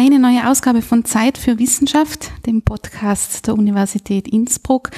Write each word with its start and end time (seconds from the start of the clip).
eine 0.00 0.18
neue 0.18 0.48
Ausgabe 0.48 0.80
von 0.80 1.04
Zeit 1.04 1.36
für 1.36 1.58
Wissenschaft, 1.58 2.30
dem 2.46 2.62
Podcast 2.62 3.46
der 3.46 3.54
Universität 3.54 4.26
Innsbruck. 4.26 4.92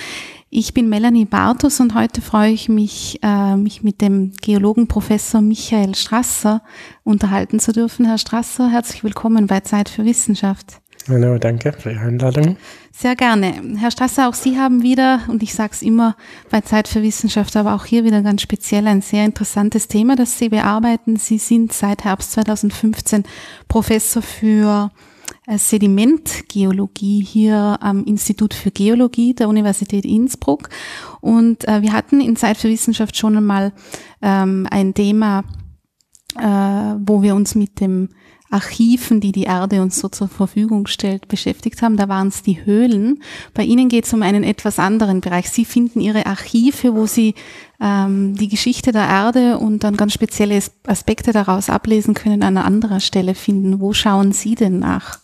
Ich 0.48 0.74
bin 0.74 0.88
Melanie 0.88 1.24
Bartos 1.24 1.80
und 1.80 1.96
heute 1.96 2.20
freue 2.20 2.52
ich 2.52 2.68
mich, 2.68 3.18
äh, 3.20 3.56
mich 3.56 3.82
mit 3.82 4.00
dem 4.00 4.32
Geologen 4.40 4.86
Professor 4.86 5.40
Michael 5.40 5.96
Strasser 5.96 6.62
unterhalten 7.02 7.58
zu 7.58 7.72
dürfen. 7.72 8.06
Herr 8.06 8.16
Strasser, 8.16 8.70
herzlich 8.70 9.02
willkommen 9.02 9.48
bei 9.48 9.58
Zeit 9.58 9.88
für 9.88 10.04
Wissenschaft. 10.04 10.80
Hallo, 11.08 11.36
danke 11.38 11.72
für 11.72 11.90
die 11.90 11.98
Einladung. 11.98 12.56
Sehr 12.92 13.16
gerne. 13.16 13.54
Herr 13.76 13.90
Strasser, 13.90 14.28
auch 14.28 14.34
Sie 14.34 14.58
haben 14.58 14.82
wieder, 14.82 15.22
und 15.28 15.42
ich 15.42 15.52
sage 15.52 15.72
es 15.72 15.82
immer 15.82 16.16
bei 16.48 16.60
Zeit 16.60 16.86
für 16.86 17.02
Wissenschaft, 17.02 17.56
aber 17.56 17.74
auch 17.74 17.84
hier 17.84 18.04
wieder 18.04 18.22
ganz 18.22 18.42
speziell 18.42 18.86
ein 18.86 19.02
sehr 19.02 19.24
interessantes 19.24 19.88
Thema, 19.88 20.14
das 20.14 20.38
Sie 20.38 20.48
bearbeiten. 20.48 21.16
Sie 21.16 21.38
sind 21.38 21.72
seit 21.72 22.04
Herbst 22.04 22.32
2015 22.32 23.24
Professor 23.66 24.22
für 24.22 24.90
äh, 25.46 25.58
Sedimentgeologie 25.58 27.24
hier 27.24 27.78
am 27.80 28.04
Institut 28.04 28.54
für 28.54 28.70
Geologie 28.70 29.34
der 29.34 29.48
Universität 29.48 30.04
Innsbruck. 30.04 30.68
Und 31.20 31.66
äh, 31.66 31.82
wir 31.82 31.92
hatten 31.92 32.20
in 32.20 32.36
Zeit 32.36 32.58
für 32.58 32.68
Wissenschaft 32.68 33.16
schon 33.16 33.36
einmal 33.36 33.72
ähm, 34.20 34.68
ein 34.70 34.94
Thema, 34.94 35.42
äh, 36.38 36.42
wo 36.44 37.22
wir 37.22 37.34
uns 37.34 37.56
mit 37.56 37.80
dem 37.80 38.10
Archiven, 38.52 39.20
die 39.20 39.32
die 39.32 39.44
Erde 39.44 39.82
uns 39.82 39.98
so 39.98 40.08
zur 40.08 40.28
Verfügung 40.28 40.86
stellt, 40.86 41.28
beschäftigt 41.28 41.82
haben. 41.82 41.96
Da 41.96 42.08
waren 42.08 42.28
es 42.28 42.42
die 42.42 42.64
Höhlen. 42.64 43.22
Bei 43.54 43.62
Ihnen 43.62 43.88
geht 43.88 44.04
es 44.04 44.12
um 44.12 44.22
einen 44.22 44.44
etwas 44.44 44.78
anderen 44.78 45.20
Bereich. 45.20 45.50
Sie 45.50 45.64
finden 45.64 46.00
Ihre 46.00 46.26
Archive, 46.26 46.94
wo 46.94 47.06
Sie 47.06 47.34
ähm, 47.80 48.34
die 48.36 48.48
Geschichte 48.48 48.92
der 48.92 49.08
Erde 49.08 49.58
und 49.58 49.84
dann 49.84 49.96
ganz 49.96 50.12
spezielle 50.12 50.60
Aspekte 50.86 51.32
daraus 51.32 51.70
ablesen 51.70 52.14
können, 52.14 52.42
an 52.42 52.56
einer 52.56 52.66
anderen 52.66 53.00
Stelle 53.00 53.34
finden. 53.34 53.80
Wo 53.80 53.92
schauen 53.92 54.32
Sie 54.32 54.54
denn 54.54 54.78
nach? 54.78 55.20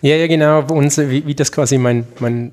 Ja, 0.00 0.16
ja, 0.16 0.26
genau. 0.26 0.68
Wie, 0.68 1.26
wie 1.26 1.34
das 1.34 1.52
quasi 1.52 1.78
mein, 1.78 2.06
mein 2.20 2.52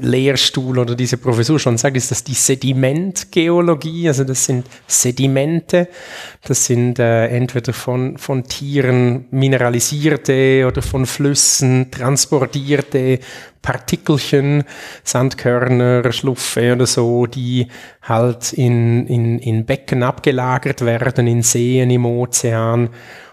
Lehrstuhl 0.00 0.78
oder 0.78 0.94
diese 0.96 1.16
Professur 1.16 1.58
schon 1.58 1.78
sagt, 1.78 1.96
ist 1.96 2.10
das 2.10 2.24
die 2.24 2.34
Sedimentgeologie. 2.34 4.08
Also 4.08 4.24
das 4.24 4.44
sind 4.44 4.66
Sedimente, 4.86 5.88
das 6.42 6.66
sind 6.66 6.98
äh, 6.98 7.26
entweder 7.28 7.72
von, 7.72 8.18
von 8.18 8.44
Tieren 8.44 9.26
mineralisierte 9.30 10.66
oder 10.66 10.82
von 10.82 11.06
Flüssen 11.06 11.90
transportierte 11.90 13.20
Partikelchen, 13.62 14.64
Sandkörner, 15.04 16.10
Schluffe 16.12 16.72
oder 16.72 16.86
so, 16.86 17.26
die 17.26 17.68
halt 18.02 18.52
in, 18.54 19.06
in, 19.06 19.38
in 19.38 19.66
Becken 19.66 20.02
abgelagert 20.02 20.84
werden, 20.84 21.26
in 21.26 21.42
Seen, 21.42 21.90
im 21.90 22.06
Ozean 22.06 22.88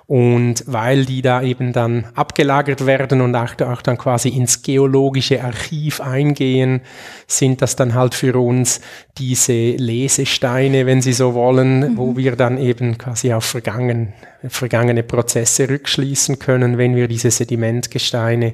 und 0.07 0.63
weil 0.67 1.03
die 1.05 1.21
da 1.21 1.41
eben 1.41 1.73
dann 1.73 2.05
abgelagert 2.15 2.85
werden 2.85 3.19
und 3.19 3.35
auch, 3.35 3.59
auch 3.59 3.81
dann 3.81 3.97
quasi 3.97 4.29
ins 4.29 4.61
geologische 4.61 5.43
Archiv 5.43 5.99
eingehen, 5.99 6.79
sind 7.27 7.61
das 7.61 7.75
dann 7.75 7.93
halt 7.93 8.15
für 8.15 8.39
uns 8.39 8.79
diese 9.17 9.71
Lesesteine, 9.71 10.85
wenn 10.85 11.01
Sie 11.01 11.11
so 11.11 11.33
wollen, 11.33 11.79
mhm. 11.79 11.97
wo 11.97 12.15
wir 12.15 12.37
dann 12.37 12.57
eben 12.57 12.97
quasi 12.97 13.33
auf 13.33 13.43
vergangen, 13.43 14.13
vergangene 14.47 15.03
Prozesse 15.03 15.67
rückschließen 15.69 16.39
können, 16.39 16.77
wenn 16.77 16.95
wir 16.95 17.09
diese 17.09 17.29
Sedimentgesteine 17.29 18.53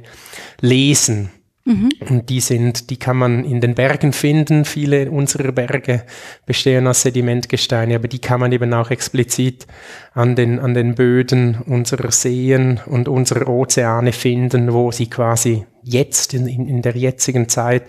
lesen. 0.60 1.30
Mhm. 1.66 1.92
Und 2.10 2.30
die 2.30 2.42
sind, 2.42 2.90
die 2.90 2.98
kann 2.98 3.16
man 3.16 3.46
in 3.46 3.62
den 3.62 3.74
Bergen 3.74 4.12
finden. 4.12 4.66
Viele 4.66 5.10
unserer 5.10 5.54
Berge 5.54 6.04
bestehen 6.46 6.88
aus 6.88 7.04
Sedimentgesteine, 7.04 7.96
aber 7.96 8.10
die 8.10 8.20
kann 8.20 8.42
man 8.42 8.52
eben 8.52 8.74
auch 8.74 8.92
explizit 8.92 9.66
an 10.14 10.36
den, 10.36 10.60
an 10.60 10.74
den 10.74 10.96
Böden 10.96 11.62
unserer 11.66 12.12
Seen 12.12 12.82
und 12.86 13.08
unserer 13.08 13.48
Ozeane 13.48 14.12
finden, 14.12 14.74
wo 14.74 14.92
sie 14.92 15.10
quasi 15.10 15.66
jetzt 15.84 16.34
in, 16.34 16.48
in 16.48 16.82
der 16.82 16.98
jetzigen 16.98 17.48
Zeit 17.48 17.84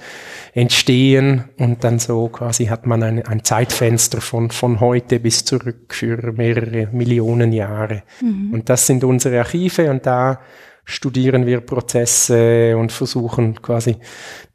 entstehen 0.52 1.44
und 1.58 1.82
dann 1.82 1.98
so 1.98 2.28
quasi 2.28 2.66
hat 2.66 2.86
man 2.86 3.02
ein, 3.02 3.26
ein 3.26 3.42
Zeitfenster 3.42 4.20
von, 4.20 4.50
von 4.50 4.78
heute 4.80 5.18
bis 5.18 5.44
zurück 5.44 5.94
für 5.94 6.32
mehrere 6.32 6.88
Millionen 6.92 7.52
Jahre. 7.52 8.04
Mhm. 8.20 8.52
Und 8.52 8.68
das 8.68 8.86
sind 8.86 9.02
unsere 9.02 9.40
Archive 9.40 9.90
und 9.90 10.06
da 10.06 10.40
studieren 10.84 11.46
wir 11.46 11.60
Prozesse 11.60 12.76
und 12.76 12.92
versuchen 12.92 13.60
quasi 13.62 13.96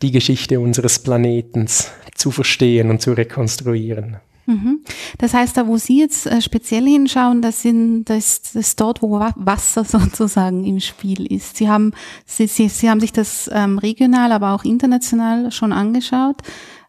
die 0.02 0.12
Geschichte 0.12 0.60
unseres 0.60 1.00
Planetens 1.00 1.92
zu 2.16 2.32
verstehen 2.32 2.90
und 2.90 3.02
zu 3.02 3.14
rekonstruieren. 3.14 4.18
Mhm. 4.50 4.80
Das 5.20 5.36
heißt, 5.36 5.58
da 5.58 5.68
wo 5.68 5.78
Sie 5.78 6.00
jetzt 6.00 6.26
äh, 6.26 6.42
speziell 6.42 6.86
hinschauen, 6.86 7.44
das, 7.44 7.62
sind, 7.62 8.06
das, 8.06 8.42
das 8.42 8.56
ist 8.56 8.82
dort, 8.82 9.02
wo 9.04 9.20
Wasser 9.36 9.84
sozusagen 9.86 10.66
im 10.66 10.80
Spiel 10.80 11.32
ist. 11.32 11.58
Sie 11.58 11.70
haben, 11.70 11.94
Sie, 12.26 12.48
Sie, 12.48 12.68
Sie 12.68 12.90
haben 12.90 13.00
sich 13.00 13.14
das 13.14 13.50
ähm, 13.54 13.78
regional, 13.78 14.32
aber 14.32 14.54
auch 14.54 14.64
international 14.64 15.52
schon 15.52 15.72
angeschaut. 15.72 16.38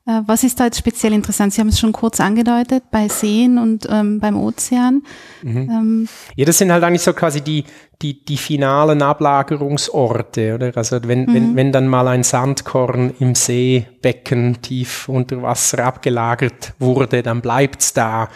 Äh, 0.07 0.23
was 0.27 0.45
ist 0.45 0.59
da 0.59 0.65
jetzt 0.65 0.79
speziell 0.79 1.13
interessant? 1.13 1.53
Sie 1.53 1.61
haben 1.61 1.69
es 1.69 1.79
schon 1.79 1.93
kurz 1.93 2.21
angedeutet, 2.21 2.85
bei 2.91 3.09
Seen 3.09 3.59
und 3.59 3.87
ähm, 3.91 4.19
beim 4.19 4.37
Ozean. 4.37 5.03
Mhm. 5.43 5.57
Ähm, 5.71 6.09
ja, 6.37 6.45
das 6.47 6.59
sind 6.59 6.73
halt 6.73 6.83
eigentlich 6.83 7.03
so 7.03 7.13
quasi 7.13 7.43
die, 7.43 7.65
die, 8.01 8.25
die 8.25 8.39
finalen 8.39 9.03
Ablagerungsorte, 9.03 10.55
oder? 10.55 10.73
Also 10.75 11.01
wenn, 11.05 11.27
mhm. 11.27 11.35
wenn, 11.35 11.57
wenn 11.57 11.73
dann 11.73 11.87
mal 11.87 12.09
ein 12.09 12.23
Sandkorn 12.23 13.15
im 13.21 13.35
Seebecken 13.35 14.63
tief 14.63 15.09
unter 15.09 15.43
Wasser 15.43 15.85
abgelagert 15.85 16.73
wurde, 16.79 17.23
dann 17.23 17.43
bleibt's 17.43 17.93
da 17.93 18.29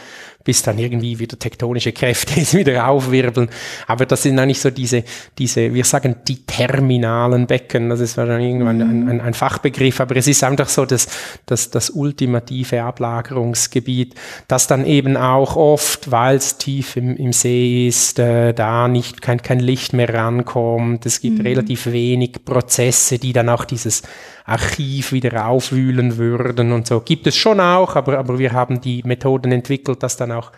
bis 0.44 0.62
dann 0.62 0.78
irgendwie 0.78 1.18
wieder 1.18 1.38
tektonische 1.38 1.92
Kräfte 1.92 2.40
es 2.40 2.54
wieder 2.54 2.86
aufwirbeln. 2.86 3.48
Aber 3.86 4.06
das 4.06 4.22
sind 4.22 4.38
eigentlich 4.38 4.60
so 4.60 4.70
diese, 4.70 5.02
diese, 5.38 5.72
wir 5.72 5.84
sagen 5.84 6.16
die 6.28 6.44
terminalen 6.44 7.46
Becken, 7.46 7.88
das 7.88 8.00
ist 8.00 8.16
wahrscheinlich 8.16 8.50
irgendwann 8.50 8.82
ein, 8.82 9.08
ein, 9.08 9.20
ein 9.20 9.34
Fachbegriff, 9.34 10.00
aber 10.00 10.16
es 10.16 10.28
ist 10.28 10.44
einfach 10.44 10.68
so 10.68 10.84
das, 10.84 11.08
das, 11.46 11.70
das 11.70 11.90
ultimative 11.90 12.82
Ablagerungsgebiet, 12.82 14.14
das 14.46 14.66
dann 14.66 14.84
eben 14.84 15.16
auch 15.16 15.56
oft, 15.56 16.10
weil 16.10 16.36
es 16.36 16.58
tief 16.58 16.96
im, 16.96 17.16
im 17.16 17.32
See 17.32 17.88
ist, 17.88 18.18
äh, 18.18 18.52
da 18.52 18.86
nicht 18.88 19.22
kein, 19.22 19.40
kein 19.40 19.60
Licht 19.60 19.94
mehr 19.94 20.12
rankommt. 20.12 21.06
Es 21.06 21.20
gibt 21.20 21.38
mhm. 21.38 21.46
relativ 21.46 21.86
wenig 21.86 22.44
Prozesse, 22.44 23.18
die 23.18 23.32
dann 23.32 23.48
auch 23.48 23.64
dieses 23.64 24.02
Archiv 24.44 25.12
wieder 25.12 25.46
aufwühlen 25.46 26.18
würden 26.18 26.72
und 26.72 26.86
so. 26.86 27.00
Gibt 27.00 27.26
es 27.26 27.36
schon 27.36 27.60
auch, 27.60 27.96
aber, 27.96 28.18
aber 28.18 28.38
wir 28.38 28.52
haben 28.52 28.80
die 28.80 29.02
Methoden 29.04 29.52
entwickelt, 29.52 30.02
das 30.02 30.16
dann 30.16 30.32
auch 30.32 30.52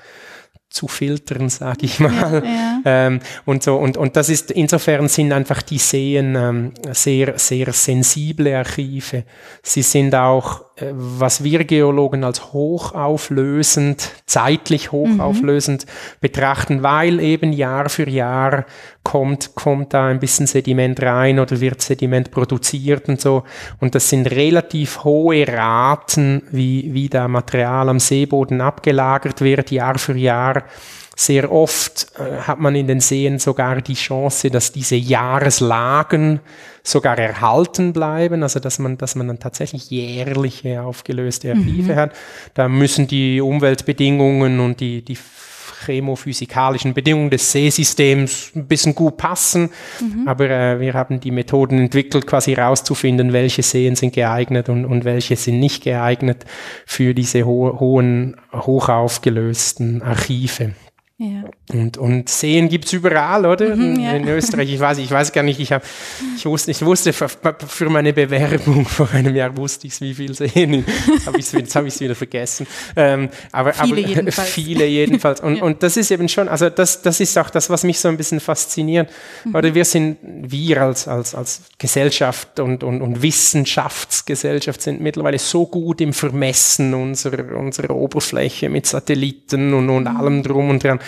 zu 0.69 0.89
filtern, 0.89 1.49
sage 1.49 1.87
ich 1.87 2.01
mal. 2.01 2.43
Ja, 2.45 2.51
ja. 2.51 2.81
Ähm, 2.85 3.21
und 3.45 3.63
so 3.63 3.77
und 3.77 3.97
und 3.97 4.17
das 4.17 4.29
ist 4.29 4.51
insofern 4.51 5.09
sind 5.09 5.33
einfach 5.33 5.63
die 5.63 5.79
Seen 5.79 6.35
ähm, 6.35 6.73
sehr 6.93 7.39
sehr 7.39 7.73
sensible 7.73 8.57
Archive. 8.57 9.25
Sie 9.63 9.83
sind 9.83 10.15
auch 10.15 10.67
äh, 10.77 10.93
was 10.93 11.43
wir 11.43 11.65
Geologen 11.65 12.25
als 12.25 12.53
hochauflösend, 12.53 14.11
zeitlich 14.27 14.93
hochauflösend 14.93 15.87
mhm. 15.87 15.91
betrachten, 16.21 16.83
weil 16.83 17.21
eben 17.21 17.53
Jahr 17.53 17.89
für 17.89 18.09
Jahr 18.09 18.67
kommt, 19.07 19.55
kommt 19.55 19.95
da 19.95 20.09
ein 20.09 20.19
bisschen 20.19 20.49
Sediment 20.49 21.01
rein 21.01 21.39
oder 21.39 21.61
wird 21.61 21.81
Sediment 21.81 22.33
produziert 22.33 23.09
und 23.09 23.21
so. 23.21 23.45
Und 23.79 23.95
das 23.95 24.11
sind 24.11 24.29
relativ 24.33 25.05
hohe 25.05 25.47
Raten, 25.47 26.43
wie, 26.51 26.93
wie 26.93 27.09
da 27.09 27.29
Material 27.29 27.89
am 27.89 28.01
Seeboden 28.01 28.61
abgelagert 28.61 29.43
wird, 29.43 29.71
Jahr 29.71 29.97
für 30.01 30.17
Jahr. 30.17 30.65
Sehr 31.15 31.53
oft 31.53 32.09
äh, 32.19 32.41
hat 32.43 32.59
man 32.59 32.75
in 32.75 32.89
den 32.89 32.99
Seen 32.99 33.39
sogar 33.39 33.81
die 33.81 33.95
Chance, 33.95 34.51
dass 34.51 34.73
diese 34.73 34.97
Jahreslagen 34.97 36.41
sogar 36.83 37.17
erhalten 37.17 37.93
bleiben, 37.93 38.43
also 38.43 38.59
dass 38.59 38.81
man, 38.81 38.99
dass 38.99 39.15
man 39.15 39.29
dann 39.29 39.39
tatsächlich 39.39 39.89
jährliche 39.89 40.83
aufgelöste 40.83 41.53
Archive 41.53 41.93
mhm. 41.93 41.97
hat. 41.97 42.13
Da 42.55 42.69
müssen 42.69 43.07
die 43.07 43.41
Umweltbedingungen 43.41 44.59
und 44.59 44.81
die, 44.81 45.03
die 45.03 45.17
chemophysikalischen 45.85 46.95
Bedingungen 46.95 47.31
des 47.31 47.53
Seesystems 47.53 48.53
ein 48.55 48.67
bisschen 48.67 48.95
gut 48.95 49.17
passen. 49.17 49.71
Mhm. 50.01 50.27
Aber 50.27 50.49
äh, 50.49 50.81
wir 50.81 50.95
haben 50.95 51.21
die 51.21 51.31
Methoden 51.31 51.79
entwickelt, 51.79 52.27
quasi 52.27 52.55
herauszufinden, 52.55 53.33
welche 53.33 53.63
Seen 53.63 53.97
sind 53.97 54.15
geeignet 54.15 54.69
und, 54.69 54.85
und 54.85 55.05
welche 55.05 55.37
sind 55.37 55.61
nicht 55.61 55.85
geeignet 55.85 56.45
für 56.87 57.15
diese 57.15 57.45
ho 57.45 57.77
hohen, 57.79 58.37
hochaufgelösten 58.53 60.03
Archive. 60.03 60.73
Ja. 61.19 61.45
Und, 61.73 61.97
und 61.97 62.29
Seen 62.29 62.69
gibt's 62.69 62.93
überall, 62.93 63.47
oder? 63.47 63.75
Mhm, 63.75 64.01
ja. 64.01 64.13
In 64.13 64.29
Österreich, 64.29 64.71
ich 64.71 64.79
weiß, 64.79 64.99
ich 64.99 65.11
weiß 65.11 65.33
gar 65.33 65.43
nicht, 65.43 65.59
ich, 65.59 65.73
hab, 65.73 65.83
ich 66.37 66.45
wusste, 66.45 66.71
ich 66.71 66.85
wusste 66.85 67.15
für, 67.15 67.89
meine 67.89 68.13
Bewerbung 68.13 68.85
vor 68.85 69.11
einem 69.13 69.35
Jahr 69.35 69.57
wusste 69.57 69.87
ich 69.87 69.99
wie 70.03 70.13
viel 70.13 70.35
Seen. 70.35 70.85
Jetzt 71.07 71.27
habe 71.27 71.39
ich 71.39 71.55
es 71.55 71.75
hab 71.75 71.87
wieder 71.87 72.15
vergessen. 72.15 72.67
Ähm, 72.97 73.31
aber 73.51 73.73
viele 73.73 74.03
aber, 74.03 74.09
jedenfalls. 74.09 74.51
Viele 74.51 74.87
jedenfalls. 74.87 75.41
Und, 75.41 75.57
ja. 75.57 75.63
und 75.63 75.83
das 75.83 75.97
ist 75.97 76.11
eben 76.11 76.29
schon, 76.29 76.51
also 76.51 76.69
das, 76.69 77.01
das 77.01 77.19
ist 77.19 77.39
auch 77.39 77.49
das, 77.49 77.71
was 77.71 77.83
mich 77.83 77.99
so 77.99 78.09
ein 78.09 78.19
bisschen 78.19 78.39
fasziniert. 78.39 79.11
Mhm. 79.45 79.55
Oder 79.55 79.75
wir 79.75 79.87
sind, 79.87 80.19
wir 80.23 80.83
als, 80.83 81.09
als, 81.09 81.35
als 81.35 81.63
Gesellschaft 81.79 82.61
und, 82.61 82.85
und, 82.85 83.01
und 83.01 83.23
Wissenschaftsgesellschaft 83.23 84.83
sind 84.83 85.01
mittlerweile 85.01 85.39
so 85.39 85.65
gut 85.65 86.03
im 86.03 86.13
Vermessen 86.13 86.93
unserer, 86.93 87.57
unserer 87.57 87.97
Oberfläche 87.97 88.69
mit 88.69 88.85
Satelliten 88.85 89.73
und, 89.73 89.89
und 89.89 90.05
mhm. 90.05 90.17
allem 90.19 90.43
drum 90.43 90.69
und 90.69 90.85
dran 90.85 91.01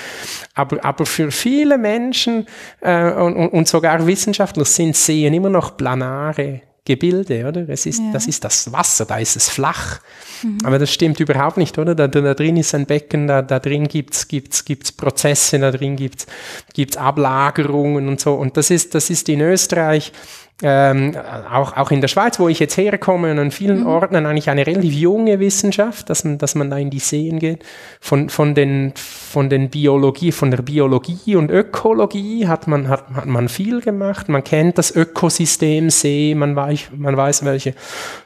Aber, 0.55 0.85
aber 0.85 1.07
für 1.07 1.31
viele 1.31 1.79
Menschen 1.79 2.47
äh, 2.81 3.13
und, 3.13 3.49
und 3.49 3.69
sogar 3.69 4.07
Wissenschaftler 4.07 4.65
sind 4.65 4.97
Seen 4.97 5.35
immer 5.35 5.51
noch 5.51 5.77
planare 5.77 6.63
Gebilde, 6.89 7.47
oder? 7.47 7.69
Es 7.69 7.85
ist, 7.85 7.99
ja. 7.99 8.13
Das 8.15 8.27
ist 8.27 8.43
das 8.45 8.73
Wasser, 8.73 9.05
da 9.05 9.19
ist 9.19 9.37
es 9.37 9.51
flach. 9.51 10.01
Mhm. 10.43 10.59
Aber 10.65 10.79
das 10.79 10.91
stimmt 10.91 11.21
überhaupt 11.21 11.59
nicht, 11.59 11.77
oder? 11.77 11.95
Da, 11.95 12.09
da 12.09 12.33
drin 12.33 12.57
ist 12.57 12.75
ein 12.75 12.87
Becken, 12.87 13.27
da, 13.27 13.43
da 13.43 13.59
drin 13.59 13.89
gibt's 13.89 14.27
gibt's, 14.27 14.65
gibt's 14.65 14.91
Prozesse, 14.91 15.59
da 15.59 15.71
drin 15.71 15.97
gibt's 15.97 16.27
gibt's 16.73 16.97
Ablagerungen 16.97 18.09
und 18.09 18.21
so. 18.21 18.33
Und 18.33 18.57
das 18.57 18.71
ist, 18.71 18.95
das 18.95 19.11
ist 19.11 19.29
in 19.29 19.43
Österreich 19.43 20.13
ähm, 20.61 21.15
auch, 21.53 21.77
auch 21.77 21.93
in 21.93 22.01
der 22.01 22.09
Schweiz, 22.09 22.41
wo 22.41 22.49
ich 22.49 22.59
jetzt 22.59 22.77
herkomme 22.77 23.31
und 23.31 23.39
an 23.39 23.53
vielen 23.53 23.81
mhm. 23.81 23.87
Orten 23.87 24.27
eigentlich 24.27 24.51
eine 24.51 24.67
relativ 24.67 24.93
junge 24.93 25.39
Wissenschaft, 25.39 26.11
dass 26.11 26.25
man, 26.25 26.39
dass 26.39 26.57
man 26.57 26.69
da 26.69 26.79
in 26.79 26.91
die 26.91 26.99
Seen 26.99 27.39
geht. 27.39 27.65
Von, 28.01 28.29
von 28.29 28.57
den, 28.57 28.93
von 28.97 29.51
den 29.51 29.71
Biologie, 29.71 30.33
von 30.33 30.51
der 30.51 30.63
Biologie 30.63 31.37
und 31.37 31.53
Ökologie 31.53 32.49
hat 32.49 32.67
man, 32.67 32.89
hat, 32.89 33.09
hat 33.15 33.27
man 33.27 33.49
viel 33.49 33.81
gemacht. 33.81 34.29
Man 34.29 34.43
kennt 34.43 34.79
das 34.79 34.91
Ökosystem 34.91 35.91
See, 35.91 36.35
man 36.35 36.57
weiß, 36.57 36.91
man 36.97 37.17
weiß 37.17 37.45
welche 37.45 37.75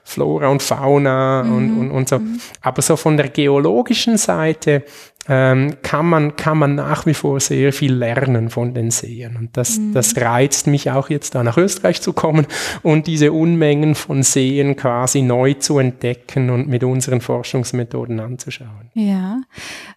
Flora 0.02 0.48
und 0.48 0.62
Fauna 0.62 1.42
mhm. 1.42 1.54
und, 1.54 1.78
und, 1.80 1.90
und 1.90 2.08
so. 2.08 2.18
Mhm. 2.18 2.40
Aber 2.62 2.80
so 2.80 2.96
von 2.96 3.18
der 3.18 3.28
geologischen 3.28 4.16
Seite 4.16 4.84
ähm, 5.28 5.76
kann, 5.82 6.06
man, 6.06 6.36
kann 6.36 6.58
man 6.58 6.74
nach 6.74 7.06
wie 7.06 7.14
vor 7.14 7.38
sehr 7.38 7.72
viel 7.72 7.92
lernen 7.92 8.50
von 8.50 8.74
den 8.74 8.90
Seen. 8.90 9.36
Und 9.36 9.56
das, 9.56 9.78
mhm. 9.78 9.94
das 9.94 10.16
reizt 10.16 10.66
mich 10.66 10.90
auch 10.90 11.10
jetzt 11.10 11.34
da 11.36 11.44
nach 11.44 11.56
Österreich 11.56 12.02
zu 12.02 12.12
kommen 12.12 12.46
und 12.82 13.06
diese 13.06 13.32
Unmengen 13.32 13.94
von 13.94 14.24
Seen 14.24 14.74
quasi 14.74 15.22
neu 15.22 15.54
zu 15.54 15.78
entdecken 15.78 16.50
und 16.50 16.68
mit 16.68 16.82
unseren 16.82 17.20
Forschungsmethoden 17.20 18.18
anzuschauen. 18.18 18.90
Ja, 18.94 19.40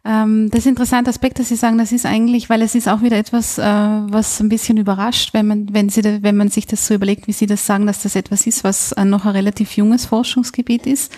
ähm, 0.05 0.49
das 0.51 0.59
ist 0.59 0.65
ein 0.67 0.69
interessanter 0.69 1.09
Aspekt, 1.09 1.39
dass 1.39 1.49
Sie 1.49 1.55
sagen, 1.55 1.79
das 1.79 1.91
ist 1.91 2.05
eigentlich, 2.05 2.49
weil 2.49 2.61
es 2.61 2.75
ist 2.75 2.87
auch 2.87 3.01
wieder 3.01 3.17
etwas, 3.17 3.57
äh, 3.57 3.63
was 3.63 4.39
ein 4.39 4.49
bisschen 4.49 4.77
überrascht, 4.77 5.33
wenn 5.33 5.47
man, 5.47 5.73
wenn 5.73 5.89
Sie, 5.89 6.03
da, 6.03 6.21
wenn 6.21 6.37
man 6.37 6.49
sich 6.49 6.67
das 6.67 6.85
so 6.85 6.93
überlegt, 6.93 7.27
wie 7.27 7.33
Sie 7.33 7.47
das 7.47 7.65
sagen, 7.65 7.87
dass 7.87 8.03
das 8.03 8.15
etwas 8.15 8.45
ist, 8.45 8.63
was 8.63 8.91
äh, 8.91 9.03
noch 9.03 9.25
ein 9.25 9.31
relativ 9.31 9.75
junges 9.75 10.05
Forschungsgebiet 10.05 10.85
ist. 10.85 11.11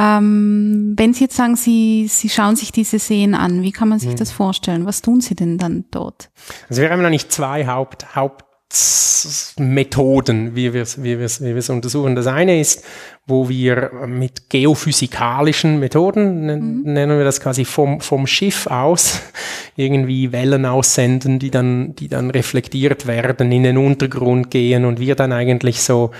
Ähm, 0.00 0.94
wenn 0.96 1.12
Sie 1.12 1.24
jetzt 1.24 1.34
sagen, 1.34 1.56
Sie, 1.56 2.06
Sie 2.08 2.28
schauen 2.28 2.54
sich 2.54 2.70
diese 2.70 3.00
Seen 3.00 3.34
an, 3.34 3.62
wie 3.62 3.72
kann 3.72 3.88
man 3.88 3.98
sich 3.98 4.12
mhm. 4.12 4.16
das 4.16 4.30
vorstellen? 4.30 4.86
Was 4.86 5.02
tun 5.02 5.20
Sie 5.20 5.34
denn 5.34 5.58
dann 5.58 5.86
dort? 5.90 6.30
Also 6.68 6.82
wir 6.82 6.90
haben 6.90 7.04
eigentlich 7.04 7.30
zwei 7.30 7.66
Haupt, 7.66 8.14
Hauptmethoden, 8.14 10.54
wie 10.54 10.72
wir 10.72 10.82
es 10.82 11.02
wie 11.02 11.18
wir's, 11.18 11.42
wie 11.42 11.56
wir's 11.56 11.68
untersuchen. 11.68 12.14
Das 12.14 12.28
eine 12.28 12.60
ist, 12.60 12.84
wo 13.28 13.50
wir 13.50 13.90
mit 14.06 14.48
geophysikalischen 14.48 15.78
Methoden, 15.78 16.46
mhm. 16.46 16.92
nennen 16.92 17.18
wir 17.18 17.24
das 17.24 17.40
quasi 17.40 17.66
vom, 17.66 18.00
vom 18.00 18.26
Schiff 18.26 18.66
aus, 18.66 19.20
irgendwie 19.76 20.32
Wellen 20.32 20.64
aussenden, 20.64 21.38
die 21.38 21.50
dann, 21.50 21.94
die 21.94 22.08
dann 22.08 22.30
reflektiert 22.30 23.06
werden, 23.06 23.52
in 23.52 23.64
den 23.64 23.76
Untergrund 23.76 24.50
gehen 24.50 24.86
und 24.86 24.98
wir 24.98 25.14
dann 25.14 25.32
eigentlich 25.32 25.82
so 25.82 26.10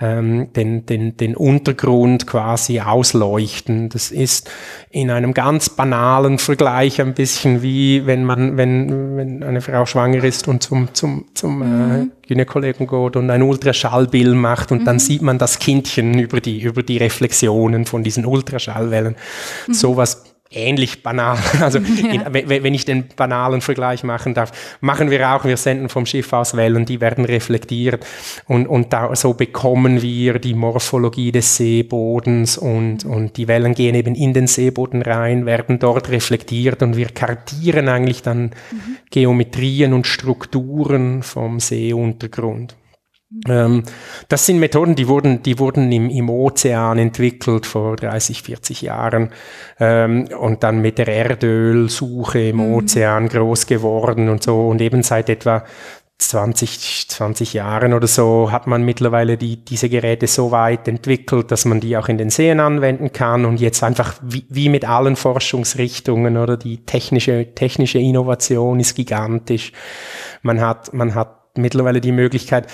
ähm, 0.00 0.52
den, 0.54 0.84
den, 0.86 1.16
den 1.16 1.36
Untergrund 1.36 2.26
quasi 2.26 2.80
ausleuchten. 2.80 3.88
Das 3.88 4.10
ist 4.10 4.50
in 4.90 5.12
einem 5.12 5.34
ganz 5.34 5.70
banalen 5.70 6.38
Vergleich 6.38 7.00
ein 7.00 7.14
bisschen 7.14 7.62
wie 7.62 8.06
wenn 8.06 8.24
man, 8.24 8.56
wenn, 8.56 9.16
wenn 9.16 9.42
eine 9.44 9.60
Frau 9.60 9.86
schwanger 9.86 10.24
ist 10.24 10.48
und 10.48 10.64
zum, 10.64 10.92
zum, 10.94 11.26
zum 11.34 11.62
äh, 11.62 11.64
mhm. 11.64 12.02
äh, 12.02 12.15
Gynäkologen 12.26 12.86
geht 12.86 13.16
und 13.16 13.30
ein 13.30 13.42
Ultraschallbild 13.42 14.34
macht 14.34 14.72
und 14.72 14.80
mhm. 14.80 14.84
dann 14.84 14.98
sieht 14.98 15.22
man 15.22 15.38
das 15.38 15.58
Kindchen 15.58 16.18
über 16.18 16.40
die, 16.40 16.60
über 16.60 16.82
die 16.82 16.98
Reflexionen 16.98 17.86
von 17.86 18.02
diesen 18.02 18.26
Ultraschallwellen. 18.26 19.16
Mhm. 19.66 19.72
Sowas 19.72 20.25
ähnlich 20.50 21.02
banal. 21.02 21.38
Also 21.60 21.78
ja. 21.78 22.22
in, 22.22 22.48
wenn 22.48 22.74
ich 22.74 22.84
den 22.84 23.08
banalen 23.16 23.60
Vergleich 23.60 24.04
machen 24.04 24.34
darf, 24.34 24.76
machen 24.80 25.10
wir 25.10 25.30
auch, 25.30 25.44
wir 25.44 25.56
senden 25.56 25.88
vom 25.88 26.06
Schiff 26.06 26.32
aus 26.32 26.56
Wellen, 26.56 26.84
die 26.84 27.00
werden 27.00 27.24
reflektiert 27.24 28.06
und, 28.46 28.66
und 28.66 28.92
da, 28.92 29.14
so 29.16 29.32
bekommen 29.32 30.02
wir 30.02 30.38
die 30.38 30.54
Morphologie 30.54 31.32
des 31.32 31.56
Seebodens 31.56 32.58
und, 32.58 33.04
und 33.04 33.36
die 33.36 33.48
Wellen 33.48 33.74
gehen 33.74 33.94
eben 33.94 34.14
in 34.14 34.32
den 34.32 34.46
Seeboden 34.46 35.02
rein, 35.02 35.46
werden 35.46 35.78
dort 35.78 36.10
reflektiert 36.10 36.82
und 36.82 36.96
wir 36.96 37.08
kartieren 37.08 37.88
eigentlich 37.88 38.22
dann 38.22 38.50
mhm. 38.70 38.96
Geometrien 39.10 39.92
und 39.92 40.06
Strukturen 40.06 41.22
vom 41.22 41.58
Seeuntergrund. 41.58 42.76
Ähm, 43.48 43.82
das 44.28 44.46
sind 44.46 44.60
Methoden, 44.60 44.94
die 44.94 45.08
wurden, 45.08 45.42
die 45.42 45.58
wurden 45.58 45.90
im, 45.90 46.08
im 46.10 46.30
Ozean 46.30 46.98
entwickelt 46.98 47.66
vor 47.66 47.96
30, 47.96 48.42
40 48.42 48.82
Jahren 48.82 49.30
ähm, 49.80 50.28
und 50.38 50.62
dann 50.62 50.80
mit 50.80 50.98
der 50.98 51.08
Erdölsuche 51.08 52.48
im 52.48 52.56
mhm. 52.56 52.74
Ozean 52.74 53.28
groß 53.28 53.66
geworden 53.66 54.28
und 54.28 54.42
so. 54.42 54.68
Und 54.68 54.80
eben 54.80 55.02
seit 55.02 55.28
etwa 55.28 55.64
20, 56.18 57.08
20 57.08 57.52
Jahren 57.52 57.92
oder 57.92 58.06
so 58.06 58.50
hat 58.50 58.66
man 58.66 58.84
mittlerweile 58.84 59.36
die, 59.36 59.62
diese 59.62 59.90
Geräte 59.90 60.26
so 60.26 60.50
weit 60.50 60.88
entwickelt, 60.88 61.50
dass 61.50 61.66
man 61.66 61.80
die 61.80 61.96
auch 61.96 62.08
in 62.08 62.16
den 62.16 62.30
Seen 62.30 62.58
anwenden 62.58 63.12
kann 63.12 63.44
und 63.44 63.60
jetzt 63.60 63.82
einfach 63.82 64.14
wie, 64.22 64.46
wie 64.48 64.70
mit 64.70 64.88
allen 64.88 65.16
Forschungsrichtungen 65.16 66.38
oder 66.38 66.56
die 66.56 66.86
technische, 66.86 67.54
technische 67.54 67.98
Innovation 67.98 68.80
ist 68.80 68.94
gigantisch. 68.94 69.72
Man 70.40 70.60
hat, 70.60 70.94
man 70.94 71.14
hat 71.14 71.58
mittlerweile 71.58 72.00
die 72.00 72.12
Möglichkeit, 72.12 72.66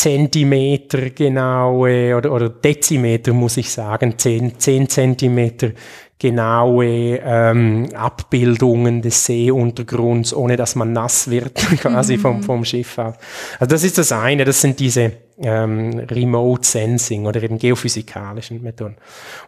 Zentimeter 0.00 1.10
genaue 1.10 2.16
oder, 2.16 2.32
oder 2.32 2.48
Dezimeter 2.48 3.34
muss 3.34 3.58
ich 3.58 3.70
sagen, 3.70 4.14
10, 4.16 4.58
10 4.58 4.88
Zentimeter 4.88 5.72
genaue 6.18 7.20
ähm, 7.22 7.86
Abbildungen 7.94 9.02
des 9.02 9.26
Seeuntergrunds, 9.26 10.32
ohne 10.32 10.56
dass 10.56 10.74
man 10.74 10.94
nass 10.94 11.28
wird, 11.28 11.54
quasi 11.82 12.16
vom, 12.16 12.38
mhm. 12.38 12.42
vom 12.42 12.64
Schiff 12.64 12.96
aus. 12.96 13.14
Also 13.58 13.74
das 13.74 13.84
ist 13.84 13.98
das 13.98 14.10
eine, 14.10 14.46
das 14.46 14.62
sind 14.62 14.80
diese 14.80 15.12
ähm, 15.38 15.98
Remote 16.10 16.66
Sensing 16.66 17.26
oder 17.26 17.42
eben 17.42 17.58
geophysikalischen 17.58 18.62
Methoden. 18.62 18.96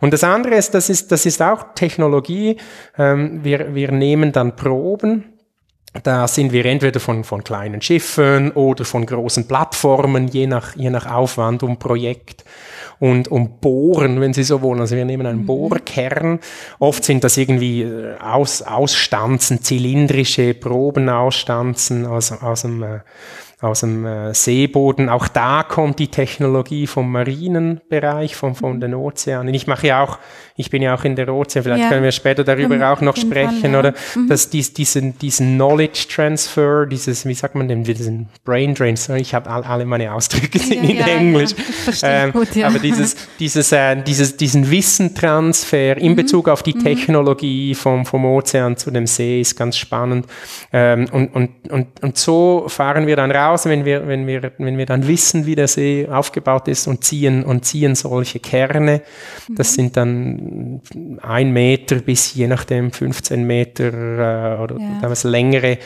Und 0.01 0.13
das 0.13 0.23
andere 0.23 0.57
ist, 0.57 0.75
das 0.75 0.91
ist, 0.91 1.11
das 1.13 1.25
ist 1.25 1.41
auch 1.41 1.75
Technologie. 1.75 2.59
Ähm, 2.99 3.43
wir, 3.43 3.75
wir 3.75 3.91
nehmen 3.91 4.33
dann 4.33 4.55
Proben 4.55 5.32
da 6.03 6.27
sind 6.27 6.53
wir 6.53 6.65
entweder 6.65 7.01
von, 7.01 7.23
von 7.23 7.45
kleinen 7.45 7.83
Schiffen 7.83 8.53
oder 8.53 8.85
von 8.85 9.05
großen 9.05 9.47
Plattformen, 9.47 10.29
je 10.29 10.47
nach, 10.47 10.75
je 10.75 10.91
nach 10.91 11.07
Aufwand 11.07 11.63
und 11.63 11.79
Projekt 11.79 12.45
und, 12.99 13.29
und 13.29 13.61
bohren, 13.61 14.21
wenn 14.21 14.33
Sie 14.33 14.45
so 14.45 14.63
wollen. 14.63 14.81
Also 14.81 14.97
wir 14.97 15.05
nehmen 15.05 15.27
einen 15.27 15.41
mhm. 15.41 15.47
Bohrkern. 15.47 16.39
Oft 16.79 17.05
sind 17.05 17.25
das 17.25 17.37
irgendwie 17.37 17.83
äh, 17.83 18.17
Aus, 18.19 18.63
Ausstanzen, 18.63 19.63
zylindrische 19.63 20.55
Probenausstanzen 20.55 22.07
aus, 22.07 22.33
aus 22.33 22.63
dem 22.63 22.83
äh, 22.83 23.01
aus 23.63 23.81
dem 23.81 24.05
äh, 24.05 24.35
Seeboden. 24.35 25.09
Auch 25.09 25.29
da 25.29 25.63
kommt 25.63 26.01
die 26.01 26.09
Technologie 26.09 26.89
vom 26.89 27.13
Marinenbereich, 27.13 28.35
vom, 28.35 28.57
von 28.57 28.81
den 28.81 28.93
Ozeanen. 28.95 29.55
Ich 29.55 29.69
mache 29.69 29.87
ja 29.87 30.03
auch, 30.03 30.19
ich 30.57 30.71
bin 30.71 30.83
ja 30.83 30.95
auch 30.95 31.05
in 31.05 31.17
der 31.17 31.29
Ozean, 31.29 31.63
vielleicht 31.63 31.85
ja. 31.85 31.89
können 31.89 32.03
wir 32.03 32.13
später 32.13 32.45
darüber 32.45 32.75
um, 32.75 32.83
auch 32.83 33.01
noch 33.01 33.17
sprechen, 33.17 33.61
Fall, 33.61 33.73
ja. 33.73 33.79
oder? 33.79 33.95
Mhm. 34.15 34.29
Dass 34.29 34.51
dies, 34.51 34.73
diesen, 34.73 35.19
diesen 35.19 35.55
Knowledge 35.55 36.07
Transfer, 36.09 36.87
dieses, 36.87 37.27
wie 37.27 37.35
sagt 37.35 37.55
man 37.55 37.69
denn, 37.69 37.85
diesen 37.85 38.29
Brain 38.45 38.75
Drain, 38.75 38.97
ich 39.17 39.35
habe 39.35 39.49
all, 39.51 39.63
alle 39.63 39.85
meine 39.85 40.13
Ausdrücke 40.13 40.59
ja, 40.59 40.83
in 40.83 40.99
Englisch. 40.99 41.53
Ähm, 42.03 42.33
gut, 42.33 42.49
aber 42.63 42.79
dieses, 42.79 43.17
dieses, 43.39 43.71
äh, 43.73 44.03
dieses, 44.03 44.37
diesen 44.37 44.71
Wissentransfer 44.71 45.97
in 45.97 46.13
mhm. 46.13 46.17
Bezug 46.17 46.49
auf 46.49 46.63
die 46.63 46.75
mhm. 46.75 46.85
Technologie 46.85 47.75
vom, 47.75 48.05
vom 48.07 48.25
Ozean 48.25 48.77
zu 48.77 48.91
dem 48.91 49.07
See 49.07 49.41
ist 49.41 49.57
ganz 49.57 49.77
spannend. 49.77 50.27
Ähm, 50.73 51.07
und, 51.13 51.35
und, 51.35 51.51
und, 51.71 52.03
und 52.03 52.19
so 52.19 52.65
fahren 52.69 53.07
wir 53.07 53.17
dann 53.17 53.31
raus 53.31 53.53
raus, 53.53 53.67
wenn 53.67 53.85
wir, 53.85 54.07
wenn 54.07 54.27
wir, 54.27 54.53
wenn 54.59 54.79
wir 54.79 54.87
dann 54.87 55.07
wissen, 55.07 55.47
wie 55.47 55.55
der 55.55 55.69
See 55.69 56.09
aufgebaut 56.09 56.69
ist 56.69 56.87
und 56.87 57.05
ziehen, 57.05 57.45
und 57.45 57.65
ziehen 57.65 57.95
solche 57.95 58.41
Kerne. 58.41 59.03
Das 59.49 59.73
mhm. 59.73 59.75
sind 59.75 59.97
dann 59.97 60.52
ein 61.21 61.53
Meter 61.53 61.97
bis 61.97 62.35
je 62.35 62.47
nachdem 62.47 62.93
15 62.93 63.47
Meter 63.47 63.87
äh, 63.87 64.63
oder 64.63 64.79
ja. 64.79 64.99
damals 65.01 65.25
längere 65.25 65.79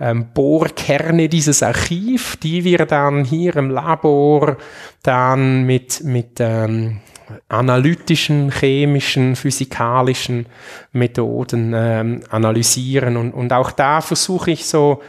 ähm, 0.00 0.26
Bohrkerne 0.34 1.28
dieses 1.28 1.62
Archiv, 1.62 2.36
die 2.36 2.64
wir 2.64 2.86
dann 2.86 3.24
hier 3.24 3.56
im 3.56 3.70
Labor 3.70 4.56
dann 5.02 5.64
mit, 5.64 6.02
mit 6.04 6.40
ähm, 6.40 7.00
analytischen, 7.48 8.50
chemischen, 8.50 9.36
physikalischen 9.36 10.46
Methoden 10.92 11.72
ähm, 11.74 12.20
analysieren. 12.30 13.16
Und, 13.16 13.32
und 13.32 13.52
auch 13.52 13.70
da 13.70 14.00
versuche 14.00 14.50
ich 14.50 14.66
so 14.66 15.00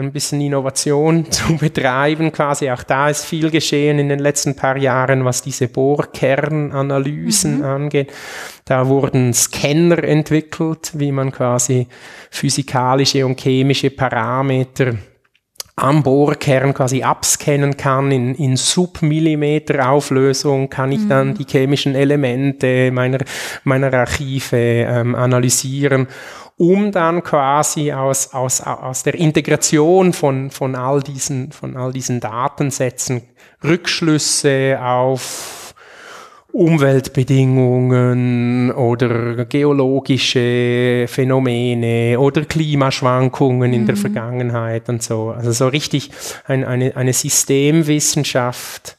ein 0.00 0.12
bisschen 0.12 0.40
Innovation 0.40 1.30
zu 1.30 1.56
betreiben. 1.56 2.32
Quasi 2.32 2.70
auch 2.70 2.82
da 2.82 3.08
ist 3.08 3.24
viel 3.24 3.50
geschehen 3.50 3.98
in 3.98 4.08
den 4.08 4.18
letzten 4.18 4.56
paar 4.56 4.76
Jahren, 4.76 5.24
was 5.24 5.42
diese 5.42 5.68
Bohrkernanalysen 5.68 7.58
mhm. 7.58 7.64
angeht. 7.64 8.12
Da 8.64 8.88
wurden 8.88 9.32
Scanner 9.32 10.02
entwickelt, 10.02 10.92
wie 10.94 11.12
man 11.12 11.32
quasi 11.32 11.86
physikalische 12.30 13.24
und 13.26 13.40
chemische 13.40 13.90
Parameter 13.90 14.94
am 15.80 16.02
Bohrkern 16.02 16.74
quasi 16.74 17.02
abscannen 17.02 17.76
kann 17.76 18.12
in, 18.12 18.34
in 18.34 18.56
Submillimeter 18.56 19.88
Auflösung, 19.90 20.68
kann 20.68 20.92
ich 20.92 21.00
mhm. 21.00 21.08
dann 21.08 21.34
die 21.34 21.46
chemischen 21.48 21.94
Elemente 21.94 22.90
meiner, 22.92 23.18
meiner 23.64 23.92
Archive 23.92 24.56
ähm, 24.56 25.14
analysieren 25.14 26.06
um 26.60 26.92
dann 26.92 27.22
quasi 27.22 27.90
aus, 27.90 28.34
aus, 28.34 28.60
aus 28.60 29.02
der 29.02 29.14
Integration 29.14 30.12
von, 30.12 30.50
von, 30.50 30.74
all 30.74 31.02
diesen, 31.02 31.52
von 31.52 31.74
all 31.74 31.90
diesen 31.90 32.20
Datensätzen 32.20 33.22
Rückschlüsse 33.64 34.78
auf 34.78 35.74
Umweltbedingungen 36.52 38.72
oder 38.72 39.46
geologische 39.46 41.06
Phänomene 41.08 42.20
oder 42.20 42.44
Klimaschwankungen 42.44 43.72
in 43.72 43.86
der 43.86 43.96
mhm. 43.96 44.00
Vergangenheit 44.00 44.90
und 44.90 45.02
so. 45.02 45.30
Also 45.30 45.52
so 45.52 45.68
richtig 45.68 46.10
ein, 46.44 46.66
eine, 46.66 46.94
eine 46.94 47.14
Systemwissenschaft, 47.14 48.98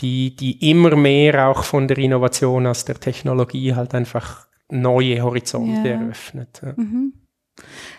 die, 0.00 0.34
die 0.34 0.70
immer 0.70 0.96
mehr 0.96 1.48
auch 1.48 1.62
von 1.62 1.88
der 1.88 1.98
Innovation 1.98 2.66
aus 2.66 2.86
der 2.86 2.98
Technologie 2.98 3.74
halt 3.74 3.94
einfach 3.94 4.46
neue 4.70 5.22
Horizonte 5.22 5.88
ja. 5.88 5.94
eröffnet. 5.94 6.60
Ja. 6.62 6.74
Mhm. 6.76 7.12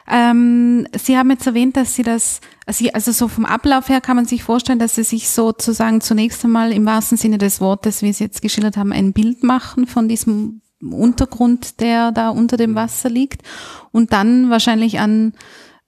Ähm, 0.09 0.87
Sie 0.95 1.17
haben 1.17 1.31
jetzt 1.31 1.47
erwähnt, 1.47 1.77
dass 1.77 1.95
Sie 1.95 2.03
das, 2.03 2.41
also 2.65 3.11
so 3.11 3.27
vom 3.27 3.45
Ablauf 3.45 3.89
her 3.89 4.01
kann 4.01 4.15
man 4.15 4.25
sich 4.25 4.43
vorstellen, 4.43 4.79
dass 4.79 4.95
Sie 4.95 5.03
sich 5.03 5.29
sozusagen 5.29 6.01
zunächst 6.01 6.43
einmal 6.45 6.71
im 6.71 6.85
wahrsten 6.85 7.17
Sinne 7.17 7.37
des 7.37 7.59
Wortes, 7.59 8.01
wie 8.01 8.13
Sie 8.13 8.23
jetzt 8.23 8.41
geschildert 8.41 8.77
haben, 8.77 8.93
ein 8.93 9.13
Bild 9.13 9.43
machen 9.43 9.87
von 9.87 10.07
diesem 10.07 10.61
Untergrund, 10.81 11.81
der 11.81 12.11
da 12.11 12.29
unter 12.29 12.55
dem 12.55 12.75
Wasser 12.75 13.09
liegt 13.09 13.41
und 13.91 14.13
dann 14.13 14.49
wahrscheinlich 14.49 14.99
an, 14.99 15.33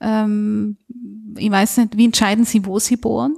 ähm, 0.00 0.76
ich 1.36 1.50
weiß 1.50 1.78
nicht, 1.78 1.96
wie 1.96 2.06
entscheiden 2.06 2.44
Sie, 2.44 2.66
wo 2.66 2.78
Sie 2.78 2.96
bohren? 2.96 3.36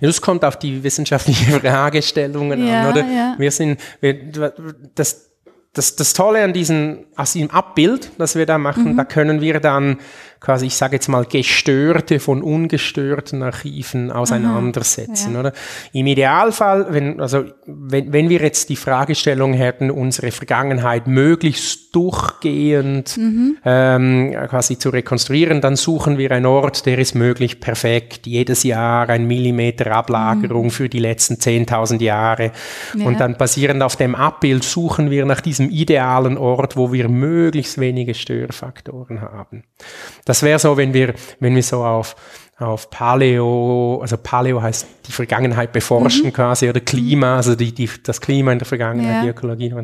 Ja, 0.00 0.06
das 0.06 0.20
kommt 0.20 0.44
auf 0.44 0.58
die 0.58 0.84
wissenschaftlichen 0.84 1.52
Fragestellungen 1.60 2.66
ja, 2.66 2.82
an, 2.82 2.92
oder? 2.92 3.04
Ja. 3.06 3.34
Wir 3.38 3.50
sind, 3.50 3.80
wir, 4.00 4.52
das, 4.94 5.30
das, 5.76 5.94
das 5.94 6.14
Tolle 6.14 6.42
an 6.42 6.54
diesem, 6.54 7.04
aus 7.16 7.34
diesem 7.34 7.50
Abbild, 7.50 8.10
das 8.16 8.34
wir 8.34 8.46
da 8.46 8.56
machen, 8.56 8.92
mhm. 8.92 8.96
da 8.96 9.04
können 9.04 9.42
wir 9.42 9.60
dann 9.60 9.98
quasi, 10.40 10.66
ich 10.66 10.76
sage 10.76 10.96
jetzt 10.96 11.08
mal, 11.08 11.24
gestörte 11.24 12.20
von 12.20 12.42
ungestörten 12.42 13.42
Archiven 13.42 14.10
auseinandersetzen. 14.10 15.34
Ja. 15.34 15.40
Oder? 15.40 15.52
Im 15.92 16.06
Idealfall, 16.06 16.86
wenn, 16.90 17.20
also, 17.20 17.44
wenn, 17.66 18.12
wenn 18.12 18.28
wir 18.28 18.40
jetzt 18.40 18.68
die 18.68 18.76
Fragestellung 18.76 19.54
hätten, 19.54 19.90
unsere 19.90 20.30
Vergangenheit 20.30 21.06
möglichst 21.06 21.94
durchgehend 21.94 23.16
mhm. 23.16 23.56
ähm, 23.64 24.36
quasi 24.48 24.78
zu 24.78 24.90
rekonstruieren, 24.90 25.60
dann 25.60 25.76
suchen 25.76 26.18
wir 26.18 26.30
einen 26.30 26.46
Ort, 26.46 26.84
der 26.84 26.98
ist 26.98 27.14
möglich 27.14 27.60
perfekt, 27.60 28.26
jedes 28.26 28.62
Jahr 28.62 29.08
ein 29.08 29.26
Millimeter 29.26 29.90
Ablagerung 29.92 30.66
mhm. 30.66 30.70
für 30.70 30.88
die 30.88 30.98
letzten 30.98 31.34
10.000 31.34 32.02
Jahre. 32.02 32.52
Ja. 32.94 33.06
Und 33.06 33.18
dann 33.18 33.36
basierend 33.36 33.82
auf 33.82 33.96
dem 33.96 34.14
Abbild 34.14 34.62
suchen 34.62 35.10
wir 35.10 35.24
nach 35.24 35.40
diesem 35.40 35.70
idealen 35.70 36.36
Ort, 36.36 36.76
wo 36.76 36.92
wir 36.92 37.08
möglichst 37.08 37.78
wenige 37.78 38.14
Störfaktoren 38.14 39.22
haben. 39.22 39.64
Das 40.26 40.42
wäre 40.42 40.58
so, 40.58 40.76
wenn 40.76 40.92
wir, 40.92 41.14
wenn 41.40 41.54
wir 41.54 41.62
so 41.62 41.82
auf 41.82 42.14
auf 42.58 42.88
Paleo, 42.88 43.98
also 44.00 44.16
Paleo 44.16 44.62
heißt 44.62 44.86
die 45.06 45.12
Vergangenheit 45.12 45.72
beforschen 45.72 46.26
mhm. 46.26 46.32
quasi 46.32 46.70
oder 46.70 46.80
Klima, 46.80 47.36
also 47.36 47.54
die, 47.54 47.72
die, 47.72 47.88
das 48.02 48.22
Klima 48.22 48.50
in 48.50 48.58
der 48.58 48.66
Vergangenheit, 48.66 49.16
ja. 49.16 49.22
die 49.24 49.28
Ökologie. 49.28 49.74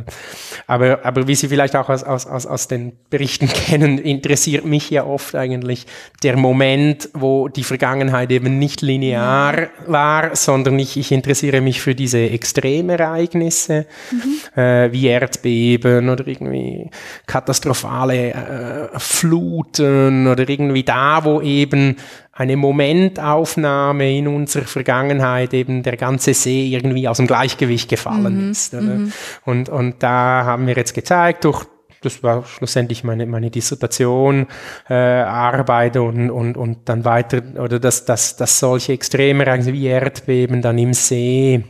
Aber, 0.67 1.05
aber 1.05 1.29
wie 1.29 1.35
Sie 1.35 1.49
vielleicht 1.49 1.77
auch 1.77 1.91
aus, 1.91 2.03
aus, 2.03 2.27
aus, 2.27 2.47
aus 2.47 2.69
den 2.69 2.93
Berichten 3.11 3.47
kennen, 3.49 3.99
interessiert 3.99 4.65
mich 4.65 4.89
ja 4.89 5.05
oft 5.05 5.35
eigentlich 5.35 5.87
der 6.23 6.39
Moment, 6.39 7.11
wo 7.13 7.49
die 7.49 7.63
Vergangenheit 7.63 8.31
eben 8.31 8.59
nicht 8.59 8.81
linear 8.81 9.61
ja. 9.61 9.69
war, 9.87 10.35
sondern 10.35 10.79
ich, 10.79 10.97
ich 10.97 11.13
interessiere 11.13 11.61
mich 11.61 11.83
für 11.83 11.95
diese 11.95 12.21
Extremereignisse, 12.21 13.87
mhm. 14.11 14.59
äh, 14.59 14.91
wie 14.91 15.09
Erdbeben 15.09 16.09
oder 16.09 16.27
irgendwie 16.27 16.91
katastrophale 17.27 18.31
äh, 18.31 18.99
Fluten 18.99 20.27
oder 20.27 20.49
irgendwie 20.49 20.85
da, 20.85 21.23
wo 21.25 21.43
eben 21.43 21.97
eine 22.33 22.57
Momentaufnahme 22.57 24.17
in 24.17 24.27
unserer 24.27 24.65
Vergangenheit 24.65 25.53
eben 25.53 25.83
der 25.83 25.99
ganze 25.99 26.33
See 26.33 26.67
irgendwie 26.69 27.07
aus 27.07 27.19
dem 27.19 27.27
Gleichgewicht 27.27 27.91
gefallen 27.91 28.47
mhm. 28.47 28.51
ist. 28.51 28.73
Mhm. 28.73 29.13
Und, 29.45 29.69
und 29.69 30.03
da 30.03 30.45
haben 30.45 30.67
wir 30.67 30.75
jetzt 30.75 30.95
gezeigt, 30.95 31.45
durch 31.45 31.67
das 32.01 32.21
war 32.25 32.45
schlussendlich 32.45 33.05
meine, 33.05 33.27
meine 33.27 33.49
Dissertation, 33.51 34.49
äh, 34.89 34.95
Arbeit 34.95 35.97
und, 35.97 36.31
und, 36.31 36.57
und 36.57 36.89
dann 36.89 37.05
weiter, 37.05 37.43
oder 37.59 37.79
dass, 37.79 38.05
dass, 38.05 38.35
dass 38.35 38.59
solche 38.59 38.93
Extreme 38.93 39.47
wie 39.47 39.87
Erdbeben 39.87 40.63
dann 40.63 40.79
im 40.79 40.95
See 40.95 41.63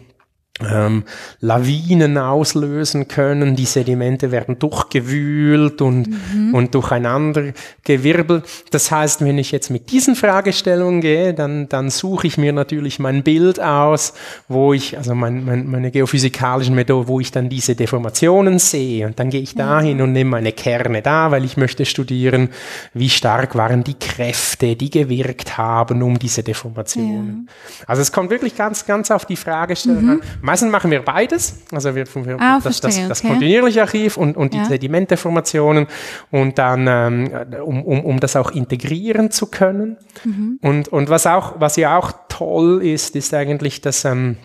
ähm, 0.60 1.04
Lawinen 1.40 2.18
auslösen 2.18 3.08
können. 3.08 3.56
Die 3.56 3.64
Sedimente 3.64 4.30
werden 4.30 4.58
durchgewühlt 4.58 5.80
und, 5.80 6.08
mhm. 6.08 6.54
und 6.54 6.74
durcheinander 6.74 7.52
gewirbelt. 7.84 8.44
Das 8.70 8.90
heißt, 8.90 9.24
wenn 9.24 9.38
ich 9.38 9.50
jetzt 9.50 9.70
mit 9.70 9.90
diesen 9.90 10.14
Fragestellungen 10.14 11.00
gehe, 11.00 11.32
dann, 11.32 11.68
dann 11.70 11.88
suche 11.88 12.26
ich 12.26 12.36
mir 12.36 12.52
natürlich 12.52 12.98
mein 12.98 13.22
Bild 13.22 13.60
aus, 13.60 14.12
wo 14.46 14.74
ich, 14.74 14.98
also 14.98 15.14
mein, 15.14 15.44
mein, 15.44 15.70
meine 15.70 15.90
geophysikalischen 15.90 16.74
Methode, 16.74 17.08
wo 17.08 17.18
ich 17.18 17.30
dann 17.30 17.48
diese 17.48 17.74
Deformationen 17.74 18.58
sehe. 18.58 19.06
Und 19.06 19.18
dann 19.18 19.30
gehe 19.30 19.40
ich 19.40 19.54
dahin 19.54 19.96
mhm. 19.96 20.02
und 20.02 20.12
nehme 20.12 20.32
meine 20.32 20.52
Kerne 20.52 21.00
da, 21.00 21.30
weil 21.30 21.46
ich 21.46 21.56
möchte 21.56 21.86
studieren, 21.86 22.50
wie 22.92 23.08
stark 23.08 23.54
waren 23.54 23.84
die 23.84 23.98
Kräfte, 23.98 24.76
die 24.76 24.90
gewirkt 24.90 25.56
haben 25.56 26.02
um 26.02 26.18
diese 26.18 26.42
Deformationen. 26.42 27.48
Ja. 27.48 27.84
Also 27.86 28.02
es 28.02 28.12
kommt 28.12 28.30
wirklich 28.30 28.54
ganz, 28.54 28.84
ganz 28.84 29.10
auf 29.10 29.24
die 29.24 29.36
Fragestellung 29.36 30.04
mhm. 30.04 30.22
Meistens 30.42 30.72
machen 30.72 30.90
wir 30.90 31.02
beides. 31.02 31.62
Also 31.70 31.94
wir, 31.94 32.04
wir 32.04 32.36
ah, 32.40 32.58
das, 32.62 32.80
das, 32.80 33.08
das 33.08 33.20
okay. 33.20 33.28
kontinuierliche 33.28 33.82
Archiv 33.82 34.16
und, 34.16 34.36
und 34.36 34.52
die 34.52 34.58
ja. 34.58 34.64
Sedimenteformationen 34.64 35.86
und 36.32 36.58
dann, 36.58 36.86
ähm, 36.88 37.30
um, 37.64 37.82
um, 37.84 38.04
um 38.04 38.20
das 38.20 38.34
auch 38.34 38.50
integrieren 38.50 39.30
zu 39.30 39.46
können. 39.46 39.96
Mhm. 40.24 40.58
Und, 40.60 40.88
und 40.88 41.08
was 41.08 41.26
auch, 41.26 41.60
was 41.60 41.76
ja 41.76 41.96
auch 41.96 42.12
toll 42.28 42.84
ist, 42.84 43.14
ist 43.14 43.32
eigentlich, 43.32 43.80
dass 43.80 44.04
ähm, 44.04 44.36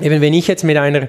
eben 0.00 0.22
wenn 0.22 0.32
ich 0.32 0.48
jetzt 0.48 0.64
mit 0.64 0.78
einer 0.78 1.08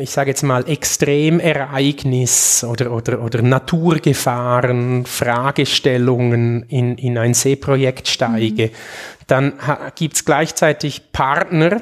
ich 0.00 0.10
sage 0.10 0.30
jetzt 0.30 0.42
mal, 0.42 0.68
Extremereignis 0.68 2.64
oder, 2.64 2.90
oder, 2.90 3.22
oder 3.22 3.42
Naturgefahren, 3.42 5.06
Fragestellungen 5.06 6.64
in, 6.64 6.98
in 6.98 7.16
ein 7.16 7.32
Seeprojekt 7.32 8.08
steige, 8.08 8.66
mhm. 8.66 8.70
dann 9.28 9.52
gibt 9.94 10.16
es 10.16 10.24
gleichzeitig 10.24 11.12
Partner, 11.12 11.80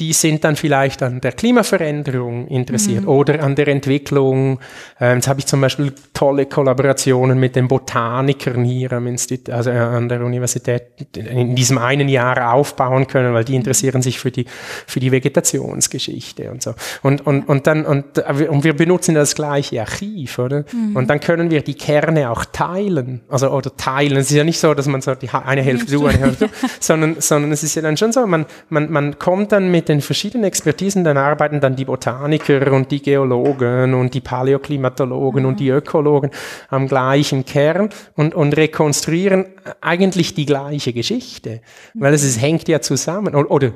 die 0.00 0.12
sind 0.12 0.42
dann 0.42 0.56
vielleicht 0.56 1.04
an 1.04 1.20
der 1.20 1.30
Klimaveränderung 1.30 2.48
interessiert 2.48 3.02
mhm. 3.02 3.08
oder 3.08 3.44
an 3.44 3.54
der 3.54 3.68
Entwicklung. 3.68 4.58
Ähm, 5.00 5.18
jetzt 5.18 5.28
habe 5.28 5.38
ich 5.38 5.46
zum 5.46 5.60
Beispiel 5.60 5.92
tolle 6.12 6.46
Kollaborationen 6.46 7.38
mit 7.38 7.54
den 7.54 7.68
Botanikern 7.68 8.64
hier 8.64 8.92
am 8.92 9.06
Institut, 9.06 9.54
also 9.54 9.70
äh, 9.70 9.78
an 9.78 10.08
der 10.08 10.24
Universität 10.24 10.82
in 11.16 11.54
diesem 11.54 11.78
einen 11.78 12.08
Jahr 12.08 12.54
aufbauen 12.54 13.06
können, 13.06 13.34
weil 13.34 13.44
die 13.44 13.54
interessieren 13.54 14.02
sich 14.02 14.18
für 14.18 14.32
die, 14.32 14.46
für 14.48 14.98
die 14.98 15.12
Vegetationsgeschichte 15.12 16.50
und 16.50 16.60
so. 16.60 16.74
Und, 17.02 17.24
und, 17.24 17.48
und 17.48 17.68
dann, 17.68 17.86
und, 17.86 18.18
und 18.18 18.64
wir 18.64 18.74
benutzen 18.74 19.14
das 19.14 19.36
gleiche 19.36 19.80
Archiv, 19.80 20.40
oder? 20.40 20.64
Mhm. 20.72 20.96
Und 20.96 21.08
dann 21.08 21.20
können 21.20 21.52
wir 21.52 21.62
die 21.62 21.74
Kerne 21.74 22.30
auch 22.30 22.44
teilen, 22.46 23.20
also, 23.28 23.48
oder 23.50 23.76
teilen. 23.76 24.16
Es 24.16 24.28
ist 24.28 24.36
ja 24.36 24.42
nicht 24.42 24.58
so, 24.58 24.74
dass 24.74 24.88
man 24.88 25.02
so 25.02 25.14
die 25.14 25.30
eine 25.30 25.62
Hälfte 25.62 25.92
du, 25.92 26.06
eine 26.06 26.18
Hälfte 26.18 26.48
du, 26.48 26.52
sondern, 26.80 27.20
sondern 27.20 27.52
es 27.52 27.62
ist 27.62 27.76
ja 27.76 27.82
dann 27.82 27.96
schon 27.96 28.10
so, 28.10 28.26
man, 28.26 28.46
man, 28.70 28.90
man 28.90 29.20
kommt 29.20 29.52
dann 29.52 29.70
mit 29.70 29.83
mit 29.84 29.90
den 29.90 30.00
verschiedenen 30.00 30.44
Expertisen, 30.44 31.04
dann 31.04 31.18
arbeiten 31.18 31.60
dann 31.60 31.76
die 31.76 31.84
Botaniker 31.84 32.72
und 32.72 32.90
die 32.90 33.02
Geologen 33.02 33.92
und 33.92 34.14
die 34.14 34.22
Paläoklimatologen 34.22 35.42
mhm. 35.42 35.48
und 35.48 35.60
die 35.60 35.68
Ökologen 35.68 36.30
am 36.70 36.88
gleichen 36.88 37.44
Kern 37.44 37.90
und, 38.14 38.34
und 38.34 38.56
rekonstruieren 38.56 39.44
eigentlich 39.82 40.32
die 40.32 40.46
gleiche 40.46 40.94
Geschichte, 40.94 41.60
weil 41.92 42.14
es, 42.14 42.24
es 42.24 42.40
hängt 42.40 42.66
ja 42.66 42.80
zusammen. 42.80 43.34
Oder, 43.34 43.50
oder 43.50 43.72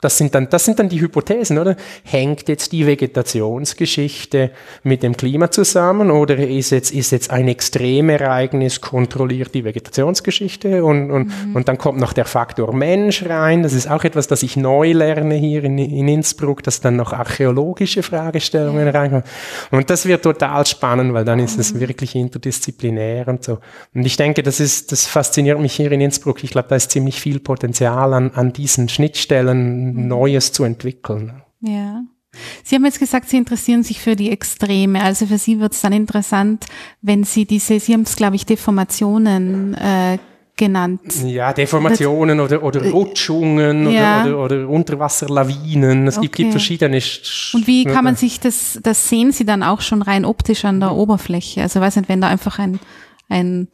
das 0.00 0.18
sind 0.18 0.34
dann, 0.34 0.48
das 0.50 0.64
sind 0.66 0.78
dann 0.78 0.90
die 0.90 1.00
Hypothesen, 1.00 1.58
oder? 1.58 1.76
Hängt 2.04 2.48
jetzt 2.48 2.72
die 2.72 2.86
Vegetationsgeschichte 2.86 4.50
mit 4.82 5.02
dem 5.02 5.16
Klima 5.16 5.50
zusammen 5.50 6.10
oder 6.10 6.36
ist 6.36 6.70
jetzt, 6.70 6.92
ist 6.92 7.10
jetzt 7.10 7.30
ein 7.30 7.48
Extremereignis 7.48 8.82
kontrolliert 8.82 9.54
die 9.54 9.64
Vegetationsgeschichte 9.64 10.84
und, 10.84 11.10
und, 11.10 11.28
mhm. 11.28 11.56
und 11.56 11.68
dann 11.68 11.78
kommt 11.78 11.98
noch 12.00 12.12
der 12.12 12.26
Faktor 12.26 12.74
Mensch 12.74 13.24
rein. 13.24 13.62
Das 13.62 13.72
ist 13.72 13.90
auch 13.90 14.04
etwas, 14.04 14.26
das 14.26 14.42
ich 14.42 14.56
neu 14.56 14.92
lerne 14.92 15.36
hier 15.36 15.64
in, 15.64 15.78
in 15.78 16.08
Innsbruck, 16.08 16.62
dass 16.62 16.80
dann 16.80 16.96
noch 16.96 17.12
archäologische 17.12 18.02
Fragestellungen 18.02 18.86
ja. 18.86 18.92
reinkommen. 18.92 19.24
Und 19.70 19.88
das 19.88 20.04
wird 20.04 20.22
total 20.22 20.66
spannend, 20.66 21.14
weil 21.14 21.24
dann 21.24 21.38
ist 21.38 21.58
es 21.58 21.72
mhm. 21.72 21.80
wirklich 21.80 22.14
interdisziplinär 22.14 23.28
und 23.28 23.42
so. 23.42 23.58
Und 23.94 24.04
ich 24.04 24.16
denke, 24.16 24.42
das 24.42 24.60
ist, 24.60 24.92
das 24.92 25.06
fasziniert 25.06 25.58
mich 25.60 25.72
hier 25.72 25.92
in 25.92 26.02
Innsbruck. 26.02 26.44
Ich 26.44 26.50
glaube, 26.50 26.68
da 26.68 26.76
ist 26.76 26.90
ziemlich 26.90 27.20
viel 27.20 27.40
Potenzial 27.40 28.12
an, 28.12 28.32
an 28.34 28.52
diesen 28.52 28.90
Schnittstellen 28.90 29.83
Neues 29.92 30.52
zu 30.52 30.64
entwickeln. 30.64 31.42
Ja. 31.60 32.02
Sie 32.64 32.74
haben 32.74 32.84
jetzt 32.84 32.98
gesagt, 32.98 33.28
Sie 33.28 33.36
interessieren 33.36 33.84
sich 33.84 34.00
für 34.00 34.16
die 34.16 34.30
Extreme. 34.30 35.02
Also 35.02 35.26
für 35.26 35.38
Sie 35.38 35.60
wird 35.60 35.72
es 35.72 35.80
dann 35.80 35.92
interessant, 35.92 36.66
wenn 37.00 37.24
Sie 37.24 37.44
diese, 37.44 37.78
Sie 37.78 37.92
haben 37.92 38.02
es, 38.02 38.16
glaube 38.16 38.34
ich, 38.36 38.44
Deformationen 38.44 39.74
äh, 39.74 40.18
genannt. 40.56 41.02
Ja, 41.24 41.52
Deformationen 41.52 42.40
oder, 42.40 42.62
oder 42.62 42.82
äh, 42.82 42.88
Rutschungen 42.88 43.90
ja. 43.90 44.24
oder, 44.24 44.38
oder, 44.38 44.56
oder 44.56 44.68
Unterwasserlawinen. 44.68 46.08
Es 46.08 46.16
okay. 46.16 46.26
gibt, 46.26 46.36
gibt 46.36 46.50
verschiedene. 46.50 47.00
Und 47.52 47.66
wie 47.66 47.84
kann 47.84 48.04
man 48.04 48.16
sich 48.16 48.40
das, 48.40 48.80
das 48.82 49.08
sehen 49.08 49.30
Sie 49.30 49.44
dann 49.44 49.62
auch 49.62 49.80
schon 49.80 50.02
rein 50.02 50.24
optisch 50.24 50.64
an 50.64 50.80
der 50.80 50.92
Oberfläche? 50.92 51.62
Also 51.62 51.80
weiß 51.80 51.96
nicht, 51.96 52.08
wenn 52.08 52.20
da 52.20 52.28
einfach 52.28 52.58
ein 52.58 52.80
ein 53.28 53.68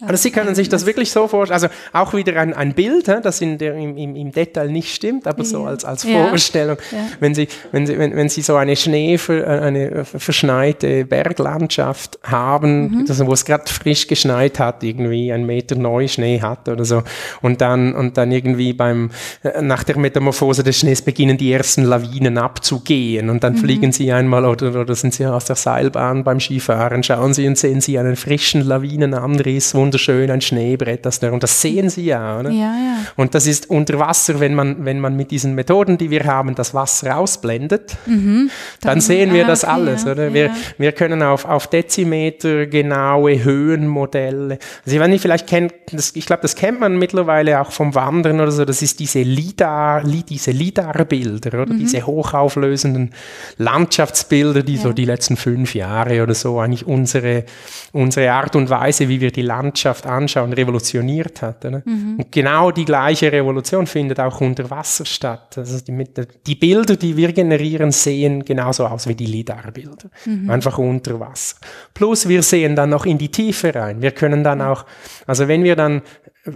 also 0.00 0.16
Sie 0.16 0.30
können 0.30 0.54
sich 0.54 0.68
das 0.68 0.86
wirklich 0.86 1.10
so 1.10 1.28
vorstellen, 1.28 1.54
also 1.54 1.68
auch 1.92 2.14
wieder 2.14 2.40
ein, 2.40 2.54
ein 2.54 2.74
Bild, 2.74 3.08
das 3.08 3.40
in 3.40 3.58
der, 3.58 3.74
im, 3.74 3.96
im 3.96 4.32
Detail 4.32 4.68
nicht 4.68 4.94
stimmt, 4.94 5.26
aber 5.26 5.44
so 5.44 5.64
als, 5.64 5.84
als 5.84 6.04
Vorstellung. 6.04 6.76
Ja. 6.90 6.98
Ja. 6.98 7.04
Wenn, 7.20 7.34
Sie, 7.34 7.48
wenn, 7.70 7.86
Sie, 7.86 7.98
wenn, 7.98 8.16
wenn 8.16 8.28
Sie 8.28 8.42
so 8.42 8.56
eine 8.56 8.76
Schnee, 8.76 9.14
äh, 9.14 9.44
eine 9.44 10.04
verschneite 10.04 11.04
Berglandschaft 11.04 12.18
haben, 12.22 12.88
mhm. 12.88 13.06
also 13.08 13.26
wo 13.26 13.32
es 13.32 13.44
gerade 13.44 13.70
frisch 13.70 14.06
geschneit 14.06 14.58
hat, 14.58 14.82
irgendwie 14.82 15.32
ein 15.32 15.46
Meter 15.46 15.76
Neuschnee 15.76 16.40
hat 16.40 16.68
oder 16.68 16.84
so, 16.84 17.02
und 17.40 17.60
dann, 17.60 17.94
und 17.94 18.16
dann 18.16 18.32
irgendwie 18.32 18.72
beim, 18.72 19.10
äh, 19.42 19.62
nach 19.62 19.84
der 19.84 19.98
Metamorphose 19.98 20.62
des 20.62 20.78
Schnees 20.80 21.02
beginnen 21.02 21.36
die 21.36 21.52
ersten 21.52 21.84
Lawinen 21.84 22.38
abzugehen 22.38 23.30
und 23.30 23.44
dann 23.44 23.54
mhm. 23.54 23.58
fliegen 23.58 23.92
Sie 23.92 24.12
einmal 24.12 24.44
oder, 24.44 24.80
oder 24.80 24.94
sind 24.94 25.14
Sie 25.14 25.26
aus 25.26 25.44
der 25.44 25.56
Seilbahn 25.56 26.24
beim 26.24 26.40
Skifahren, 26.40 27.02
schauen 27.02 27.34
Sie 27.34 27.46
und 27.46 27.58
sehen 27.58 27.80
Sie 27.80 27.98
einen 27.98 28.16
frischen 28.16 28.62
Lawinenanriss, 28.62 29.74
wunderschön, 29.92 30.30
ein 30.30 30.40
Schneebrett, 30.40 31.04
das 31.04 31.18
und 31.18 31.42
das 31.42 31.60
sehen 31.60 31.90
Sie 31.90 32.06
ja, 32.06 32.40
oder? 32.40 32.48
Ja, 32.50 32.74
ja. 32.74 32.96
Und 33.16 33.34
das 33.34 33.46
ist 33.46 33.68
unter 33.68 33.98
Wasser, 33.98 34.40
wenn 34.40 34.54
man, 34.54 34.86
wenn 34.86 35.00
man 35.00 35.14
mit 35.16 35.30
diesen 35.30 35.54
Methoden, 35.54 35.98
die 35.98 36.08
wir 36.10 36.24
haben, 36.24 36.54
das 36.54 36.72
Wasser 36.72 37.18
ausblendet, 37.18 37.94
mhm. 38.06 38.50
dann, 38.80 38.94
dann, 38.94 39.00
sehen 39.02 39.34
wir 39.34 39.44
ah, 39.44 39.48
das 39.48 39.64
alles, 39.64 40.06
oder? 40.06 40.28
Ja. 40.28 40.34
Wir, 40.34 40.50
wir 40.78 40.92
können 40.92 41.22
auf, 41.22 41.44
auf 41.44 41.66
Dezimeter 41.66 42.64
genaue 42.66 43.44
Höhenmodelle, 43.44 44.58
also 44.86 44.98
wenn 44.98 45.12
ihr 45.12 45.20
vielleicht 45.20 45.46
kennt, 45.46 45.74
das, 45.92 46.16
ich 46.16 46.24
glaube, 46.24 46.40
das 46.40 46.56
kennt 46.56 46.80
man 46.80 46.98
mittlerweile 46.98 47.60
auch 47.60 47.70
vom 47.70 47.94
Wandern 47.94 48.40
oder 48.40 48.50
so, 48.50 48.64
das 48.64 48.80
ist 48.80 48.98
diese 48.98 49.20
LIDAR, 49.20 50.04
diese 50.04 50.52
LIDAR-Bilder, 50.52 51.60
oder? 51.62 51.74
Mhm. 51.74 51.80
Diese 51.80 52.06
hochauflösenden 52.06 53.10
Landschaftsbilder, 53.58 54.62
die 54.62 54.78
so 54.78 54.94
die 54.94 55.04
letzten 55.04 55.36
fünf 55.36 55.74
Jahre 55.74 56.22
oder 56.22 56.34
so 56.34 56.60
eigentlich 56.60 56.86
unsere, 56.86 57.44
unsere 57.92 58.32
Art 58.32 58.56
und 58.56 58.70
Weise, 58.70 59.10
wie 59.10 59.20
wir 59.20 59.30
die 59.30 59.42
Landschaft 59.42 59.71
Landschaft 59.72 60.06
anschauen, 60.06 60.52
revolutioniert 60.52 61.40
hat. 61.40 61.64
Mhm. 61.64 62.16
Und 62.18 62.30
genau 62.30 62.70
die 62.70 62.84
gleiche 62.84 63.32
Revolution 63.32 63.86
findet 63.86 64.20
auch 64.20 64.40
unter 64.42 64.68
Wasser 64.68 65.06
statt. 65.06 65.56
Also 65.56 65.78
die, 65.80 66.04
die 66.46 66.54
Bilder, 66.54 66.96
die 66.96 67.16
wir 67.16 67.32
generieren, 67.32 67.90
sehen 67.90 68.44
genauso 68.44 68.86
aus 68.86 69.06
wie 69.06 69.14
die 69.14 69.26
LIDAR-Bilder. 69.26 70.10
Mhm. 70.26 70.50
Einfach 70.50 70.76
unter 70.76 71.18
Wasser. 71.18 71.56
Plus 71.94 72.28
wir 72.28 72.42
sehen 72.42 72.76
dann 72.76 72.90
noch 72.90 73.06
in 73.06 73.16
die 73.16 73.30
Tiefe 73.30 73.74
rein. 73.74 74.02
Wir 74.02 74.10
können 74.10 74.44
dann 74.44 74.60
auch, 74.60 74.84
also 75.26 75.48
wenn 75.48 75.64
wir 75.64 75.74
dann 75.74 76.02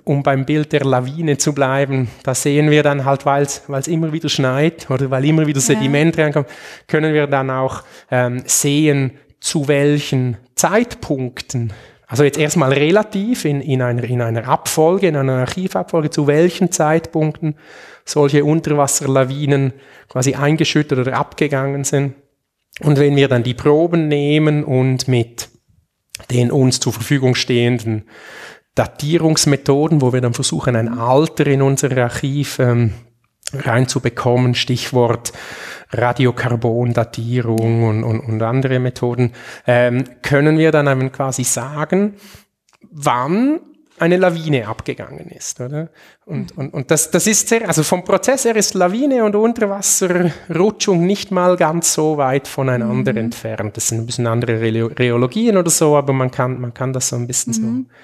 um 0.05 0.23
beim 0.23 0.45
Bild 0.45 0.73
der 0.73 0.85
Lawine 0.85 1.39
zu 1.39 1.55
bleiben, 1.55 2.09
da 2.25 2.35
sehen 2.35 2.71
wir 2.71 2.83
dann 2.83 3.05
halt, 3.05 3.25
weil 3.25 3.45
es 3.45 3.89
immer 3.89 4.13
wieder 4.13 4.29
schneit 4.29 4.91
oder 4.91 5.11
weil 5.11 5.25
immer 5.25 5.47
wieder 5.47 5.61
Sediment 5.61 6.17
ja. 6.17 6.25
reinkommt, 6.25 6.49
können 6.89 7.15
wir 7.15 7.29
dann 7.29 7.51
auch 7.51 7.83
ähm, 8.11 8.43
sehen, 8.47 9.13
zu 9.39 9.69
welchen 9.69 10.39
Zeitpunkten 10.57 11.73
also 12.07 12.23
jetzt 12.23 12.39
erstmal 12.39 12.73
relativ 12.73 13.45
in, 13.45 13.61
in, 13.61 13.83
einer, 13.83 14.05
in 14.05 14.23
einer 14.23 14.47
Abfolge, 14.47 15.09
in 15.09 15.17
einer 15.17 15.39
Archivabfolge, 15.39 16.11
zu 16.11 16.27
welchen 16.27 16.71
Zeitpunkten 16.71 17.57
solche 18.05 18.45
Unterwasserlawinen 18.45 19.73
quasi 20.09 20.35
eingeschüttet 20.35 20.99
oder 20.99 21.15
abgegangen 21.15 21.83
sind. 21.83 22.15
Und 22.81 22.99
wenn 22.99 23.17
wir 23.17 23.27
dann 23.29 23.43
die 23.43 23.55
Proben 23.55 24.07
nehmen 24.07 24.63
und 24.63 25.09
mit 25.09 25.49
den 26.31 26.53
uns 26.53 26.79
zur 26.79 26.93
Verfügung 26.93 27.35
stehenden 27.35 28.05
Datierungsmethoden, 28.77 30.01
wo 30.01 30.13
wir 30.13 30.21
dann 30.21 30.35
versuchen, 30.35 30.77
ein 30.77 30.89
Alter 30.89 31.47
in 31.47 31.63
unser 31.63 31.97
Archiv 31.97 32.59
ähm, 32.59 32.93
reinzubekommen, 33.53 34.55
Stichwort 34.55 35.33
Radiokarbondatierung 35.93 37.85
und, 37.85 38.05
und, 38.05 38.21
und 38.21 38.43
andere 38.43 38.79
Methoden, 38.79 39.33
ähm, 39.67 40.05
können 40.23 40.59
wir 40.59 40.73
dann 40.73 40.89
eben 40.89 41.13
quasi 41.13 41.45
sagen, 41.45 42.15
wann 42.91 43.61
eine 43.99 44.17
Lawine 44.19 44.69
abgegangen 44.69 45.29
ist, 45.31 45.61
oder? 45.61 45.89
Und, 46.27 46.57
und, 46.57 46.75
und 46.75 46.91
das, 46.91 47.11
das 47.11 47.27
ist 47.27 47.49
sehr, 47.49 47.67
also 47.67 47.83
vom 47.83 48.05
Prozess 48.05 48.45
her 48.45 48.55
ist 48.57 48.75
Lawine 48.75 49.25
und 49.25 49.35
Unterwasserrutschung 49.35 51.07
nicht 51.07 51.31
mal 51.31 51.57
ganz 51.57 51.95
so 51.95 52.19
weit 52.19 52.47
voneinander 52.47 53.13
mhm. 53.13 53.19
entfernt. 53.19 53.77
Das 53.77 53.89
sind 53.89 54.01
ein 54.01 54.07
bisschen 54.07 54.27
andere 54.27 54.61
Rheologien 54.61 55.57
oder 55.57 55.71
so, 55.71 55.97
aber 55.97 56.13
man 56.13 56.31
kann, 56.31 56.61
man 56.61 56.75
kann 56.75 56.93
das 56.93 57.09
so 57.09 57.17
ein 57.17 57.27
bisschen 57.27 57.53
mhm. 57.53 57.87
so 57.87 57.95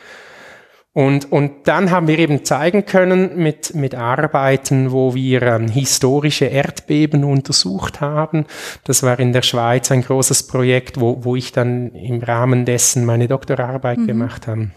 und, 0.95 1.33
und 1.33 1.69
dann 1.69 1.91
haben 1.91 2.07
wir 2.07 2.19
eben 2.19 2.45
zeigen 2.45 2.85
können 2.85 3.37
mit, 3.37 3.75
mit 3.75 3.95
Arbeiten, 3.95 4.93
wo 4.93 5.15
wir 5.15 5.41
ähm, 5.41 5.69
historische 5.69 6.45
Erdbeben 6.45 7.25
untersucht 7.25 8.03
haben. 8.03 8.45
Das 8.85 9.03
war 9.03 9.19
in 9.19 9.33
der 9.33 9.41
Schweiz 9.41 9.91
ein 9.91 10.03
großes 10.03 10.47
Projekt, 10.49 11.01
wo, 11.01 11.25
wo 11.25 11.35
ich 11.35 11.53
dann 11.53 11.93
im 11.93 12.23
Rahmen 12.23 12.67
dessen 12.67 13.07
meine 13.07 13.27
Doktorarbeit 13.27 13.99
mhm. 13.99 14.07
gemacht 14.07 14.47
habe. 14.47 14.71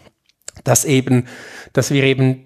Dass 0.63 0.85
eben, 0.85 1.25
dass 1.73 1.91
wir 1.91 2.03
eben 2.03 2.45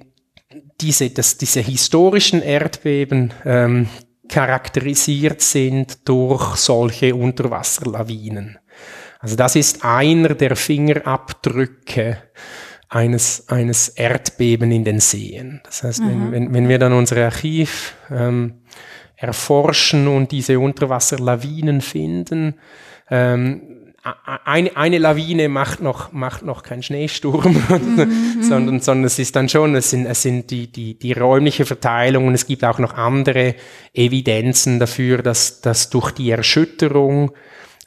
diese, 0.82 1.12
dass 1.12 1.38
diese 1.38 1.60
historischen 1.60 2.41
Erdbeben 2.41 3.34
ähm, 3.45 3.88
charakterisiert 4.29 5.41
sind 5.41 6.10
durch 6.10 6.55
solche 6.55 7.13
Unterwasserlawinen. 7.13 8.58
Also 9.19 9.36
das 9.36 9.55
ist 9.55 9.86
einer 9.86 10.29
der 10.34 10.55
Fingerabdrücke 10.55 12.17
eines, 12.89 13.47
eines 13.47 13.89
Erdbeben 13.89 14.71
in 14.71 14.84
den 14.84 14.99
Seen. 14.99 15.62
Das 15.63 15.84
heißt, 15.84 16.02
wenn, 16.02 16.28
mhm. 16.28 16.32
wenn, 16.32 16.54
wenn 16.54 16.69
wir 16.69 16.80
dann 16.80 16.93
unser 16.93 17.23
Archiv 17.23 17.95
ähm, 18.10 18.56
erforschen 19.15 20.08
und 20.08 20.32
diese 20.32 20.60
Unterwasserlawinen 20.60 21.82
finden, 21.82 22.56
ähm, 23.12 23.62
eine, 24.45 24.75
eine 24.78 24.97
Lawine 24.97 25.49
macht 25.49 25.82
noch, 25.82 26.13
macht 26.13 26.43
noch 26.43 26.63
keinen 26.63 26.82
Schneesturm, 26.82 27.54
mhm, 27.69 28.41
sondern, 28.41 28.80
sondern 28.80 29.06
es 29.06 29.19
ist 29.19 29.36
dann 29.36 29.49
schon, 29.49 29.75
es 29.75 29.89
sind, 29.89 30.06
es 30.06 30.21
sind 30.21 30.49
die, 30.52 30.71
die, 30.71 30.97
die 30.97 31.12
räumliche 31.12 31.65
Verteilung 31.65 32.28
und 32.28 32.34
es 32.34 32.47
gibt 32.47 32.63
auch 32.63 32.80
noch 32.80 32.93
andere 32.93 33.56
Evidenzen 33.93 34.80
dafür, 34.80 35.21
dass, 35.21 35.62
dass 35.62 35.89
durch 35.89 36.12
die 36.12 36.32
Erschütterung 36.32 37.32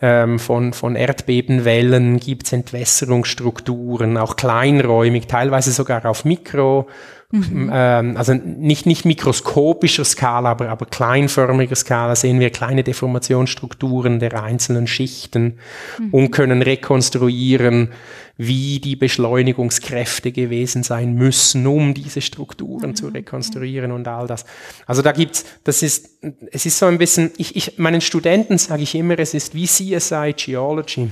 ähm, 0.03 0.39
von, 0.39 0.73
von 0.75 0.97
Erdbebenwellen 0.97 2.21
gibt 2.21 2.47
es 2.47 2.53
Entwässerungsstrukturen, 2.53 4.19
auch 4.19 4.37
kleinräumig, 4.37 5.29
teilweise 5.29 5.73
sogar 5.73 6.05
auf 6.05 6.25
Mikro- 6.25 6.87
Mhm. 7.35 7.71
Ähm, 7.73 8.17
also 8.19 8.35
nicht, 8.35 8.85
nicht 8.85 9.07
mikroskopischer 9.07 10.05
Skala, 10.05 10.51
aber, 10.51 10.69
aber 10.69 10.85
kleinförmiger 10.85 11.75
Skala 11.77 12.15
sehen 12.15 12.41
wir 12.41 12.51
kleine 12.51 12.85
Deformationsstrukturen 12.85 14.19
der 14.19 14.43
einzelnen 14.43 14.87
Schichten 14.87 15.59
mhm. 15.99 16.11
und 16.11 16.31
können 16.31 16.61
rekonstruieren, 16.61 17.89
wie 18.37 18.81
die 18.81 18.97
Beschleunigungskräfte 18.97 20.33
gewesen 20.33 20.83
sein 20.83 21.15
müssen, 21.15 21.67
um 21.67 21.95
diese 21.95 22.21
Strukturen 22.21 22.91
mhm. 22.91 22.97
zu 22.97 23.09
rekonstruieren 23.09 23.93
und 23.93 24.09
all 24.09 24.27
das. 24.27 24.45
Also 24.87 25.03
da 25.03 25.13
gibt's, 25.13 25.45
das 25.65 25.83
ist, 25.83 26.11
es 26.51 26.67
ist 26.67 26.79
so 26.79 26.87
ein 26.87 26.99
bisschen, 26.99 27.31
ich, 27.37 27.57
ich 27.57 27.79
meinen 27.79 28.01
Studenten 28.01 28.57
sage 28.59 28.83
ich 28.85 28.95
immer, 28.95 29.19
es 29.19 29.35
ist 29.35 29.55
wie 29.55 29.67
CSI 29.67 30.35
Geology. 30.37 31.09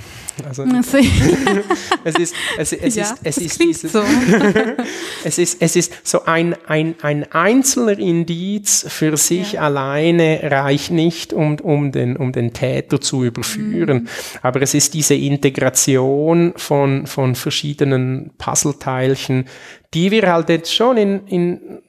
Also, 0.48 0.64
es 2.04 2.14
ist, 2.14 2.34
es, 2.56 2.72
es 2.72 2.94
ja, 2.94 3.02
ist, 3.02 3.16
es 3.22 3.38
ist 3.38 3.60
dieses, 3.60 3.92
so. 3.92 4.02
es 5.24 5.38
ist, 5.38 5.60
es 5.60 5.76
ist 5.76 5.92
so 6.04 6.24
ein, 6.24 6.54
ein, 6.66 6.94
ein 7.02 7.30
einzelner 7.32 7.98
Indiz 7.98 8.86
für 8.88 9.16
sich 9.16 9.52
ja. 9.52 9.62
alleine 9.62 10.40
reicht 10.44 10.90
nicht, 10.90 11.32
um, 11.32 11.58
um 11.60 11.92
den, 11.92 12.16
um 12.16 12.32
den 12.32 12.52
Täter 12.52 13.00
zu 13.00 13.24
überführen. 13.24 14.02
Mhm. 14.02 14.08
Aber 14.42 14.62
es 14.62 14.74
ist 14.74 14.94
diese 14.94 15.14
Integration 15.14 16.54
von, 16.56 17.06
von 17.10 17.34
verschiedenen 17.34 18.30
Puzzleteilchen, 18.38 19.46
die 19.92 20.10
wir 20.10 20.32
halt 20.32 20.48
jetzt 20.48 20.74
schon 20.74 20.96
in, 20.96 21.26
in 21.26 21.82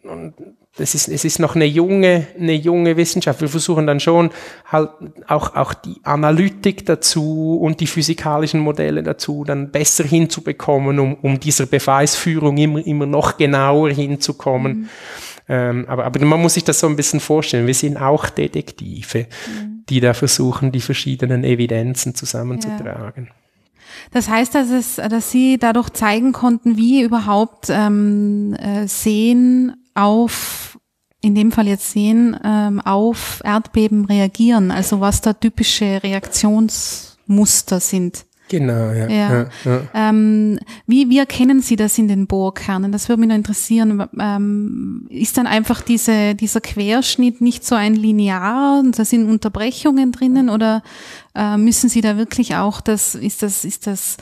es 0.77 0.95
ist, 0.95 1.09
es 1.09 1.25
ist 1.25 1.39
noch 1.39 1.55
eine 1.55 1.65
junge, 1.65 2.27
eine 2.39 2.53
junge 2.53 2.95
Wissenschaft. 2.95 3.41
Wir 3.41 3.49
versuchen 3.49 3.85
dann 3.85 3.99
schon 3.99 4.29
halt 4.65 4.89
auch, 5.27 5.55
auch 5.55 5.73
die 5.73 5.97
Analytik 6.03 6.85
dazu 6.85 7.59
und 7.61 7.81
die 7.81 7.87
physikalischen 7.87 8.61
Modelle 8.61 9.03
dazu 9.03 9.43
dann 9.43 9.71
besser 9.71 10.05
hinzubekommen, 10.05 10.99
um, 10.99 11.15
um 11.15 11.39
dieser 11.39 11.65
Beweisführung 11.65 12.57
immer, 12.57 12.85
immer 12.85 13.05
noch 13.05 13.37
genauer 13.37 13.89
hinzukommen. 13.89 14.71
Mhm. 14.71 14.89
Ähm, 15.49 15.85
aber, 15.89 16.05
aber 16.05 16.25
man 16.25 16.41
muss 16.41 16.53
sich 16.53 16.63
das 16.63 16.79
so 16.79 16.87
ein 16.87 16.95
bisschen 16.95 17.19
vorstellen. 17.19 17.67
Wir 17.67 17.73
sind 17.73 17.97
auch 17.97 18.29
Detektive, 18.29 19.27
mhm. 19.47 19.83
die 19.89 19.99
da 19.99 20.13
versuchen, 20.13 20.71
die 20.71 20.81
verschiedenen 20.81 21.43
Evidenzen 21.43 22.15
zusammenzutragen. 22.15 23.25
Ja. 23.25 23.40
Das 24.11 24.27
heißt, 24.27 24.53
dass, 24.55 24.69
es, 24.69 24.95
dass 24.95 25.31
Sie 25.31 25.57
dadurch 25.57 25.89
zeigen 25.89 26.33
konnten, 26.33 26.77
wie 26.77 27.01
überhaupt 27.01 27.67
ähm, 27.69 28.53
äh, 28.55 28.87
Sehen 28.87 29.73
auf, 29.95 30.77
in 31.21 31.33
dem 31.33 31.51
Fall 31.51 31.67
jetzt 31.67 31.91
Sehen, 31.91 32.37
ähm, 32.43 32.81
auf 32.81 33.41
Erdbeben 33.43 34.05
reagieren, 34.05 34.71
also 34.71 34.99
was 34.99 35.21
da 35.21 35.33
typische 35.33 36.03
Reaktionsmuster 36.03 37.79
sind. 37.79 38.25
Genau, 38.51 38.91
ja. 38.91 39.07
ja. 39.07 39.31
ja, 39.31 39.45
ja. 39.63 39.81
Ähm, 39.93 40.59
wie, 40.85 41.09
wie 41.09 41.19
erkennen 41.19 41.61
Sie 41.61 41.77
das 41.77 41.97
in 41.97 42.09
den 42.09 42.27
Bohrkernen? 42.27 42.91
Das 42.91 43.07
würde 43.07 43.21
mich 43.21 43.29
noch 43.29 43.35
interessieren. 43.37 44.05
Ähm, 44.19 45.07
ist 45.09 45.37
dann 45.37 45.47
einfach 45.47 45.79
diese, 45.79 46.35
dieser 46.35 46.59
Querschnitt 46.59 47.39
nicht 47.39 47.65
so 47.65 47.75
ein 47.75 47.95
linear 47.95 48.81
und 48.81 48.99
da 48.99 49.05
sind 49.05 49.29
Unterbrechungen 49.29 50.11
drinnen 50.11 50.49
oder 50.49 50.83
äh, 51.33 51.55
müssen 51.55 51.87
Sie 51.87 52.01
da 52.01 52.17
wirklich 52.17 52.57
auch 52.57 52.81
das, 52.81 53.15
ist 53.15 53.41
das, 53.41 53.63
ist 53.63 53.87
das 53.87 54.17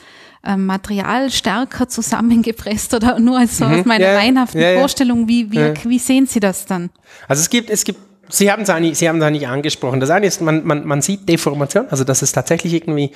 ähm, 0.45 0.67
Material 0.67 1.31
stärker 1.31 1.87
zusammengepresst 1.87 2.93
oder 2.93 3.17
nur 3.19 3.39
als 3.39 3.57
so 3.57 3.65
mhm. 3.65 3.79
aus 3.79 3.85
meiner 3.85 4.45
ja. 4.53 4.79
Vorstellung? 4.79 5.27
Wie, 5.27 5.51
wie, 5.51 5.73
wie 5.85 5.99
sehen 5.99 6.27
Sie 6.27 6.39
das 6.39 6.67
dann? 6.67 6.91
Also 7.27 7.41
es 7.41 7.49
gibt, 7.49 7.71
es 7.71 7.83
gibt 7.83 7.99
Sie 8.31 8.51
haben 8.51 8.61
es 8.61 8.69
eigentlich, 8.69 8.95
Sie 8.95 9.09
haben 9.09 9.17
es 9.17 9.23
eigentlich 9.23 9.47
angesprochen. 9.47 9.99
Das 9.99 10.11
eine 10.11 10.27
ist, 10.27 10.39
man, 10.39 10.63
man, 10.63 10.85
man 10.85 11.01
sieht 11.01 11.27
Deformation, 11.27 11.87
also 11.89 12.03
dass 12.03 12.21
es 12.21 12.31
tatsächlich 12.31 12.73
irgendwie 12.73 13.09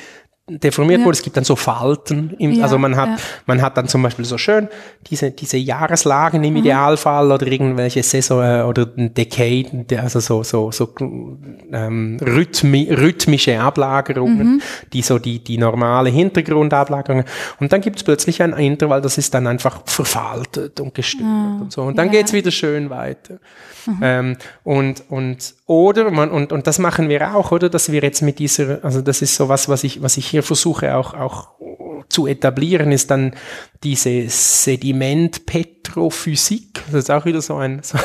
deformiert 0.50 1.00
ja. 1.00 1.06
wurde. 1.06 1.16
Es 1.16 1.22
gibt 1.22 1.38
dann 1.38 1.46
so 1.46 1.56
Falten. 1.56 2.34
Im, 2.38 2.52
ja, 2.52 2.64
also 2.64 2.78
man 2.78 2.98
hat, 2.98 3.10
ja. 3.10 3.18
man 3.46 3.62
hat 3.62 3.78
dann 3.78 3.88
zum 3.88 4.04
Beispiel 4.04 4.26
so 4.26 4.38
schön 4.38 4.68
diese, 5.08 5.32
diese 5.32 5.58
Jahreslagen 5.58 6.44
im 6.44 6.52
mhm. 6.54 6.60
Idealfall 6.60 7.32
oder 7.32 7.48
irgendwelche 7.48 8.04
Saison 8.04 8.44
äh, 8.44 8.64
oder 8.64 8.86
Decade, 8.86 9.86
also 10.02 10.20
so, 10.20 10.44
so, 10.44 10.72
so 10.72 10.94
ähm, 11.00 12.20
rhythmi, 12.22 12.92
rhythmische 12.92 13.60
Ablagerungen, 13.60 14.56
mhm. 14.56 14.62
die 14.92 15.02
so 15.02 15.18
die, 15.18 15.42
die 15.42 15.58
normale 15.58 16.10
Hintergrundablagerungen. 16.10 17.26
Und 17.62 17.72
dann 17.72 17.80
gibt 17.80 17.98
es 17.98 18.04
plötzlich 18.04 18.42
ein 18.42 18.52
Intervall, 18.54 19.02
das 19.02 19.18
ist 19.18 19.34
dann 19.34 19.48
einfach 19.48 19.82
verfaltet 19.86 20.82
und 20.82 20.94
gestört 20.94 21.24
mhm. 21.24 21.62
und 21.62 21.72
so. 21.72 21.84
Und 21.84 21.98
dann 21.98 22.12
geht's 22.12 22.34
wieder 22.34 22.52
schön 22.52 22.90
weiter. 22.90 23.40
Mhm. 23.86 24.00
Ähm, 24.02 24.38
und, 24.64 25.04
und, 25.10 25.56
oder 25.66 26.12
man, 26.12 26.32
und, 26.32 26.52
und 26.52 26.68
das 26.68 26.80
machen 26.80 27.10
wir 27.10 27.36
auch, 27.36 27.52
oder? 27.52 27.70
Dass 27.70 27.92
wir 27.92 28.02
jetzt 28.02 28.22
mit 28.22 28.40
dieser, 28.40 28.84
also 28.84 29.02
das 29.02 29.22
ist 29.22 29.36
so 29.36 29.50
was, 29.50 29.70
was 29.70 29.84
ich, 29.84 30.02
was 30.02 30.18
ich 30.18 30.33
hier 30.34 30.42
versuche 30.42 30.96
auch, 30.96 31.14
auch 31.14 31.50
zu 32.10 32.28
etablieren, 32.28 32.92
ist 32.92 33.10
dann 33.12 33.34
diese 33.84 34.28
Sedimentpetrophysik. 34.30 36.82
Das 36.92 37.04
ist 37.04 37.12
auch 37.12 37.26
wieder 37.26 37.42
so 37.42 37.56
ein, 37.56 37.82
so, 37.84 37.98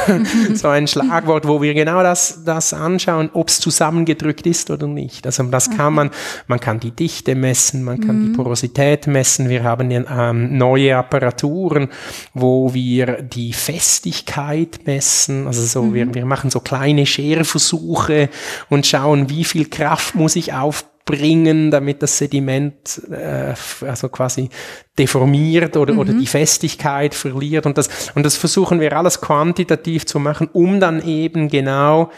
so 0.54 0.68
ein 0.68 0.86
Schlagwort, 0.88 1.46
wo 1.46 1.62
wir 1.62 1.72
genau 1.74 2.02
das, 2.02 2.42
das 2.44 2.74
anschauen, 2.74 3.30
ob 3.32 3.48
es 3.48 3.60
zusammengedrückt 3.60 4.46
ist 4.46 4.70
oder 4.70 4.86
nicht. 4.86 5.24
Also 5.26 5.42
das 5.44 5.70
kann 5.70 5.94
man, 5.94 6.10
man 6.46 6.60
kann 6.60 6.80
die 6.80 6.90
Dichte 6.90 7.34
messen, 7.34 7.82
man 7.84 7.98
kann 8.00 8.22
die 8.22 8.28
mhm. 8.30 8.36
Porosität 8.36 9.06
messen. 9.06 9.48
Wir 9.48 9.64
haben 9.64 9.90
ähm, 9.90 10.58
neue 10.58 10.94
Apparaturen, 10.96 11.88
wo 12.34 12.74
wir 12.74 13.22
die 13.22 13.54
Festigkeit 13.54 14.80
messen. 14.84 15.46
Also 15.46 15.64
so, 15.64 15.82
mhm. 15.82 15.94
wir, 15.94 16.14
wir 16.14 16.26
machen 16.26 16.50
so 16.50 16.60
kleine 16.60 17.06
Scherversuche 17.06 18.28
und 18.68 18.86
schauen, 18.86 19.30
wie 19.30 19.44
viel 19.44 19.64
Kraft 19.66 20.14
muss 20.14 20.36
ich 20.36 20.52
aufbauen 20.52 20.97
bringen, 21.08 21.70
damit 21.70 22.02
das 22.02 22.18
Sediment 22.18 23.00
äh, 23.10 23.54
also 23.86 24.10
quasi 24.10 24.50
deformiert 24.98 25.74
oder, 25.78 25.94
mhm. 25.94 25.98
oder 26.00 26.12
die 26.12 26.26
Festigkeit 26.26 27.14
verliert. 27.14 27.64
Und 27.64 27.78
das, 27.78 28.10
und 28.14 28.26
das 28.26 28.36
versuchen 28.36 28.78
wir 28.78 28.94
alles 28.94 29.22
quantitativ 29.22 30.04
zu 30.04 30.18
machen, 30.18 30.50
um 30.52 30.80
dann 30.80 31.02
eben 31.02 31.48
genau 31.48 32.10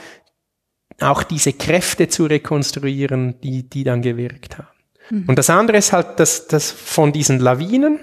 auch 1.01 1.23
diese 1.23 1.53
Kräfte 1.53 2.09
zu 2.09 2.27
rekonstruieren, 2.27 3.41
die, 3.43 3.71
die 3.71 3.85
dann 3.85 4.03
gewirkt 4.03 4.59
haben. 4.59 4.69
Mhm. 5.11 5.25
Und 5.29 5.39
das 5.39 5.49
andere 5.49 5.77
ist 5.77 5.93
halt, 5.93 6.19
dass, 6.19 6.49
dass 6.49 6.73
von 6.73 7.13
diesen 7.13 7.39
Lawinen, 7.39 8.01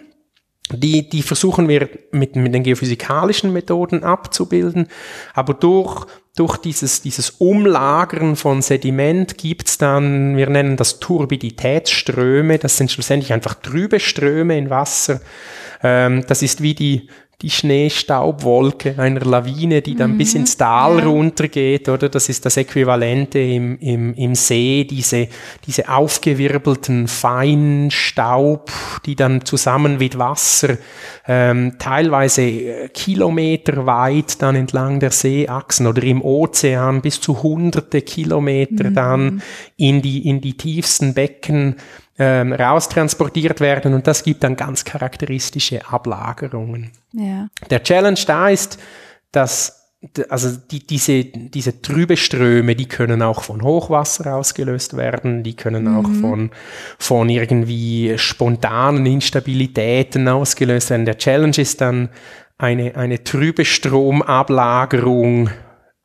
die, 0.72 1.10
die 1.10 1.22
versuchen 1.22 1.68
wir 1.68 1.90
mit, 2.12 2.38
mit 2.38 2.54
den 2.54 2.64
geophysikalischen 2.64 3.52
Methoden 3.52 4.06
abzubilden, 4.06 4.88
aber 5.34 5.54
durch 5.54 6.06
durch 6.38 6.58
dieses, 6.58 7.02
dieses 7.02 7.32
Umlagern 7.32 8.36
von 8.36 8.62
Sediment 8.62 9.38
gibt's 9.40 9.80
dann, 9.80 10.38
wir 10.38 10.48
nennen 10.50 10.78
das 10.78 11.00
Turbiditätsströme, 11.00 12.60
das 12.60 12.78
sind 12.78 12.92
schlussendlich 12.92 13.34
einfach 13.34 13.56
trübe 13.56 14.00
Ströme 14.00 14.56
in 14.56 14.70
Wasser. 14.70 15.20
Ähm, 15.82 16.24
das 16.28 16.44
ist 16.44 16.62
wie 16.62 16.76
die, 16.76 17.10
die 17.44 17.52
Schneestaubwolke 17.52 18.96
einer 18.98 19.20
Lawine, 19.20 19.84
die 19.84 19.94
dann 19.94 20.14
mhm. 20.14 20.18
bis 20.18 20.34
ins 20.34 20.58
Tal 20.58 20.98
ja. 20.98 21.06
runtergeht, 21.06 21.88
oder? 21.88 22.10
Das 22.10 22.30
ist 22.30 22.44
das 22.48 22.58
Äquivalente 22.58 23.38
im, 23.38 23.78
im, 23.78 24.16
im 24.16 24.34
See, 24.34 24.86
diese, 24.86 25.28
diese 25.68 25.88
aufgewirbelten 25.88 27.08
feinen 27.08 27.92
Staub, 27.92 28.72
die 29.06 29.16
dann 29.16 29.46
zusammen 29.46 30.00
mit 30.00 30.18
Wasser 30.18 30.78
ähm, 31.28 31.76
teilweise 31.78 32.42
äh, 32.42 32.90
kilometerweit 32.90 34.42
dann 34.42 34.56
entlang 34.56 35.00
der 35.00 35.12
Seeachsen 35.12 35.86
oder 35.86 36.02
im 36.02 36.24
Ozean 36.24 37.02
bis 37.04 37.22
zu 37.22 37.44
hunderte 37.44 38.02
Kilometer 38.02 38.90
mhm. 38.90 38.94
dann 38.96 39.42
in 39.76 40.02
die, 40.02 40.28
in 40.28 40.42
die 40.42 40.58
tiefsten 40.58 41.14
Becken 41.14 41.76
ähm, 42.20 42.54
raustransportiert 42.54 43.60
werden 43.60 43.94
und 43.94 44.08
das 44.08 44.24
gibt 44.24 44.44
dann 44.44 44.56
ganz 44.56 44.84
charakteristische 44.84 45.88
Ablagerungen. 45.88 46.92
Ja. 47.14 47.48
Der 47.70 47.84
Challenge 47.84 48.20
da 48.26 48.50
ist, 48.50 48.80
dass 49.32 49.78
also 50.30 50.58
die, 50.72 50.86
diese, 50.86 51.24
diese 51.24 51.82
trübe 51.82 52.18
Ströme, 52.18 52.76
die 52.76 52.88
können 52.88 53.24
auch 53.24 53.42
von 53.44 53.64
Hochwasser 53.64 54.36
ausgelöst 54.36 54.96
werden, 54.96 55.44
die 55.44 55.56
können 55.56 55.86
mhm. 55.86 55.98
auch 55.98 56.10
von, 56.22 56.52
von 57.00 57.30
irgendwie 57.30 58.14
spontanen 58.18 59.06
Instabilitäten 59.06 60.28
ausgelöst 60.28 60.92
werden. 60.92 61.06
Der 61.06 61.18
Challenge 61.18 61.58
ist 61.58 61.82
dann 61.82 62.10
eine, 62.58 62.96
eine 62.96 63.24
trübe 63.24 63.66
Stromablagerung 63.66 65.50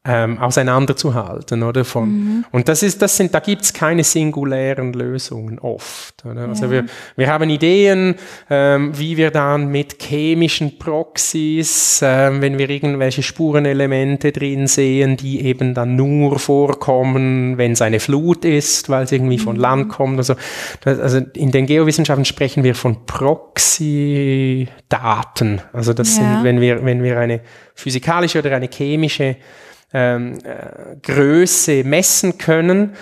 ähm, 0.05 0.39
auseinanderzuhalten, 0.39 1.63
oder? 1.63 1.85
Von, 1.85 2.09
mhm. 2.09 2.45
Und 2.51 2.69
das 2.69 2.83
ist, 2.83 3.01
das 3.03 3.17
sind, 3.17 3.33
da 3.35 3.39
gibt's 3.39 3.73
keine 3.73 4.03
singulären 4.03 4.93
Lösungen 4.93 5.61
oft. 5.61 6.27
Oder? 6.27 6.49
Also 6.49 6.65
ja. 6.65 6.73
wir, 6.73 6.87
wir 7.15 7.29
haben 7.29 7.49
Ideen, 7.49 8.17
ähm, 8.51 8.99
wie 8.99 9.17
wir 9.17 9.31
dann 9.31 9.69
mit 9.69 10.03
chemischen 10.03 10.77
Proxys, 10.77 12.01
ähm, 12.03 12.43
wenn 12.43 12.59
wir 12.59 12.69
irgendwelche 12.69 13.23
Spurenelemente 13.23 14.33
drin 14.33 14.67
sehen, 14.67 15.17
die 15.17 15.43
eben 15.43 15.73
dann 15.73 15.95
nur 15.95 16.41
vorkommen, 16.41 17.57
wenn 17.57 17.71
es 17.73 17.83
eine 17.83 18.01
Flut 18.01 18.45
ist, 18.45 18.89
weil 18.89 19.05
es 19.05 19.13
irgendwie 19.13 19.39
mhm. 19.39 19.43
von 19.43 19.55
Land 19.55 19.89
kommt. 19.89 20.19
Also, 20.19 20.35
das, 20.81 20.99
also 20.99 21.19
in 21.35 21.53
den 21.53 21.67
Geowissenschaften 21.67 22.25
sprechen 22.25 22.65
wir 22.65 22.75
von 22.75 23.07
Proxy-Daten. 23.07 25.61
Also 25.73 25.93
das 25.93 26.17
ja. 26.17 26.25
sind, 26.25 26.43
wenn 26.43 26.61
wir, 26.61 26.85
wenn 26.85 27.05
wir 27.05 27.21
eine 27.21 27.43
physikalische 27.77 28.41
oder 28.41 28.57
eine 28.57 28.69
chemische 28.69 29.37
ähm, 29.93 30.39
äh, 30.45 30.97
Größe 31.03 31.85
messen 31.85 32.39
können, 32.39 32.95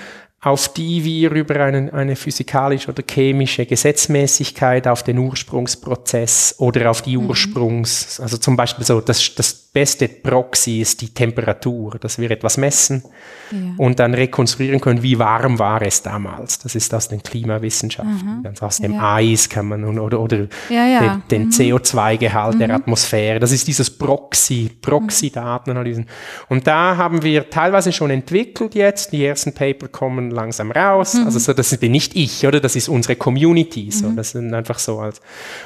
auf 0.42 0.72
die 0.72 1.04
wir 1.04 1.32
über 1.32 1.56
einen, 1.56 1.90
eine 1.90 2.16
physikalische 2.16 2.90
oder 2.90 3.02
chemische 3.08 3.66
Gesetzmäßigkeit 3.66 4.88
auf 4.88 5.02
den 5.02 5.18
Ursprungsprozess 5.18 6.54
oder 6.58 6.90
auf 6.90 7.02
die 7.02 7.16
mhm. 7.16 7.28
Ursprungs, 7.28 8.18
also 8.20 8.38
zum 8.38 8.56
Beispiel 8.56 8.84
so, 8.86 9.00
das, 9.02 9.34
das 9.34 9.69
beste 9.72 10.08
Proxy 10.08 10.80
ist 10.80 11.00
die 11.00 11.14
Temperatur, 11.14 11.96
dass 12.00 12.18
wir 12.18 12.28
etwas 12.32 12.56
messen 12.56 13.04
ja. 13.52 13.58
und 13.78 14.00
dann 14.00 14.14
rekonstruieren 14.14 14.80
können, 14.80 15.02
wie 15.04 15.18
warm 15.18 15.60
war 15.60 15.80
es 15.82 16.02
damals. 16.02 16.58
Das 16.58 16.74
ist 16.74 16.92
aus 16.92 17.06
den 17.06 17.22
Klimawissenschaften. 17.22 18.42
Mhm. 18.42 18.52
aus 18.60 18.78
dem 18.78 18.94
ja. 18.94 19.14
Eis 19.14 19.48
kann 19.48 19.68
man 19.68 19.98
oder, 19.98 20.18
oder 20.18 20.48
ja, 20.68 21.00
den, 21.00 21.22
den 21.30 21.44
mhm. 21.44 21.50
CO2-Gehalt 21.50 22.56
mhm. 22.56 22.58
der 22.58 22.70
Atmosphäre. 22.74 23.38
Das 23.38 23.52
ist 23.52 23.68
dieses 23.68 23.90
Proxy, 23.90 24.70
Proxy-Datenanalysen. 24.82 26.06
Und 26.48 26.66
da 26.66 26.96
haben 26.96 27.22
wir 27.22 27.48
teilweise 27.48 27.92
schon 27.92 28.10
entwickelt 28.10 28.74
jetzt. 28.74 29.12
Die 29.12 29.24
ersten 29.24 29.52
Paper 29.52 29.86
kommen 29.86 30.32
langsam 30.32 30.72
raus. 30.72 31.14
Mhm. 31.14 31.26
Also 31.26 31.38
so, 31.38 31.52
das 31.52 31.76
bin 31.76 31.92
nicht 31.92 32.16
ich, 32.16 32.44
oder? 32.44 32.58
Das 32.58 32.74
ist 32.74 32.88
unsere 32.88 33.14
Community. 33.14 33.92
So, 33.92 34.08
mhm. 34.08 34.16
das 34.16 34.32
sind 34.32 34.52
einfach 34.52 34.80
so 34.80 34.98
als. 34.98 35.20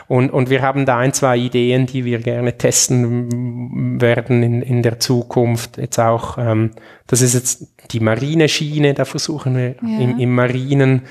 Und, 0.09 0.31
und 0.31 0.51
wir 0.51 0.61
haben 0.61 0.85
da 0.85 0.99
ein, 0.99 1.15
zwei 1.15 1.39
Ideen, 1.39 1.87
die 1.87 2.05
wir 2.05 2.19
gerne 2.19 2.59
testen 2.59 3.94
werden 4.01 4.43
in, 4.43 4.63
in 4.63 4.83
der 4.83 5.01
Zukunft. 5.01 5.79
Jetzt 5.79 5.99
auch, 5.99 6.39
ähm, 6.39 6.71
das 7.07 7.23
ist 7.23 7.35
jetzt 7.35 7.69
die 7.93 8.01
Marineschiene, 8.01 8.95
da 8.95 9.05
versuchen 9.05 9.57
wir 9.57 9.77
ja. 9.83 10.01
im, 10.01 10.19
im 10.19 10.35
marinen 10.35 11.03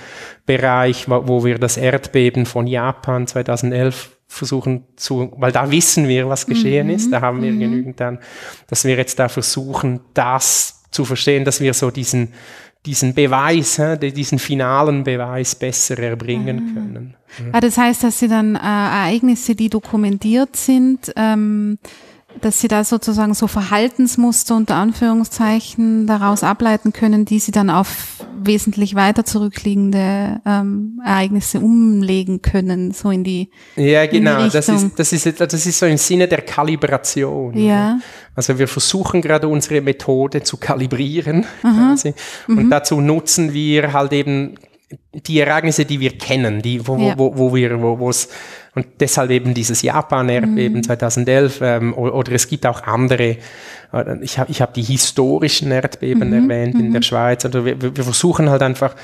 Bereich, 0.46 1.10
wo, 1.10 1.28
wo 1.28 1.46
wir 1.46 1.60
das 1.60 1.78
Erdbeben 1.78 2.46
von 2.46 2.68
Japan 2.68 3.28
2011 3.28 4.18
versuchen 4.28 4.86
zu, 4.96 5.32
weil 5.38 5.52
da 5.52 5.70
wissen 5.70 6.08
wir, 6.08 6.28
was 6.28 6.48
geschehen 6.48 6.88
mhm. 6.88 6.94
ist, 6.94 7.12
da 7.12 7.22
haben 7.22 7.42
wir 7.42 7.52
mhm. 7.52 7.60
genügend 7.60 8.00
dann, 8.00 8.20
dass 8.68 8.84
wir 8.84 8.96
jetzt 8.96 9.20
da 9.20 9.30
versuchen, 9.30 10.00
das 10.14 10.84
zu 10.92 11.06
verstehen, 11.06 11.46
dass 11.46 11.62
wir 11.62 11.74
so 11.74 11.92
diesen, 11.92 12.34
diesen 12.86 13.14
Beweis, 13.14 13.80
diesen 14.02 14.40
finalen 14.40 15.04
Beweis 15.04 15.56
besser 15.56 15.98
erbringen 16.00 16.56
mhm. 16.56 16.74
können. 16.74 17.16
Ah, 17.52 17.62
das 17.62 17.78
heißt, 17.78 18.04
dass 18.04 18.20
Sie 18.20 18.28
dann 18.28 18.56
äh, 18.56 18.60
Ereignisse, 18.60 19.56
die 19.56 19.70
dokumentiert 19.70 20.56
sind, 20.56 21.14
ähm, 21.16 21.78
dass 22.42 22.60
sie 22.60 22.68
da 22.68 22.84
sozusagen 22.84 23.34
so 23.34 23.48
Verhaltensmuster 23.48 24.56
unter 24.56 24.76
Anführungszeichen 24.76 26.08
daraus 26.08 26.44
ableiten 26.44 26.94
können, 26.94 27.26
die 27.26 27.40
sie 27.40 27.52
dann 27.52 27.70
auf 27.70 28.26
wesentlich 28.46 28.96
weiter 28.96 29.24
zurückliegende 29.24 30.42
ähm, 30.46 31.02
Ereignisse 31.06 31.60
umlegen 31.60 32.42
können, 32.42 32.92
so 32.92 33.10
in 33.12 33.24
die 33.24 33.50
Ja, 33.76 34.06
genau, 34.06 34.48
das 34.48 34.68
ist, 34.68 34.92
das, 34.98 35.14
ist, 35.14 35.40
das 35.40 35.66
ist 35.66 35.80
so 35.80 35.86
im 35.86 35.98
Sinne 35.98 36.28
der 36.28 36.42
Kalibration. 36.42 37.58
Ja. 37.58 38.00
Also 38.36 38.58
wir 38.60 38.68
versuchen 38.68 39.22
gerade 39.22 39.48
unsere 39.48 39.82
Methode 39.82 40.44
zu 40.44 40.58
kalibrieren 40.58 41.46
quasi. 41.62 42.14
Und 42.48 42.66
mhm. 42.66 42.70
dazu 42.70 43.00
nutzen 43.00 43.54
wir 43.54 43.94
halt 43.94 44.12
eben 44.14 44.56
die 45.14 45.40
Ereignisse, 45.40 45.86
die 45.86 46.00
wir 46.00 46.18
kennen, 46.18 46.62
die, 46.62 46.86
wo, 46.88 46.98
ja. 46.98 47.18
wo, 47.18 47.38
wo 47.38 47.56
wir, 47.56 47.82
wo 47.82 48.10
es 48.10 48.30
und 48.76 48.88
deshalb 49.00 49.30
eben 49.30 49.54
dieses 49.54 49.82
Japan-Erdbeben 49.84 50.78
mhm. 50.78 50.84
2011 50.84 51.60
ähm, 51.62 51.94
oder, 51.94 52.32
es 52.32 52.48
gibt 52.48 52.66
auch 52.66 52.82
andere. 52.84 53.38
Äh, 53.94 54.18
ich 54.22 54.40
habe 54.40 54.50
ich 54.50 54.62
hab 54.62 54.74
die 54.74 54.82
historischen 54.82 55.72
Erdbeben 55.72 56.30
mhm. 56.30 56.50
erwähnt 56.50 56.76
in 56.76 56.92
der 56.92 57.00
mhm. 57.00 57.04
Schweiz. 57.04 57.46
Also 57.46 57.66
wir, 57.66 57.80
wir 57.80 58.04
versuchen 58.04 58.50
halt 58.50 58.64
einfach 58.64 58.96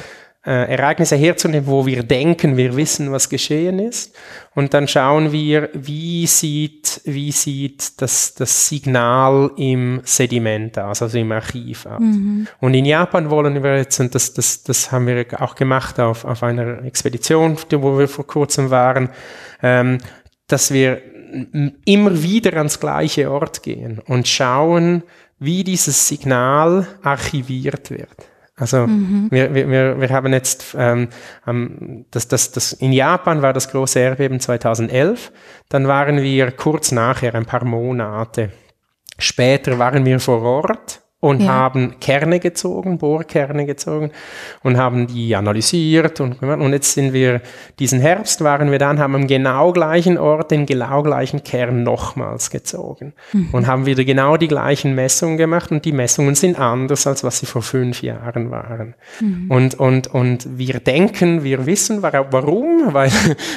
äh, 0.46 0.72
Ereignisse 0.72 1.18
herzunehmen, 1.18 1.68
wo 1.68 1.86
wir 1.86 2.04
denken, 2.04 2.56
wir 2.56 2.78
wissen, 2.78 3.12
was 3.12 3.28
geschehen 3.28 3.78
ist. 3.78 4.16
Und 4.56 4.74
dann 4.74 4.88
schauen 4.88 5.34
wir, 5.34 5.70
wie 5.74 6.26
sieht, 6.28 7.02
wie 7.04 7.32
sieht 7.32 8.02
das, 8.02 8.36
das 8.36 8.70
Signal 8.70 9.52
im 9.58 10.02
Sediment 10.06 10.80
aus, 10.80 11.02
also 11.02 11.18
im 11.18 11.32
Archiv 11.34 11.86
aus. 11.86 12.00
Mhm. 12.00 12.48
Und 12.62 12.74
in 12.74 12.86
Japan 12.86 13.30
wollen 13.30 13.62
wir 13.62 13.78
jetzt, 13.78 14.00
und 14.00 14.16
das, 14.16 14.34
das, 14.34 14.64
das 14.64 14.92
haben 14.92 15.08
wir 15.08 15.26
auch 15.42 15.56
gemacht 15.56 16.00
auf, 16.00 16.24
auf 16.24 16.42
einer 16.42 16.84
Expedition, 16.86 17.58
wo 17.72 18.00
wir 18.00 18.08
vor 18.08 18.26
kurzem 18.26 18.70
waren, 18.70 19.10
ähm, 19.62 19.98
dass 20.48 20.72
wir 20.72 21.02
immer 21.86 22.24
wieder 22.24 22.54
ans 22.58 22.80
gleiche 22.80 23.30
Ort 23.30 23.62
gehen 23.62 24.00
und 24.08 24.28
schauen, 24.28 25.04
wie 25.38 25.64
dieses 25.64 26.08
Signal 26.08 26.88
archiviert 27.04 27.92
wird. 27.92 28.29
Also 28.60 28.88
mhm. 28.88 29.28
wir, 29.32 29.54
wir, 29.54 30.02
wir 30.02 30.10
haben 30.10 30.34
jetzt, 30.34 30.76
ähm, 30.78 31.08
das, 32.12 32.28
das, 32.28 32.52
das, 32.52 32.74
in 32.74 32.92
Japan 32.92 33.42
war 33.42 33.54
das 33.54 33.72
große 33.72 34.00
Erdbeben 34.00 34.40
2011, 34.40 35.32
dann 35.70 35.88
waren 35.88 36.22
wir 36.22 36.52
kurz 36.52 36.92
nachher, 36.92 37.36
ein 37.36 37.46
paar 37.46 37.64
Monate 37.64 38.52
später 39.18 39.80
waren 39.80 40.06
wir 40.06 40.20
vor 40.20 40.42
Ort 40.42 41.02
und 41.22 41.42
ja. 41.42 41.50
haben 41.50 42.00
Kerne 42.00 42.40
gezogen, 42.40 42.98
Bohrkerne 42.98 43.66
gezogen 43.66 44.12
und 44.64 44.78
haben 44.78 45.08
die 45.08 45.36
analysiert 45.36 46.22
und, 46.22 46.42
und 46.42 46.72
jetzt 46.72 46.94
sind 46.94 47.12
wir, 47.12 47.42
diesen 47.78 48.00
Herbst 48.00 48.42
waren 48.42 48.72
wir 48.72 48.80
dann, 48.80 49.00
haben 49.00 49.16
am 49.16 49.28
genau 49.28 49.74
gleichen 49.74 50.18
Ort 50.18 50.52
den 50.52 50.66
genau 50.66 51.04
gleichen 51.04 51.44
Kern 51.44 51.84
nochmals 51.84 52.50
gezogen 52.50 53.14
mhm. 53.34 53.50
und 53.52 53.68
haben 53.68 53.86
wieder 53.86 54.06
genau 54.06 54.38
die 54.38 54.48
gleichen 54.48 54.96
Messungen 54.96 55.38
gemacht 55.38 55.72
und 55.72 55.84
die 55.84 55.92
Messungen 55.92 56.36
sind 56.36 56.58
anders, 56.58 57.06
als 57.06 57.24
was 57.26 57.40
sie 57.40 57.46
vor 57.46 57.64
fünf 57.64 58.02
Jahren 58.02 58.50
waren. 58.50 58.96
Mhm. 59.20 59.52
Und, 59.52 59.76
und, 59.76 60.08
und 60.08 60.58
wir 60.58 60.80
denken, 60.80 61.44
wir 61.44 61.66
wissen 61.66 62.02
warum, 62.02 62.94
weil, 62.94 63.12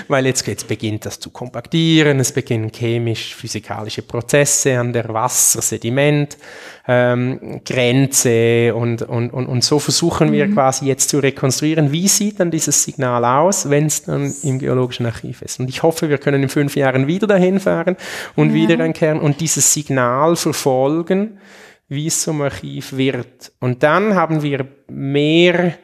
weil 0.09 0.27
jetzt, 0.27 0.48
jetzt 0.48 0.66
beginnt 0.66 1.07
das 1.07 1.20
zu 1.20 1.31
kompaktieren, 1.31 2.18
es 2.18 2.33
beginnen 2.33 2.72
chemisch-physikalische 2.72 4.03
Prozesse 4.03 4.81
an 4.81 4.92
der 4.92 5.09
Wasser, 5.14 5.62
Sediment, 5.62 6.37
ähm, 6.87 7.61
Grenze 7.64 8.75
und, 8.75 9.03
und, 9.03 9.31
und, 9.31 9.47
und 9.47 9.64
so 9.64 9.79
versuchen 9.79 10.33
wir 10.33 10.47
mhm. 10.47 10.55
quasi 10.55 10.87
jetzt 10.87 11.11
zu 11.11 11.18
rekonstruieren, 11.18 11.92
wie 11.92 12.09
sieht 12.09 12.40
dann 12.40 12.51
dieses 12.51 12.83
Signal 12.83 13.25
aus, 13.25 13.71
wenn 13.71 13.87
es 13.87 14.03
dann 14.03 14.35
im 14.42 14.59
geologischen 14.59 15.07
Archiv 15.07 15.42
ist. 15.42 15.61
Und 15.61 15.68
ich 15.68 15.83
hoffe, 15.83 16.09
wir 16.09 16.18
können 16.18 16.42
in 16.42 16.49
fünf 16.49 16.75
Jahren 16.75 17.07
wieder 17.07 17.27
dahin 17.27 17.61
fahren 17.61 17.97
und 18.35 18.49
ja. 18.49 18.55
wieder 18.55 18.85
ein 18.85 18.92
Kern 18.92 19.21
und 19.21 19.40
dieses 19.40 19.73
Signal 19.73 20.35
verfolgen, 20.37 21.38
wie 21.88 22.07
es 22.07 22.23
zum 22.23 22.40
Archiv 22.40 22.97
wird. 22.97 23.53
Und 23.61 23.83
dann 23.83 24.14
haben 24.14 24.42
wir 24.42 24.66
mehr 24.88 25.75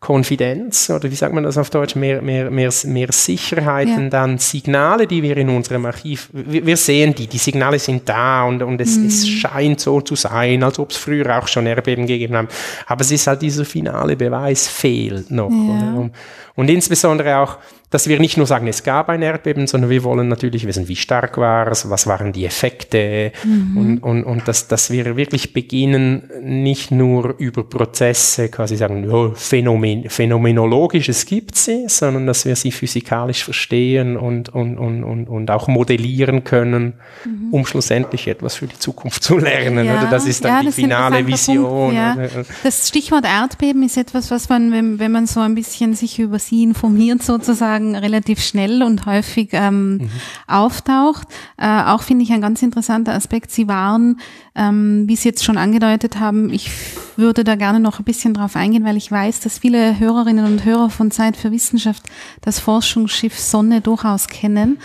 Konfidenz 0.00 0.90
oder 0.90 1.10
wie 1.10 1.16
sagt 1.16 1.34
man 1.34 1.42
das 1.42 1.58
auf 1.58 1.70
Deutsch, 1.70 1.96
mehr, 1.96 2.22
mehr, 2.22 2.52
mehr, 2.52 2.72
mehr 2.84 3.08
Sicherheiten, 3.10 4.04
ja. 4.04 4.10
dann 4.10 4.38
Signale, 4.38 5.08
die 5.08 5.24
wir 5.24 5.36
in 5.36 5.48
unserem 5.48 5.86
Archiv, 5.86 6.28
wir, 6.32 6.64
wir 6.64 6.76
sehen 6.76 7.16
die, 7.16 7.26
die 7.26 7.38
Signale 7.38 7.80
sind 7.80 8.08
da 8.08 8.44
und, 8.44 8.62
und 8.62 8.80
es, 8.80 8.96
mhm. 8.96 9.06
es 9.06 9.28
scheint 9.28 9.80
so 9.80 10.00
zu 10.00 10.14
sein, 10.14 10.62
als 10.62 10.78
ob 10.78 10.92
es 10.92 10.96
früher 10.96 11.36
auch 11.36 11.48
schon 11.48 11.66
Erdbeben 11.66 12.06
gegeben 12.06 12.36
haben. 12.36 12.48
Aber 12.86 13.00
es 13.00 13.10
ist 13.10 13.26
halt 13.26 13.42
dieser 13.42 13.64
finale 13.64 14.14
Beweis 14.14 14.68
fehlt 14.68 15.32
noch. 15.32 15.50
Ja. 15.50 16.08
Und 16.54 16.70
insbesondere 16.70 17.38
auch, 17.38 17.58
dass 17.90 18.08
wir 18.08 18.20
nicht 18.20 18.36
nur 18.36 18.46
sagen, 18.46 18.66
es 18.66 18.82
gab 18.82 19.08
ein 19.08 19.22
Erdbeben, 19.22 19.66
sondern 19.66 19.88
wir 19.88 20.04
wollen 20.04 20.28
natürlich 20.28 20.66
wissen, 20.66 20.88
wie 20.88 20.96
stark 20.96 21.38
war 21.38 21.68
es, 21.68 21.88
was 21.88 22.06
waren 22.06 22.32
die 22.32 22.44
Effekte 22.44 23.32
mhm. 23.44 23.76
und, 23.76 23.98
und, 24.02 24.24
und 24.24 24.48
dass, 24.48 24.68
dass 24.68 24.90
wir 24.90 25.16
wirklich 25.16 25.52
beginnen, 25.54 26.30
nicht 26.42 26.90
nur 26.90 27.34
über 27.38 27.64
Prozesse 27.64 28.50
quasi 28.50 28.76
sagen, 28.76 29.10
oh, 29.10 29.32
Phänomen, 29.34 30.10
phänomenologisch, 30.10 31.08
es 31.08 31.24
gibt 31.24 31.56
sie, 31.56 31.84
sondern 31.88 32.26
dass 32.26 32.44
wir 32.44 32.56
sie 32.56 32.72
physikalisch 32.72 33.44
verstehen 33.44 34.16
und, 34.16 34.50
und, 34.50 34.76
und, 34.76 35.02
und, 35.04 35.26
und 35.28 35.50
auch 35.50 35.68
modellieren 35.68 36.44
können, 36.44 36.94
mhm. 37.24 37.52
um 37.52 37.64
schlussendlich 37.64 38.28
etwas 38.28 38.56
für 38.56 38.66
die 38.66 38.78
Zukunft 38.78 39.22
zu 39.22 39.38
lernen. 39.38 39.86
Ja, 39.86 40.00
oder 40.00 40.10
das 40.10 40.26
ist 40.26 40.44
dann 40.44 40.56
ja, 40.56 40.70
die 40.70 40.72
finale 40.72 41.26
Vision. 41.26 41.94
Ja. 41.94 42.16
Das 42.62 42.88
Stichwort 42.88 43.24
Erdbeben 43.24 43.82
ist 43.82 43.96
etwas, 43.96 44.30
was 44.30 44.48
man, 44.48 44.72
wenn, 44.72 44.98
wenn 44.98 45.12
man 45.12 45.26
so 45.26 45.40
ein 45.40 45.54
bisschen 45.54 45.94
sich 45.94 46.18
über 46.18 46.38
sie 46.38 46.62
informiert 46.62 47.22
sozusagen, 47.22 47.77
sozusagen 47.78 47.96
relativ 47.96 48.40
schnell 48.40 48.82
und 48.82 49.06
häufig 49.06 49.50
ähm, 49.52 49.94
mhm. 49.96 50.10
auftaucht. 50.46 51.28
Äh, 51.56 51.82
auch 51.84 52.02
finde 52.02 52.24
ich 52.24 52.32
ein 52.32 52.40
ganz 52.40 52.62
interessanter 52.62 53.14
Aspekt. 53.14 53.50
Sie 53.50 53.68
waren, 53.68 54.20
ähm, 54.58 55.04
wie 55.06 55.16
Sie 55.16 55.28
jetzt 55.28 55.44
schon 55.44 55.56
angedeutet 55.56 56.18
haben, 56.18 56.52
ich 56.52 56.70
würde 57.16 57.44
da 57.44 57.54
gerne 57.54 57.80
noch 57.80 57.98
ein 57.98 58.04
bisschen 58.04 58.34
drauf 58.34 58.56
eingehen, 58.56 58.84
weil 58.84 58.96
ich 58.96 59.10
weiß, 59.10 59.40
dass 59.40 59.58
viele 59.58 59.98
Hörerinnen 59.98 60.44
und 60.44 60.64
Hörer 60.64 60.90
von 60.90 61.10
Zeit 61.10 61.36
für 61.36 61.50
Wissenschaft 61.50 62.02
das 62.42 62.58
Forschungsschiff 62.58 63.38
Sonne 63.38 63.80
durchaus 63.80 64.28
kennen. 64.28 64.78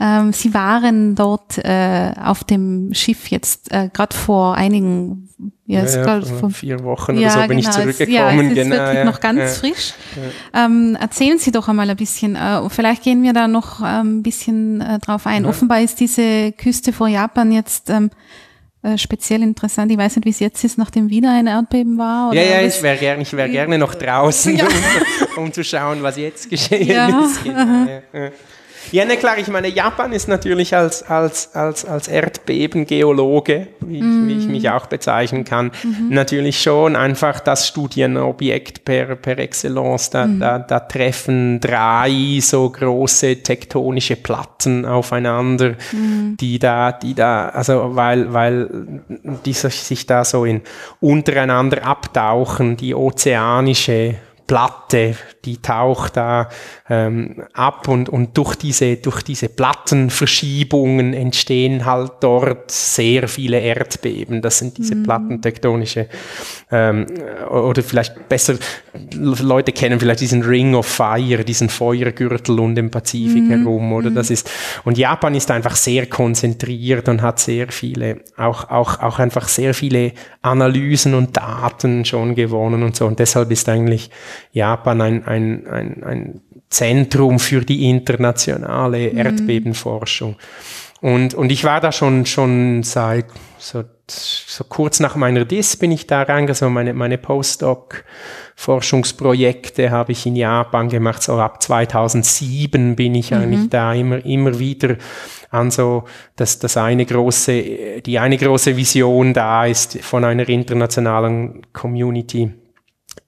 Ähm, 0.00 0.32
Sie 0.32 0.54
waren 0.54 1.14
dort 1.14 1.58
äh, 1.58 2.12
auf 2.22 2.44
dem 2.44 2.92
Schiff 2.92 3.28
jetzt 3.28 3.72
äh, 3.72 3.88
gerade 3.92 4.16
vor 4.16 4.56
einigen 4.56 5.28
ja, 5.66 5.84
ja, 5.84 6.18
ja 6.18 6.20
vor 6.22 6.50
vier 6.50 6.82
Wochen 6.82 7.16
ja, 7.16 7.32
oder 7.32 7.42
so 7.42 7.48
bin 7.48 7.58
genau, 7.58 7.70
ich 7.70 7.70
zurückgekommen. 7.70 8.12
Ja, 8.12 8.30
es 8.30 8.42
ist 8.42 8.54
genau, 8.54 8.76
wirklich 8.76 8.94
ja, 8.96 9.04
noch 9.04 9.20
ganz 9.20 9.58
frisch. 9.58 9.94
Ähm, 10.52 10.98
erzählen 11.00 11.38
Sie 11.38 11.52
doch 11.52 11.68
einmal 11.68 11.88
ein 11.88 11.96
bisschen. 11.96 12.36
Äh, 12.36 12.68
vielleicht 12.68 13.04
gehen 13.04 13.22
wir 13.22 13.32
da 13.32 13.46
noch 13.48 13.80
ähm, 13.80 14.18
ein 14.18 14.22
bisschen 14.22 14.80
äh, 14.80 14.98
drauf 14.98 15.26
ein. 15.26 15.46
Offenbar 15.46 15.80
ist 15.80 16.00
diese 16.00 16.52
Küste 16.52 16.92
vor 16.92 17.08
Japan 17.08 17.52
jetzt 17.52 17.88
ähm, 17.88 18.10
äh, 18.82 18.96
speziell 18.96 19.42
interessant. 19.42 19.92
Ich 19.92 19.98
weiß 19.98 20.16
nicht, 20.16 20.24
wie 20.24 20.30
es 20.30 20.40
jetzt 20.40 20.64
ist, 20.64 20.78
nachdem 20.78 21.10
wieder 21.10 21.30
ein 21.30 21.46
Erdbeben 21.46 21.98
war. 21.98 22.32
ja, 22.32 22.42
ja, 22.42 22.62
ich 22.62 22.82
wäre 22.82 22.96
gerne, 22.96 23.22
ich 23.22 23.32
wäre 23.32 23.48
gerne 23.48 23.78
noch 23.78 23.94
draußen, 23.94 24.60
um, 25.36 25.42
um, 25.44 25.52
zu 25.52 25.62
schauen, 25.62 26.02
was 26.02 26.16
jetzt 26.16 26.48
geschehen 26.48 26.88
ist. 26.88 27.44
Genau, 27.44 28.00
ja, 28.12 28.30
ne, 28.92 29.16
klar, 29.16 29.38
ich 29.38 29.48
meine, 29.48 29.68
Japan 29.68 30.12
ist 30.12 30.28
natürlich 30.28 30.74
als, 30.74 31.02
als, 31.02 31.54
als, 31.54 31.84
als 31.84 32.08
Erdbebengeologe, 32.08 33.68
wie, 33.80 34.02
mm. 34.02 34.28
wie 34.28 34.38
ich 34.38 34.46
mich 34.46 34.70
auch 34.70 34.86
bezeichnen 34.86 35.44
kann, 35.44 35.70
mhm. 35.82 36.08
natürlich 36.10 36.60
schon 36.60 36.96
einfach 36.96 37.40
das 37.40 37.68
Studienobjekt 37.68 38.84
per, 38.84 39.16
per 39.16 39.38
Excellence. 39.38 40.10
Da, 40.10 40.26
mhm. 40.26 40.40
da, 40.40 40.58
da 40.58 40.80
treffen 40.80 41.60
drei 41.60 42.38
so 42.40 42.68
große 42.70 43.42
tektonische 43.42 44.16
Platten 44.16 44.84
aufeinander, 44.84 45.74
mhm. 45.92 46.36
die 46.40 46.58
da, 46.58 46.92
die 46.92 47.14
da, 47.14 47.48
also 47.48 47.94
weil, 47.94 48.32
weil 48.32 48.68
die 49.44 49.52
sich 49.52 50.06
da 50.06 50.24
so 50.24 50.44
in 50.44 50.62
untereinander 51.00 51.84
abtauchen, 51.84 52.76
die 52.76 52.94
ozeanische 52.94 54.16
Platte, 54.50 55.14
die 55.44 55.58
taucht 55.62 56.16
da 56.16 56.48
ähm, 56.88 57.44
ab 57.52 57.86
und, 57.86 58.08
und 58.08 58.36
durch 58.36 58.56
diese, 58.56 58.96
durch 58.96 59.22
diese 59.22 59.48
Plattenverschiebungen 59.48 61.14
entstehen 61.14 61.86
halt 61.86 62.14
dort 62.18 62.68
sehr 62.68 63.28
viele 63.28 63.60
Erdbeben. 63.60 64.42
Das 64.42 64.58
sind 64.58 64.76
diese 64.76 64.96
mhm. 64.96 65.04
plattentektonische, 65.04 66.08
ähm, 66.72 67.06
oder 67.48 67.84
vielleicht 67.84 68.28
besser, 68.28 68.56
Leute 69.12 69.70
kennen 69.70 70.00
vielleicht 70.00 70.20
diesen 70.20 70.42
Ring 70.42 70.74
of 70.74 70.86
Fire, 70.86 71.44
diesen 71.44 71.68
Feuergürtel 71.68 72.58
um 72.58 72.74
den 72.74 72.90
Pazifik 72.90 73.44
mhm. 73.44 73.50
herum, 73.50 73.92
oder 73.92 74.10
mhm. 74.10 74.16
das 74.16 74.30
ist, 74.30 74.50
und 74.84 74.98
Japan 74.98 75.36
ist 75.36 75.48
einfach 75.52 75.76
sehr 75.76 76.06
konzentriert 76.06 77.08
und 77.08 77.22
hat 77.22 77.38
sehr 77.38 77.68
viele, 77.68 78.22
auch, 78.36 78.68
auch, 78.68 78.98
auch 78.98 79.20
einfach 79.20 79.46
sehr 79.46 79.74
viele 79.74 80.10
Analysen 80.42 81.14
und 81.14 81.36
Daten 81.36 82.04
schon 82.04 82.34
gewonnen 82.34 82.82
und 82.82 82.96
so. 82.96 83.06
Und 83.06 83.20
deshalb 83.20 83.52
ist 83.52 83.68
eigentlich 83.68 84.10
Japan 84.52 85.00
ein, 85.00 85.26
ein, 85.26 85.66
ein, 85.66 86.04
ein 86.04 86.40
Zentrum 86.68 87.38
für 87.38 87.64
die 87.64 87.88
internationale 87.88 89.10
mhm. 89.10 89.18
Erdbebenforschung. 89.18 90.36
Und, 91.00 91.34
und 91.34 91.50
ich 91.50 91.64
war 91.64 91.80
da 91.80 91.90
schon, 91.92 92.26
schon 92.26 92.82
seit 92.82 93.24
so, 93.58 93.84
so 94.06 94.64
kurz 94.64 95.00
nach 95.00 95.16
meiner 95.16 95.46
DIS 95.46 95.76
bin 95.76 95.92
ich 95.92 96.06
da 96.06 96.22
reingegangen, 96.22 96.74
meine, 96.74 96.94
meine 96.94 97.16
Postdoc-Forschungsprojekte 97.16 99.90
habe 99.90 100.12
ich 100.12 100.26
in 100.26 100.36
Japan 100.36 100.90
gemacht, 100.90 101.22
so 101.22 101.38
ab 101.38 101.62
2007 101.62 102.96
bin 102.96 103.14
ich 103.14 103.30
mhm. 103.30 103.38
eigentlich 103.38 103.70
da 103.70 103.94
immer, 103.94 104.22
immer 104.24 104.58
wieder 104.58 104.96
an 105.50 105.70
so, 105.70 106.04
dass 106.36 106.58
das 106.58 106.76
eine 106.76 107.06
große, 107.06 108.02
die 108.04 108.18
eine 108.18 108.36
große 108.36 108.76
Vision 108.76 109.32
da 109.32 109.64
ist 109.64 110.02
von 110.02 110.24
einer 110.24 110.46
internationalen 110.48 111.62
Community 111.72 112.52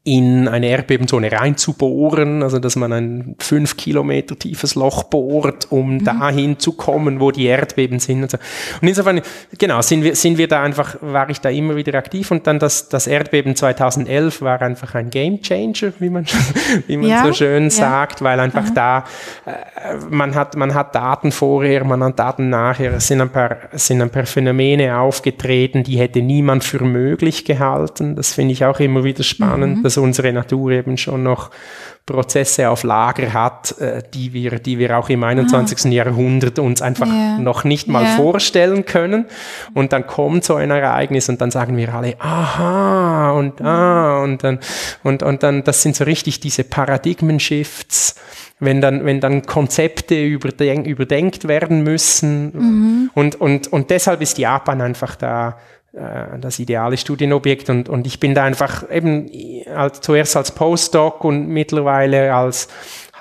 in 0.05 0.49
eine 0.49 0.67
Erdbebenzone 0.67 1.31
reinzubohren, 1.31 2.43
also 2.43 2.59
dass 2.59 2.75
man 2.75 2.93
ein 2.93 3.37
fünf 3.39 3.77
Kilometer 3.77 4.37
tiefes 4.37 4.75
Loch 4.75 5.05
bohrt, 5.05 5.71
um 5.71 5.95
mhm. 5.95 6.05
dahin 6.05 6.59
zu 6.59 6.73
kommen, 6.73 7.21
wo 7.21 7.31
die 7.31 7.45
Erdbeben 7.45 8.01
sind. 8.01 8.23
Und, 8.23 8.31
so. 8.33 8.39
und 8.81 8.89
insofern, 8.89 9.21
genau, 9.59 9.81
sind 9.81 10.03
wir, 10.03 10.17
sind 10.17 10.39
wir 10.39 10.49
da 10.49 10.61
einfach, 10.61 10.97
war 11.01 11.31
ich 11.31 11.41
da 11.41 11.51
immer 11.51 11.77
wieder 11.77 11.95
aktiv 11.95 12.33
und 12.33 12.49
dann 12.49 12.59
das, 12.59 12.89
das 12.89 13.07
Erdbeben 13.07 13.55
2011 13.55 14.43
war 14.43 14.61
einfach 14.61 14.97
ein 14.97 15.09
Game 15.09 15.41
Changer, 15.41 15.93
wie 16.01 16.11
man, 16.11 16.27
wie 16.89 16.97
man 16.97 17.09
ja, 17.09 17.25
so 17.25 17.33
schön 17.33 17.65
ja. 17.65 17.71
sagt, 17.71 18.23
weil 18.23 18.41
einfach 18.41 18.71
mhm. 18.71 18.75
da, 18.75 19.05
äh, 19.47 19.99
man 20.11 20.35
hat, 20.35 20.57
man 20.57 20.75
hat 20.75 20.97
Daten 20.97 21.31
vorher, 21.31 21.85
man 21.85 22.03
hat 22.03 22.19
Daten 22.19 22.51
nachher, 22.51 22.95
es 22.95 23.07
sind 23.07 23.21
ein 23.21 23.31
paar, 23.31 23.57
sind 23.71 24.03
ein 24.03 24.11
paar 24.11 24.27
Phänomene 24.27 24.99
aufgetreten, 24.99 25.85
die 25.85 25.97
hätte 26.01 26.23
niemand 26.23 26.65
für 26.65 26.83
möglich 26.83 27.45
gehalten. 27.45 28.17
Das 28.17 28.35
finde 28.35 28.51
ich 28.51 28.65
auch 28.65 28.81
immer 28.81 29.05
wieder 29.05 29.23
spannend. 29.23 29.85
Mhm 29.85 29.92
dass 29.93 29.99
unsere 29.99 30.33
Natur 30.33 30.71
eben 30.73 30.97
schon 30.97 31.23
noch 31.23 31.51
Prozesse 32.07 32.69
auf 32.69 32.83
Lager 32.83 33.33
hat, 33.33 33.79
äh, 33.79 34.03
die 34.13 34.33
wir, 34.33 34.59
die 34.59 34.79
wir 34.79 34.99
auch 34.99 35.09
im 35.09 35.23
21. 35.23 35.85
Ah. 35.85 35.89
Jahrhundert 35.89 36.59
uns 36.59 36.83
einfach 36.83 37.07
yeah. 37.07 37.39
noch 37.39 37.63
nicht 37.63 37.87
mal 37.87 38.03
yeah. 38.03 38.17
vorstellen 38.17 38.87
können. 38.87 39.27
Und 39.75 39.93
dann 39.93 40.07
kommt 40.07 40.45
so 40.45 40.57
ein 40.57 40.71
Ereignis 40.71 41.29
und 41.29 41.41
dann 41.41 41.51
sagen 41.51 41.77
wir 41.77 41.95
alle, 41.95 42.17
aha, 42.19 43.33
und 43.33 43.61
ah, 43.61 44.23
und 44.23 44.43
dann, 44.43 44.59
und, 45.05 45.23
und 45.23 45.43
dann, 45.43 45.63
das 45.63 45.83
sind 45.83 45.95
so 45.95 46.05
richtig 46.05 46.41
diese 46.41 46.65
Paradigmen-Shifts, 46.65 48.17
wenn 48.59 48.81
dann, 48.81 49.05
wenn 49.05 49.21
dann 49.21 49.43
Konzepte 49.43 50.21
überdenk, 50.25 50.87
überdenkt 50.87 51.47
werden 51.47 51.85
müssen. 51.85 52.45
Mhm. 52.53 53.11
Und, 53.15 53.41
und, 53.41 53.73
und 53.73 53.91
deshalb 53.91 54.23
ist 54.23 54.39
Japan 54.39 54.81
einfach 54.81 55.15
da 55.15 55.59
äh, 55.93 56.39
das 56.39 56.59
ideale 56.59 56.97
Studienobjekt 56.97 57.69
und, 57.71 57.89
und 57.89 58.07
ich 58.07 58.19
bin 58.19 58.35
da 58.35 58.45
einfach 58.45 58.91
eben 58.91 59.31
als, 59.75 60.01
zuerst 60.01 60.37
als 60.37 60.53
Postdoc 60.53 61.25
und 61.25 61.49
mittlerweile 61.49 62.35
als 62.35 62.69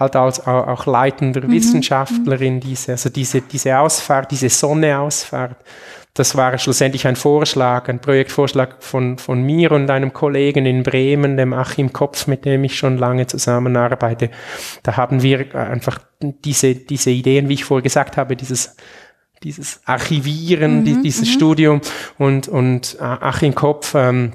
halt 0.01 0.15
als 0.15 0.45
auch, 0.45 0.67
auch 0.67 0.85
leitender 0.85 1.47
mhm. 1.47 1.51
Wissenschaftlerin 1.51 2.59
diese, 2.59 2.93
also 2.93 3.09
diese, 3.09 3.41
diese 3.41 3.77
Ausfahrt, 3.77 4.31
diese 4.31 4.49
Sonneausfahrt. 4.49 5.57
Das 6.13 6.35
war 6.35 6.57
schlussendlich 6.57 7.07
ein 7.07 7.15
Vorschlag, 7.15 7.87
ein 7.87 7.99
Projektvorschlag 7.99 8.83
von, 8.83 9.17
von 9.17 9.41
mir 9.43 9.71
und 9.71 9.89
einem 9.89 10.11
Kollegen 10.11 10.65
in 10.65 10.83
Bremen, 10.83 11.37
dem 11.37 11.53
Achim 11.53 11.93
Kopf, 11.93 12.27
mit 12.27 12.43
dem 12.43 12.65
ich 12.65 12.77
schon 12.77 12.97
lange 12.97 13.27
zusammenarbeite. 13.27 14.29
Da 14.83 14.97
haben 14.97 15.21
wir 15.21 15.55
einfach 15.55 15.99
diese, 16.19 16.75
diese 16.75 17.11
Ideen, 17.11 17.47
wie 17.47 17.53
ich 17.53 17.63
vorher 17.63 17.83
gesagt 17.83 18.17
habe, 18.17 18.35
dieses 18.35 18.75
dieses 19.43 19.81
Archivieren, 19.85 20.79
mhm, 20.79 20.85
die, 20.85 21.01
dieses 21.01 21.29
mhm. 21.29 21.33
Studium 21.33 21.81
und, 22.17 22.47
und 22.47 22.97
äh, 22.99 23.03
Achim 23.03 23.55
Kopf 23.55 23.95
ähm, 23.95 24.33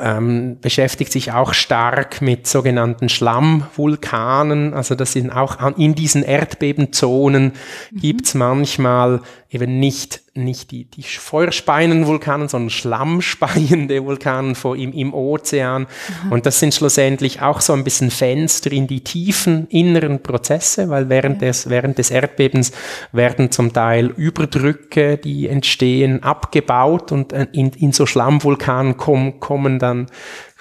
ähm, 0.00 0.58
beschäftigt 0.60 1.12
sich 1.12 1.32
auch 1.32 1.54
stark 1.54 2.20
mit 2.20 2.46
sogenannten 2.46 3.08
Schlammvulkanen. 3.08 4.74
Also 4.74 4.94
das 4.94 5.12
sind 5.12 5.30
auch 5.30 5.58
in 5.76 5.94
diesen 5.94 6.22
Erdbebenzonen 6.22 7.52
mhm. 7.90 7.98
gibt's 7.98 8.34
manchmal 8.34 9.20
eben 9.50 9.78
nicht, 9.78 10.22
nicht 10.36 10.70
die, 10.70 10.84
die 10.84 11.02
feuerspeienden 11.02 12.06
Vulkanen, 12.06 12.48
sondern 12.48 12.70
schlammspeiende 12.70 14.04
Vulkanen 14.04 14.54
vor 14.54 14.76
im, 14.76 14.92
im 14.92 15.14
Ozean. 15.14 15.86
Mhm. 16.24 16.32
Und 16.32 16.46
das 16.46 16.60
sind 16.60 16.74
schlussendlich 16.74 17.42
auch 17.42 17.60
so 17.60 17.72
ein 17.72 17.84
bisschen 17.84 18.10
Fenster 18.10 18.72
in 18.72 18.86
die 18.86 19.02
tiefen 19.02 19.66
inneren 19.68 20.22
Prozesse, 20.22 20.88
weil 20.88 21.08
während, 21.08 21.42
ja. 21.42 21.48
des, 21.48 21.68
während 21.68 21.98
des 21.98 22.10
Erdbebens 22.10 22.72
werden 23.12 23.50
zum 23.50 23.72
Teil 23.72 24.06
Überdrücke, 24.16 25.16
die 25.18 25.48
entstehen, 25.48 26.22
abgebaut 26.22 27.12
und 27.12 27.32
äh, 27.32 27.46
in, 27.52 27.70
in 27.70 27.92
so 27.92 28.06
Schlammvulkanen 28.06 28.96
kommen, 28.96 29.40
kommen 29.40 29.78
dann 29.78 30.06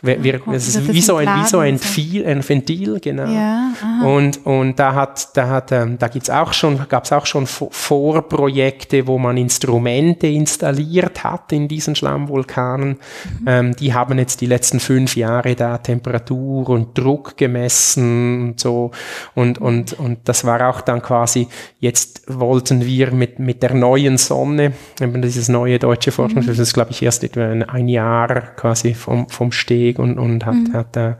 wir, 0.05 0.23
wir, 0.23 0.41
es 0.53 0.67
ist 0.67 0.93
wie 0.93 1.01
so 1.01 1.17
ein, 1.17 1.27
wie 1.39 1.47
so 1.47 1.59
ein, 1.59 1.79
Viel, 1.79 2.25
ein 2.25 2.47
Ventil, 2.47 2.99
genau. 2.99 3.29
Ja, 3.29 3.73
und, 4.03 4.45
und 4.45 4.79
da 4.79 4.93
hat, 4.93 5.35
da 5.35 5.49
hat, 5.49 5.71
ähm, 5.71 5.97
da 5.97 6.07
gibt's 6.07 6.29
auch 6.29 6.53
schon, 6.53 6.87
gab's 6.87 7.11
auch 7.11 7.25
schon 7.25 7.45
Vorprojekte, 7.47 9.07
wo 9.07 9.17
man 9.17 9.37
Instrumente 9.37 10.27
installiert 10.27 11.23
hat 11.23 11.51
in 11.51 11.67
diesen 11.67 11.95
Schlammvulkanen. 11.95 12.89
Mhm. 12.89 13.45
Ähm, 13.47 13.75
die 13.75 13.93
haben 13.93 14.17
jetzt 14.17 14.41
die 14.41 14.45
letzten 14.45 14.79
fünf 14.79 15.15
Jahre 15.15 15.55
da 15.55 15.77
Temperatur 15.77 16.69
und 16.69 16.97
Druck 16.97 17.37
gemessen 17.37 18.49
und 18.49 18.59
so. 18.59 18.91
Und, 19.33 19.59
und, 19.59 19.93
und 19.93 20.19
das 20.25 20.45
war 20.45 20.69
auch 20.69 20.81
dann 20.81 21.01
quasi, 21.01 21.47
jetzt 21.79 22.23
wollten 22.27 22.85
wir 22.85 23.11
mit, 23.11 23.39
mit 23.39 23.63
der 23.63 23.73
neuen 23.73 24.17
Sonne, 24.17 24.73
eben 25.01 25.21
dieses 25.21 25.49
neue 25.49 25.79
deutsche 25.79 26.11
Forschung, 26.11 26.43
mhm. 26.43 26.47
das 26.47 26.59
ist 26.59 26.73
glaube 26.73 26.91
ich 26.91 27.01
erst 27.01 27.23
etwa 27.23 27.45
ein 27.45 27.87
Jahr 27.87 28.41
quasi 28.55 28.93
vom, 28.93 29.29
vom 29.29 29.51
Steg 29.51 29.94
Weg 29.95 29.99
und, 29.99 30.17
und 30.17 30.45
hat, 30.45 30.55
mhm. 30.55 30.73
hat 30.73 30.97
äh, 30.97 31.13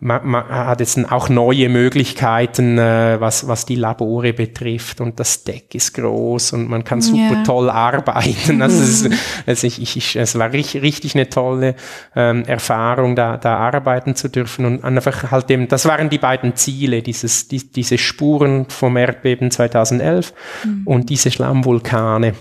man, 0.00 0.26
man 0.28 0.48
hat 0.48 0.78
jetzt 0.78 1.10
auch 1.10 1.28
neue 1.28 1.68
Möglichkeiten, 1.68 2.78
äh, 2.78 3.16
was, 3.18 3.48
was 3.48 3.66
die 3.66 3.74
Labore 3.74 4.32
betrifft 4.32 5.00
und 5.00 5.18
das 5.18 5.42
Deck 5.42 5.74
ist 5.74 5.94
groß 5.94 6.52
und 6.52 6.68
man 6.68 6.84
kann 6.84 7.00
super 7.00 7.34
ja. 7.34 7.42
toll 7.42 7.68
arbeiten. 7.68 8.62
Also, 8.68 8.82
es, 8.82 9.02
ist, 9.02 9.18
also 9.46 9.66
ich, 9.66 9.80
ich, 9.80 9.96
ich, 9.96 10.16
es 10.16 10.38
war 10.38 10.52
richtig, 10.52 10.82
richtig 10.82 11.14
eine 11.14 11.28
tolle 11.28 11.74
ähm, 12.14 12.44
Erfahrung, 12.44 13.16
da, 13.16 13.36
da 13.38 13.56
arbeiten 13.56 14.14
zu 14.14 14.28
dürfen 14.28 14.66
und 14.66 14.84
einfach 14.84 15.30
halt 15.30 15.50
eben, 15.50 15.68
das 15.68 15.86
waren 15.86 16.10
die 16.10 16.18
beiden 16.18 16.54
Ziele, 16.54 17.02
dieses, 17.02 17.48
die, 17.48 17.72
diese 17.72 17.98
Spuren 17.98 18.66
vom 18.68 18.96
Erdbeben 18.96 19.50
2011 19.50 20.34
mhm. 20.64 20.82
und 20.84 21.08
diese 21.08 21.30
Schlammvulkane 21.30 22.34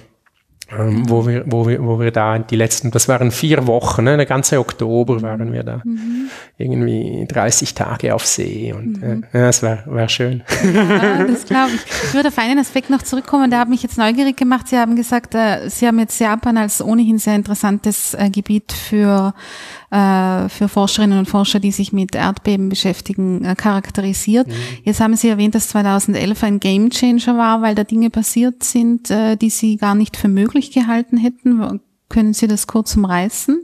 ähm, 0.69 1.09
wo, 1.09 1.25
wir, 1.25 1.43
wo, 1.45 1.65
wir, 1.67 1.81
wo 1.83 1.99
wir 1.99 2.11
da 2.11 2.37
die 2.39 2.57
letzten, 2.57 2.91
das 2.91 3.07
waren 3.07 3.31
vier 3.31 3.67
Wochen, 3.67 4.03
ne, 4.03 4.17
der 4.17 4.25
ganze 4.25 4.59
Oktober 4.59 5.21
waren 5.21 5.53
wir 5.53 5.63
da. 5.63 5.81
Mhm. 5.83 6.29
Irgendwie 6.57 7.25
30 7.27 7.73
Tage 7.73 8.13
auf 8.13 8.25
See 8.25 8.73
und 8.73 9.01
mhm. 9.01 9.23
äh, 9.31 9.39
ja, 9.39 9.47
es 9.47 9.63
war, 9.63 9.79
war 9.85 10.09
schön. 10.09 10.43
Ja, 10.63 11.23
das 11.23 11.45
glaube 11.45 11.71
ich. 11.75 11.81
Ich 12.07 12.13
würde 12.13 12.29
auf 12.29 12.37
einen 12.37 12.59
Aspekt 12.59 12.89
noch 12.89 13.01
zurückkommen, 13.01 13.49
der 13.49 13.59
hat 13.59 13.69
mich 13.69 13.83
jetzt 13.83 13.97
neugierig 13.97 14.35
gemacht. 14.35 14.67
Sie 14.67 14.77
haben 14.77 14.95
gesagt, 14.95 15.35
äh, 15.35 15.69
Sie 15.69 15.87
haben 15.87 15.99
jetzt 15.99 16.19
Japan 16.19 16.57
als 16.57 16.81
ohnehin 16.81 17.17
sehr 17.17 17.35
interessantes 17.35 18.13
äh, 18.13 18.29
Gebiet 18.29 18.73
für 18.73 19.33
äh, 19.89 20.49
für 20.49 20.67
Forscherinnen 20.67 21.17
und 21.19 21.29
Forscher, 21.29 21.59
die 21.59 21.71
sich 21.71 21.93
mit 21.93 22.15
Erdbeben 22.15 22.69
beschäftigen, 22.69 23.45
äh, 23.45 23.55
charakterisiert. 23.55 24.47
Mhm. 24.47 24.53
Jetzt 24.83 24.99
haben 24.99 25.15
Sie 25.15 25.29
erwähnt, 25.29 25.55
dass 25.55 25.69
2011 25.69 26.43
ein 26.43 26.59
Gamechanger 26.59 27.37
war, 27.37 27.61
weil 27.61 27.75
da 27.75 27.83
Dinge 27.83 28.09
passiert 28.09 28.63
sind, 28.63 29.09
äh, 29.09 29.37
die 29.37 29.49
Sie 29.49 29.77
gar 29.77 29.95
nicht 29.95 30.17
für 30.17 30.27
möglich 30.27 30.71
gehalten 30.71 31.17
hätten. 31.17 31.81
Können 32.09 32.33
Sie 32.33 32.47
das 32.47 32.67
kurz 32.67 32.95
umreißen? 32.95 33.61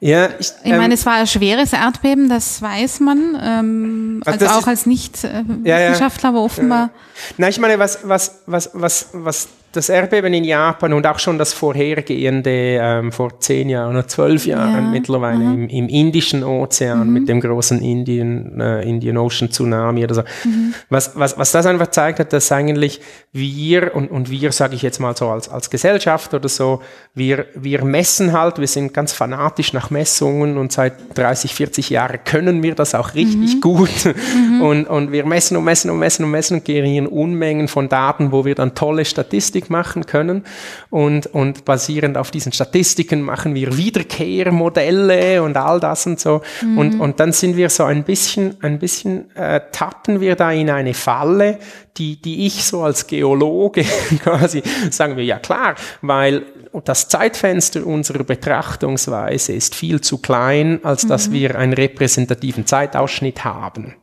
Ja, 0.00 0.28
ich, 0.38 0.52
ich 0.64 0.70
meine, 0.70 0.86
ähm, 0.86 0.92
es 0.92 1.06
war 1.06 1.14
ein 1.14 1.26
schweres 1.26 1.72
Erdbeben, 1.72 2.28
das 2.28 2.60
weiß 2.60 3.00
man, 3.00 3.38
ähm, 3.42 4.22
also, 4.26 4.44
also 4.44 4.58
auch 4.58 4.66
als 4.66 4.84
Nicht-Wissenschaftler, 4.84 5.64
ja, 5.64 5.94
ja, 5.94 6.28
aber 6.28 6.42
offenbar. 6.42 6.78
Ja. 6.80 6.90
Na, 7.38 7.48
ich 7.48 7.58
meine, 7.58 7.78
was, 7.78 8.00
was, 8.02 8.42
was, 8.44 8.70
was, 8.74 9.08
was 9.12 9.48
das 9.76 9.88
Erdbeben 9.88 10.32
in 10.34 10.44
Japan 10.44 10.92
und 10.92 11.06
auch 11.06 11.18
schon 11.18 11.38
das 11.38 11.52
vorhergehende 11.52 12.78
ähm, 12.80 13.12
vor 13.12 13.40
zehn 13.40 13.68
Jahren 13.68 13.96
oder 13.96 14.06
zwölf 14.06 14.46
Jahren 14.46 14.84
ja. 14.84 14.90
mittlerweile 14.90 15.42
im, 15.42 15.68
im, 15.68 15.88
Indischen 15.88 16.44
Ozean 16.44 17.06
mhm. 17.06 17.12
mit 17.12 17.28
dem 17.28 17.40
großen 17.40 17.80
Indian, 17.80 18.60
äh, 18.60 18.82
Indian 18.82 19.16
Ocean 19.16 19.50
Tsunami 19.50 20.04
oder 20.04 20.14
so. 20.14 20.22
Mhm. 20.44 20.74
Was, 20.88 21.16
was, 21.16 21.38
was 21.38 21.52
das 21.52 21.66
einfach 21.66 21.88
zeigt 21.88 22.20
hat, 22.20 22.32
dass 22.32 22.50
eigentlich 22.52 23.00
wir, 23.32 23.94
und, 23.94 24.10
und 24.10 24.30
wir 24.30 24.52
sage 24.52 24.74
ich 24.74 24.82
jetzt 24.82 25.00
mal 25.00 25.16
so 25.16 25.28
als, 25.28 25.48
als 25.48 25.70
Gesellschaft 25.70 26.34
oder 26.34 26.48
so, 26.48 26.82
wir, 27.14 27.46
wir 27.54 27.84
messen 27.84 28.32
halt, 28.32 28.58
wir 28.58 28.68
sind 28.68 28.94
ganz 28.94 29.12
fanatisch 29.12 29.72
nach 29.72 29.90
Messungen 29.90 30.56
und 30.58 30.72
seit 30.72 30.94
30, 31.16 31.54
40 31.54 31.90
Jahren 31.90 32.18
können 32.24 32.62
wir 32.62 32.74
das 32.74 32.94
auch 32.94 33.14
richtig 33.14 33.56
mhm. 33.56 33.60
gut. 33.60 34.14
Mhm. 34.34 34.62
Und, 34.62 34.84
und 34.86 35.12
wir 35.12 35.24
messen 35.26 35.56
und 35.56 35.64
messen 35.64 35.90
und 35.90 35.98
messen 35.98 36.24
und 36.24 36.30
messen 36.30 36.58
und 36.58 36.64
generieren 36.64 37.06
Unmengen 37.06 37.68
von 37.68 37.88
Daten, 37.88 38.32
wo 38.32 38.44
wir 38.44 38.54
dann 38.54 38.74
tolle 38.74 39.04
Statistiken 39.04 39.63
Statistik 39.64 39.70
machen 39.70 40.06
können. 40.06 40.44
Und, 40.90 41.26
und 41.26 41.64
basierend 41.64 42.16
auf 42.16 42.30
diesen 42.30 42.52
Statistiken 42.52 43.22
machen 43.22 43.54
wir 43.54 43.76
Wiederkehrmodelle 43.76 45.42
und 45.42 45.56
all 45.56 45.80
das 45.80 46.06
und 46.06 46.20
so. 46.20 46.42
Mhm. 46.62 46.78
Und, 46.78 47.00
und 47.00 47.20
dann 47.20 47.32
sind 47.32 47.56
wir 47.56 47.70
so 47.70 47.84
ein 47.84 48.04
bisschen, 48.04 48.56
ein 48.62 48.78
bisschen 48.78 49.34
äh, 49.36 49.60
tappen 49.72 50.20
wir 50.20 50.36
da 50.36 50.52
in 50.52 50.70
eine 50.70 50.94
Falle, 50.94 51.58
die, 51.96 52.20
die 52.20 52.46
ich 52.46 52.64
so 52.64 52.82
als 52.82 53.06
Geologe 53.06 53.84
quasi 54.22 54.62
sagen 54.90 55.16
wir, 55.16 55.24
ja 55.24 55.38
klar, 55.38 55.76
weil 56.02 56.42
das 56.80 57.08
Zeitfenster 57.08 57.86
unserer 57.86 58.24
Betrachtungsweise 58.24 59.52
ist 59.52 59.74
viel 59.74 60.00
zu 60.00 60.18
klein, 60.18 60.80
als 60.82 61.06
dass 61.06 61.28
mhm. 61.28 61.32
wir 61.32 61.58
einen 61.58 61.72
repräsentativen 61.72 62.66
Zeitausschnitt 62.66 63.44
haben. 63.44 63.94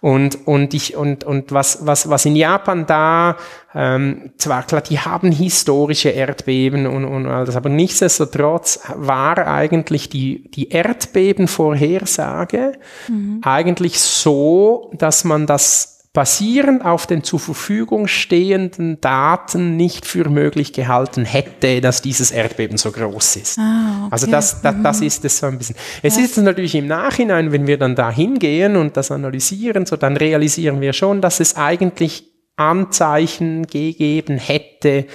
Und, 0.00 0.46
und, 0.46 0.74
ich, 0.74 0.96
und, 0.96 1.24
und 1.24 1.52
was, 1.52 1.86
was, 1.86 2.08
was 2.08 2.26
in 2.26 2.36
Japan 2.36 2.86
da, 2.86 3.36
ähm, 3.74 4.32
zwar 4.36 4.64
klar, 4.64 4.82
die 4.82 4.98
haben 4.98 5.32
historische 5.32 6.10
Erdbeben 6.10 6.86
und, 6.86 7.04
und 7.04 7.26
all 7.26 7.44
das, 7.44 7.56
aber 7.56 7.68
nichtsdestotrotz 7.68 8.80
war 8.94 9.46
eigentlich 9.46 10.08
die, 10.08 10.50
die 10.50 10.70
Erdbebenvorhersage 10.70 12.72
mhm. 13.08 13.40
eigentlich 13.42 14.00
so, 14.00 14.90
dass 14.94 15.24
man 15.24 15.46
das 15.46 16.01
basierend 16.12 16.84
auf 16.84 17.06
den 17.06 17.24
zur 17.24 17.40
Verfügung 17.40 18.06
stehenden 18.06 19.00
Daten 19.00 19.76
nicht 19.76 20.04
für 20.04 20.28
möglich 20.28 20.74
gehalten 20.74 21.24
hätte, 21.24 21.80
dass 21.80 22.02
dieses 22.02 22.30
Erdbeben 22.30 22.76
so 22.76 22.92
groß 22.92 23.36
ist. 23.36 23.58
Ah, 23.58 24.02
okay. 24.02 24.08
Also 24.10 24.26
das, 24.26 24.60
das, 24.60 24.74
das 24.82 25.00
mhm. 25.00 25.06
ist 25.06 25.24
es 25.24 25.38
so 25.38 25.46
ein 25.46 25.56
bisschen. 25.56 25.76
Es 26.02 26.18
ja. 26.18 26.24
ist 26.24 26.36
natürlich 26.36 26.74
im 26.74 26.86
Nachhinein, 26.86 27.50
wenn 27.50 27.66
wir 27.66 27.78
dann 27.78 27.94
da 27.94 28.10
hingehen 28.10 28.76
und 28.76 28.96
das 28.98 29.10
analysieren, 29.10 29.86
so 29.86 29.96
dann 29.96 30.18
realisieren 30.18 30.82
wir 30.82 30.92
schon, 30.92 31.22
dass 31.22 31.40
es 31.40 31.56
eigentlich 31.56 32.24
Anzeichen 32.56 33.66
gegeben 33.66 34.36
hätte, 34.36 35.06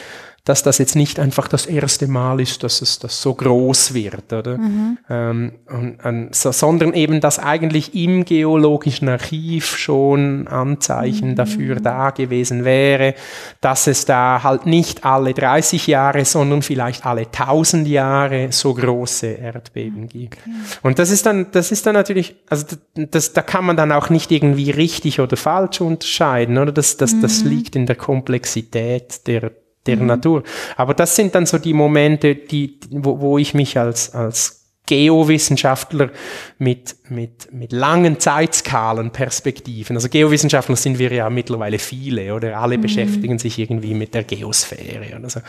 dass 0.47 0.63
das 0.63 0.77
jetzt 0.77 0.95
nicht 0.95 1.19
einfach 1.19 1.49
das 1.49 1.65
erste 1.65 2.07
Mal 2.07 2.39
ist, 2.39 2.63
dass 2.63 2.81
es 2.81 2.99
das 2.99 3.21
so 3.21 3.33
groß 3.33 3.93
wird, 3.93 4.31
oder? 4.31 4.57
Mhm. 4.57 4.97
Ähm, 5.09 5.51
und, 5.67 6.05
und, 6.05 6.35
so, 6.35 6.53
sondern 6.53 6.93
eben, 6.93 7.19
dass 7.19 7.37
eigentlich 7.37 7.93
im 7.93 8.23
geologischen 8.23 9.09
Archiv 9.09 9.77
schon 9.77 10.47
Anzeichen 10.47 11.31
mhm. 11.31 11.35
dafür 11.35 11.75
da 11.75 12.11
gewesen 12.11 12.63
wäre, 12.63 13.13
dass 13.59 13.87
es 13.87 14.05
da 14.05 14.41
halt 14.41 14.65
nicht 14.65 15.03
alle 15.03 15.33
30 15.33 15.85
Jahre, 15.87 16.23
sondern 16.23 16.61
vielleicht 16.61 17.05
alle 17.05 17.23
1000 17.23 17.85
Jahre 17.85 18.47
so 18.51 18.73
große 18.73 19.27
Erdbeben 19.27 20.07
gibt. 20.07 20.37
Okay. 20.37 20.79
Und 20.81 20.97
das 20.97 21.11
ist 21.11 21.25
dann, 21.25 21.47
das 21.51 21.73
ist 21.73 21.85
dann 21.85 21.93
natürlich, 21.93 22.35
also 22.49 22.65
das, 22.67 23.09
das, 23.11 23.33
da 23.33 23.41
kann 23.41 23.65
man 23.65 23.75
dann 23.75 23.91
auch 23.91 24.09
nicht 24.09 24.31
irgendwie 24.31 24.71
richtig 24.71 25.19
oder 25.19 25.35
falsch 25.35 25.81
unterscheiden, 25.81 26.57
oder? 26.57 26.71
Das, 26.71 26.95
das, 26.95 27.19
das 27.19 27.43
mhm. 27.43 27.49
liegt 27.49 27.75
in 27.75 27.85
der 27.85 27.97
Komplexität 27.97 29.27
der 29.27 29.51
der 29.87 29.97
mhm. 29.97 30.07
Natur. 30.07 30.43
Aber 30.75 30.93
das 30.93 31.15
sind 31.15 31.33
dann 31.35 31.45
so 31.45 31.57
die 31.57 31.73
Momente, 31.73 32.35
die, 32.35 32.79
wo, 32.91 33.19
wo 33.19 33.37
ich 33.37 33.53
mich 33.53 33.77
als, 33.77 34.13
als 34.13 34.66
Geowissenschaftler 34.87 36.09
mit, 36.57 36.95
mit, 37.09 37.53
mit 37.53 37.71
langen 37.71 38.19
Zeitskalen, 38.19 39.11
Perspektiven. 39.11 39.95
Also 39.95 40.09
Geowissenschaftler 40.09 40.75
sind 40.75 40.97
wir 40.97 41.11
ja 41.11 41.29
mittlerweile 41.29 41.77
viele 41.77 42.33
oder 42.33 42.57
alle 42.57 42.77
mhm. 42.77 42.81
beschäftigen 42.81 43.37
sich 43.37 43.59
irgendwie 43.59 43.93
mit 43.93 44.13
der 44.13 44.23
Geosphäre 44.23 45.17
oder 45.19 45.29
so. 45.29 45.41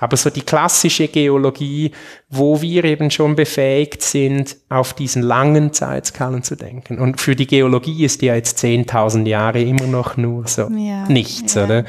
Aber 0.00 0.16
so 0.16 0.30
die 0.30 0.40
klassische 0.40 1.08
Geologie, 1.08 1.92
wo 2.28 2.60
wir 2.60 2.84
eben 2.84 3.10
schon 3.10 3.36
befähigt 3.36 4.02
sind, 4.02 4.56
auf 4.68 4.94
diesen 4.94 5.22
langen 5.22 5.72
Zeitskalen 5.72 6.42
zu 6.42 6.56
denken. 6.56 6.98
Und 6.98 7.20
für 7.20 7.36
die 7.36 7.46
Geologie 7.46 8.04
ist 8.04 8.22
ja 8.22 8.34
jetzt 8.34 8.58
10.000 8.64 9.28
Jahre 9.28 9.60
immer 9.60 9.86
noch 9.86 10.16
nur 10.16 10.48
so 10.48 10.68
ja, 10.70 11.06
nichts, 11.06 11.54
ja, 11.54 11.64
oder? 11.64 11.78
Ja. 11.78 11.84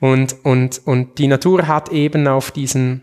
Und, 0.00 0.36
und, 0.42 0.80
und 0.86 1.18
die 1.18 1.26
Natur 1.26 1.68
hat 1.68 1.90
eben 1.90 2.26
auf 2.26 2.50
diesen 2.50 3.02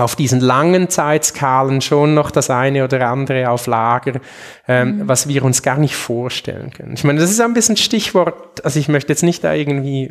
auf 0.00 0.16
diesen 0.16 0.40
langen 0.40 0.88
Zeitskalen 0.88 1.80
schon 1.80 2.14
noch 2.14 2.30
das 2.30 2.50
eine 2.50 2.84
oder 2.84 3.08
andere 3.08 3.50
auf 3.50 3.66
Lager, 3.66 4.20
ähm, 4.66 4.98
mhm. 4.98 5.08
was 5.08 5.28
wir 5.28 5.44
uns 5.44 5.62
gar 5.62 5.78
nicht 5.78 5.96
vorstellen 5.96 6.70
können. 6.70 6.94
Ich 6.94 7.04
meine, 7.04 7.20
das 7.20 7.30
ist 7.30 7.40
ein 7.40 7.54
bisschen 7.54 7.76
Stichwort, 7.76 8.64
also 8.64 8.78
ich 8.78 8.88
möchte 8.88 9.12
jetzt 9.12 9.22
nicht 9.22 9.44
da 9.44 9.52
irgendwie, 9.54 10.10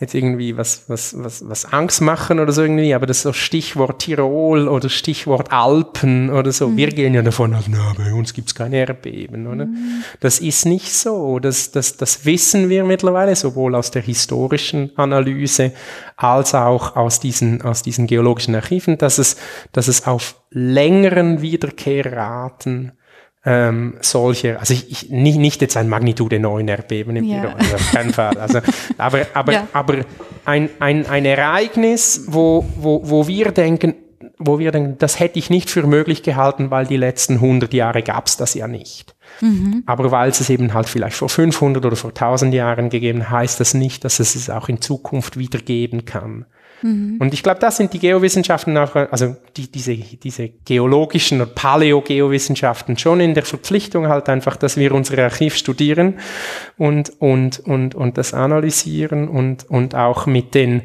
jetzt 0.00 0.14
irgendwie 0.14 0.56
was, 0.56 0.84
was, 0.88 1.14
was, 1.22 1.48
was 1.48 1.72
Angst 1.72 2.00
machen 2.00 2.40
oder 2.40 2.52
so 2.52 2.62
irgendwie, 2.62 2.94
aber 2.94 3.06
das 3.06 3.18
ist 3.18 3.22
so 3.22 3.32
Stichwort 3.32 4.00
Tirol 4.00 4.68
oder 4.68 4.88
Stichwort 4.88 5.52
Alpen 5.52 6.30
oder 6.30 6.52
so. 6.52 6.68
Mhm. 6.68 6.76
Wir 6.76 6.88
gehen 6.88 7.14
ja 7.14 7.22
davon 7.22 7.54
aus, 7.54 7.64
na, 7.68 7.92
bei 7.96 8.12
uns 8.12 8.34
gibt's 8.34 8.54
keine 8.54 8.76
Erdbeben, 8.76 9.46
oder? 9.46 9.66
Mhm. 9.66 10.04
Das 10.20 10.38
ist 10.38 10.66
nicht 10.66 10.92
so. 10.92 11.38
Das, 11.38 11.70
das, 11.70 11.96
das 11.96 12.24
wissen 12.24 12.68
wir 12.68 12.84
mittlerweile, 12.84 13.34
sowohl 13.36 13.74
aus 13.74 13.90
der 13.90 14.02
historischen 14.02 14.90
Analyse 14.96 15.72
als 16.22 16.54
auch 16.54 16.96
aus 16.96 17.20
diesen, 17.20 17.62
aus 17.62 17.82
diesen 17.82 18.06
geologischen 18.06 18.54
Archiven, 18.54 18.98
dass 18.98 19.18
es, 19.18 19.36
dass 19.72 19.88
es 19.88 20.06
auf 20.06 20.40
längeren 20.50 21.42
Wiederkehrraten 21.42 22.92
ähm, 23.44 23.94
solche, 24.00 24.60
also 24.60 24.72
ich, 24.72 24.90
ich, 24.90 25.10
nicht, 25.10 25.38
nicht 25.38 25.62
jetzt 25.62 25.76
ein 25.76 25.88
Magnitude 25.88 26.38
9 26.38 26.68
Erdbeben 26.68 27.16
im 27.16 27.24
ja. 27.24 27.54
also 27.54 27.74
auf 27.74 27.92
keinen 27.92 28.12
Fall. 28.12 28.38
Also, 28.38 28.60
aber 28.98 29.26
aber, 29.34 29.52
ja. 29.52 29.68
aber 29.72 30.04
ein, 30.44 30.70
ein, 30.78 31.06
ein 31.06 31.24
Ereignis, 31.24 32.24
wo, 32.28 32.64
wo, 32.76 33.00
wo 33.04 33.26
wir 33.26 33.50
denken, 33.50 33.94
wo 34.38 34.58
wir 34.58 34.70
denken, 34.70 34.96
das 34.98 35.18
hätte 35.18 35.38
ich 35.38 35.50
nicht 35.50 35.70
für 35.70 35.86
möglich 35.86 36.22
gehalten, 36.22 36.70
weil 36.70 36.86
die 36.86 36.96
letzten 36.96 37.34
100 37.34 37.74
Jahre 37.74 38.02
gab 38.02 38.26
es 38.26 38.36
das 38.36 38.54
ja 38.54 38.68
nicht. 38.68 39.16
Mhm. 39.40 39.82
Aber 39.86 40.10
weil 40.10 40.30
es 40.30 40.40
es 40.40 40.50
eben 40.50 40.74
halt 40.74 40.88
vielleicht 40.88 41.16
vor 41.16 41.28
500 41.28 41.84
oder 41.84 41.96
vor 41.96 42.10
1000 42.10 42.54
Jahren 42.54 42.90
gegeben, 42.90 43.30
heißt 43.30 43.60
das 43.60 43.74
nicht, 43.74 44.04
dass 44.04 44.20
es 44.20 44.34
es 44.34 44.50
auch 44.50 44.68
in 44.68 44.80
Zukunft 44.80 45.38
wieder 45.38 45.58
geben 45.58 46.04
kann. 46.04 46.46
Mhm. 46.82 47.16
Und 47.20 47.32
ich 47.32 47.42
glaube, 47.42 47.60
das 47.60 47.76
sind 47.76 47.92
die 47.92 47.98
Geowissenschaften 47.98 48.76
auch, 48.76 48.94
also 48.94 49.36
die, 49.56 49.70
diese, 49.70 49.94
diese 49.96 50.48
geologischen 50.64 51.40
oder 51.40 51.50
Paläogeowissenschaften 51.50 52.98
schon 52.98 53.20
in 53.20 53.34
der 53.34 53.44
Verpflichtung 53.44 54.08
halt 54.08 54.28
einfach, 54.28 54.56
dass 54.56 54.76
wir 54.76 54.92
unser 54.92 55.18
Archiv 55.22 55.56
studieren 55.56 56.14
und, 56.76 57.12
und, 57.20 57.60
und, 57.60 57.94
und 57.94 58.18
das 58.18 58.34
analysieren 58.34 59.28
und, 59.28 59.68
und 59.70 59.94
auch 59.94 60.26
mit 60.26 60.54
den, 60.54 60.82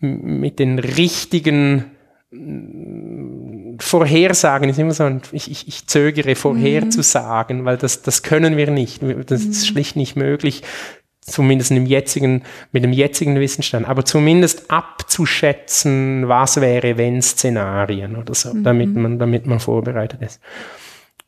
mit 0.00 0.58
den 0.58 0.78
richtigen 0.78 1.86
Vorhersagen 3.80 4.68
ist 4.68 4.78
immer 4.78 4.92
so, 4.92 5.04
ein, 5.04 5.22
ich, 5.32 5.50
ich, 5.50 5.66
ich 5.66 5.86
zögere 5.86 6.34
vorherzusagen, 6.34 7.62
mhm. 7.62 7.64
weil 7.64 7.76
das, 7.76 8.02
das 8.02 8.22
können 8.22 8.56
wir 8.56 8.70
nicht. 8.70 9.00
Das 9.26 9.40
ist 9.42 9.62
mhm. 9.62 9.66
schlicht 9.66 9.96
nicht 9.96 10.16
möglich, 10.16 10.62
zumindest 11.20 11.70
im 11.70 11.86
jetzigen, 11.86 12.42
mit 12.72 12.84
dem 12.84 12.92
jetzigen 12.92 13.38
Wissensstand, 13.38 13.88
aber 13.88 14.04
zumindest 14.04 14.70
abzuschätzen, 14.70 16.28
was 16.28 16.60
wäre, 16.60 16.98
wenn 16.98 17.22
Szenarien 17.22 18.16
oder 18.16 18.34
so, 18.34 18.52
mhm. 18.52 18.64
damit 18.64 18.94
man, 18.94 19.18
damit 19.18 19.46
man 19.46 19.60
vorbereitet 19.60 20.20
ist. 20.22 20.40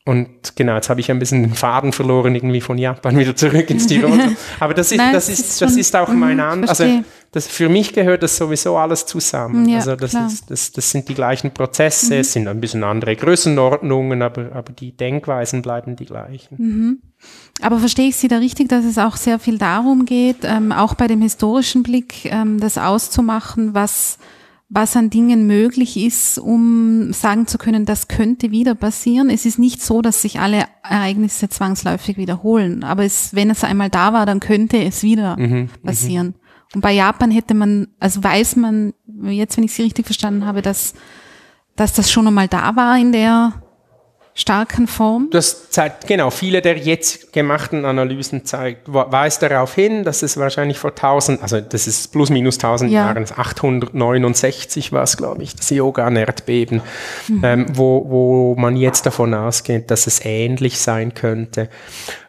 Und 0.05 0.57
genau, 0.57 0.75
jetzt 0.75 0.89
habe 0.89 0.99
ich 0.99 1.09
ein 1.09 1.19
bisschen 1.19 1.43
den 1.43 1.53
Faden 1.53 1.93
verloren, 1.93 2.35
irgendwie 2.35 2.59
von 2.59 2.77
Japan 2.77 3.17
wieder 3.17 3.37
zurück 3.37 3.69
ins 3.69 3.87
Tirol. 3.87 4.19
Aber 4.59 4.73
das 4.73 4.91
ist, 4.91 4.97
Nein, 4.97 5.13
das 5.13 5.29
ist, 5.29 5.61
das 5.61 5.77
ist 5.77 5.95
auch 5.95 6.09
mein 6.09 6.41
An 6.41 6.67
also 6.67 6.83
das, 7.31 7.47
für 7.47 7.69
mich 7.69 7.93
gehört 7.93 8.21
das 8.21 8.35
sowieso 8.37 8.77
alles 8.77 9.05
zusammen. 9.05 9.67
Ja, 9.67 9.77
also 9.77 9.95
das, 9.95 10.13
ist, 10.13 10.51
das, 10.51 10.71
das 10.71 10.91
sind 10.91 11.07
die 11.07 11.15
gleichen 11.15 11.51
Prozesse, 11.51 12.15
mhm. 12.15 12.19
es 12.19 12.33
sind 12.33 12.47
ein 12.49 12.59
bisschen 12.59 12.83
andere 12.83 13.15
Größenordnungen, 13.15 14.21
aber, 14.21 14.51
aber 14.53 14.73
die 14.73 14.91
Denkweisen 14.91 15.61
bleiben 15.61 15.95
die 15.95 16.05
gleichen. 16.05 16.57
Mhm. 16.57 17.01
Aber 17.61 17.79
verstehe 17.79 18.09
ich 18.09 18.17
Sie 18.17 18.27
da 18.27 18.37
richtig, 18.37 18.69
dass 18.69 18.85
es 18.85 18.97
auch 18.97 19.15
sehr 19.15 19.39
viel 19.39 19.57
darum 19.57 20.05
geht, 20.05 20.43
ähm, 20.43 20.71
auch 20.73 20.95
bei 20.95 21.07
dem 21.07 21.21
historischen 21.21 21.81
Blick, 21.81 22.25
ähm, 22.25 22.59
das 22.59 22.77
auszumachen, 22.77 23.73
was 23.73 24.19
was 24.75 24.95
an 24.95 25.11
Dingen 25.11 25.45
möglich 25.45 25.97
ist, 25.97 26.39
um 26.39 27.13
sagen 27.13 27.45
zu 27.45 27.59
können, 27.59 27.85
das 27.85 28.07
könnte 28.07 28.49
wieder 28.49 28.73
passieren. 28.73 29.29
Es 29.29 29.45
ist 29.45 29.59
nicht 29.59 29.83
so, 29.83 30.01
dass 30.01 30.23
sich 30.23 30.39
alle 30.39 30.65
Ereignisse 30.81 31.47
zwangsläufig 31.47 32.17
wiederholen, 32.17 32.83
aber 32.83 33.05
es, 33.05 33.35
wenn 33.35 33.51
es 33.51 33.63
einmal 33.63 33.91
da 33.91 34.13
war, 34.13 34.25
dann 34.25 34.39
könnte 34.39 34.83
es 34.83 35.03
wieder 35.03 35.37
mhm, 35.37 35.53
mhm. 35.53 35.69
passieren. 35.83 36.27
Mhm. 36.27 36.33
Und 36.73 36.81
bei 36.81 36.91
Japan 36.91 37.29
hätte 37.29 37.53
man, 37.53 37.89
also 37.99 38.23
weiß 38.23 38.55
man, 38.55 38.93
jetzt 39.25 39.57
wenn 39.57 39.63
ich 39.63 39.73
Sie 39.73 39.83
richtig 39.83 40.07
verstanden 40.07 40.43
habe, 40.43 40.63
dass, 40.63 40.95
dass 41.75 41.93
das 41.93 42.11
schon 42.11 42.25
einmal 42.25 42.47
da 42.47 42.75
war 42.75 42.97
in 42.97 43.11
der 43.11 43.53
starken 44.35 44.87
Form? 44.87 45.29
Das 45.31 45.69
zeigt, 45.69 46.07
genau, 46.07 46.29
viele 46.29 46.61
der 46.61 46.77
jetzt 46.77 47.33
gemachten 47.33 47.85
Analysen 47.85 48.45
zeigt, 48.45 48.81
weist 48.91 49.41
darauf 49.41 49.75
hin, 49.75 50.03
dass 50.03 50.23
es 50.23 50.37
wahrscheinlich 50.37 50.79
vor 50.79 50.91
1000, 50.91 51.41
also 51.41 51.61
das 51.61 51.87
ist 51.87 52.11
plus 52.11 52.29
minus 52.29 52.55
1000 52.55 52.91
ja. 52.91 53.05
Jahren, 53.05 53.25
869 53.35 54.91
war 54.91 55.03
es, 55.03 55.17
glaube 55.17 55.43
ich, 55.43 55.55
das 55.55 55.69
Yoga-Erdbeben, 55.69 56.81
mhm. 57.27 57.41
ähm, 57.43 57.65
wo, 57.73 58.05
wo 58.09 58.55
man 58.59 58.75
jetzt 58.75 59.05
davon 59.05 59.33
ausgeht, 59.33 59.91
dass 59.91 60.07
es 60.07 60.25
ähnlich 60.25 60.79
sein 60.79 61.13
könnte. 61.13 61.69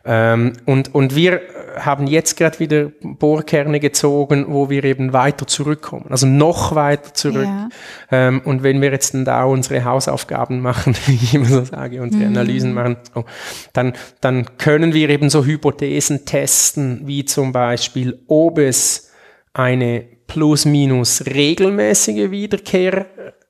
Ähm, 0.04 0.52
und, 0.66 0.94
und 0.94 1.14
wir 1.14 1.40
haben 1.76 2.06
jetzt 2.06 2.36
gerade 2.36 2.58
wieder 2.58 2.90
Bohrkerne 3.02 3.80
gezogen, 3.80 4.46
wo 4.48 4.70
wir 4.70 4.84
eben 4.84 5.12
weiter 5.12 5.46
zurückkommen, 5.46 6.06
also 6.10 6.26
noch 6.26 6.74
weiter 6.74 7.14
zurück. 7.14 7.44
Ja. 7.44 7.68
Ähm, 8.10 8.42
und 8.44 8.62
wenn 8.62 8.80
wir 8.80 8.90
jetzt 8.90 9.14
dann 9.14 9.24
da 9.24 9.44
unsere 9.44 9.84
Hausaufgaben 9.84 10.60
machen, 10.60 10.96
wie 11.06 11.14
ich 11.14 11.34
immer 11.34 11.46
so 11.46 11.64
sage, 11.64 12.02
unsere 12.02 12.24
mhm. 12.24 12.30
Analysen 12.30 12.74
machen, 12.74 12.96
so, 13.14 13.24
dann, 13.72 13.94
dann 14.20 14.56
können 14.58 14.94
wir 14.94 15.10
eben 15.10 15.30
so 15.30 15.44
Hypothesen 15.44 16.24
testen, 16.24 17.02
wie 17.04 17.24
zum 17.24 17.52
Beispiel, 17.52 18.20
ob 18.26 18.58
es 18.58 19.10
eine 19.52 20.04
plus-minus 20.26 21.26
regelmäßige 21.26 22.30
Wiederkehr 22.30 23.06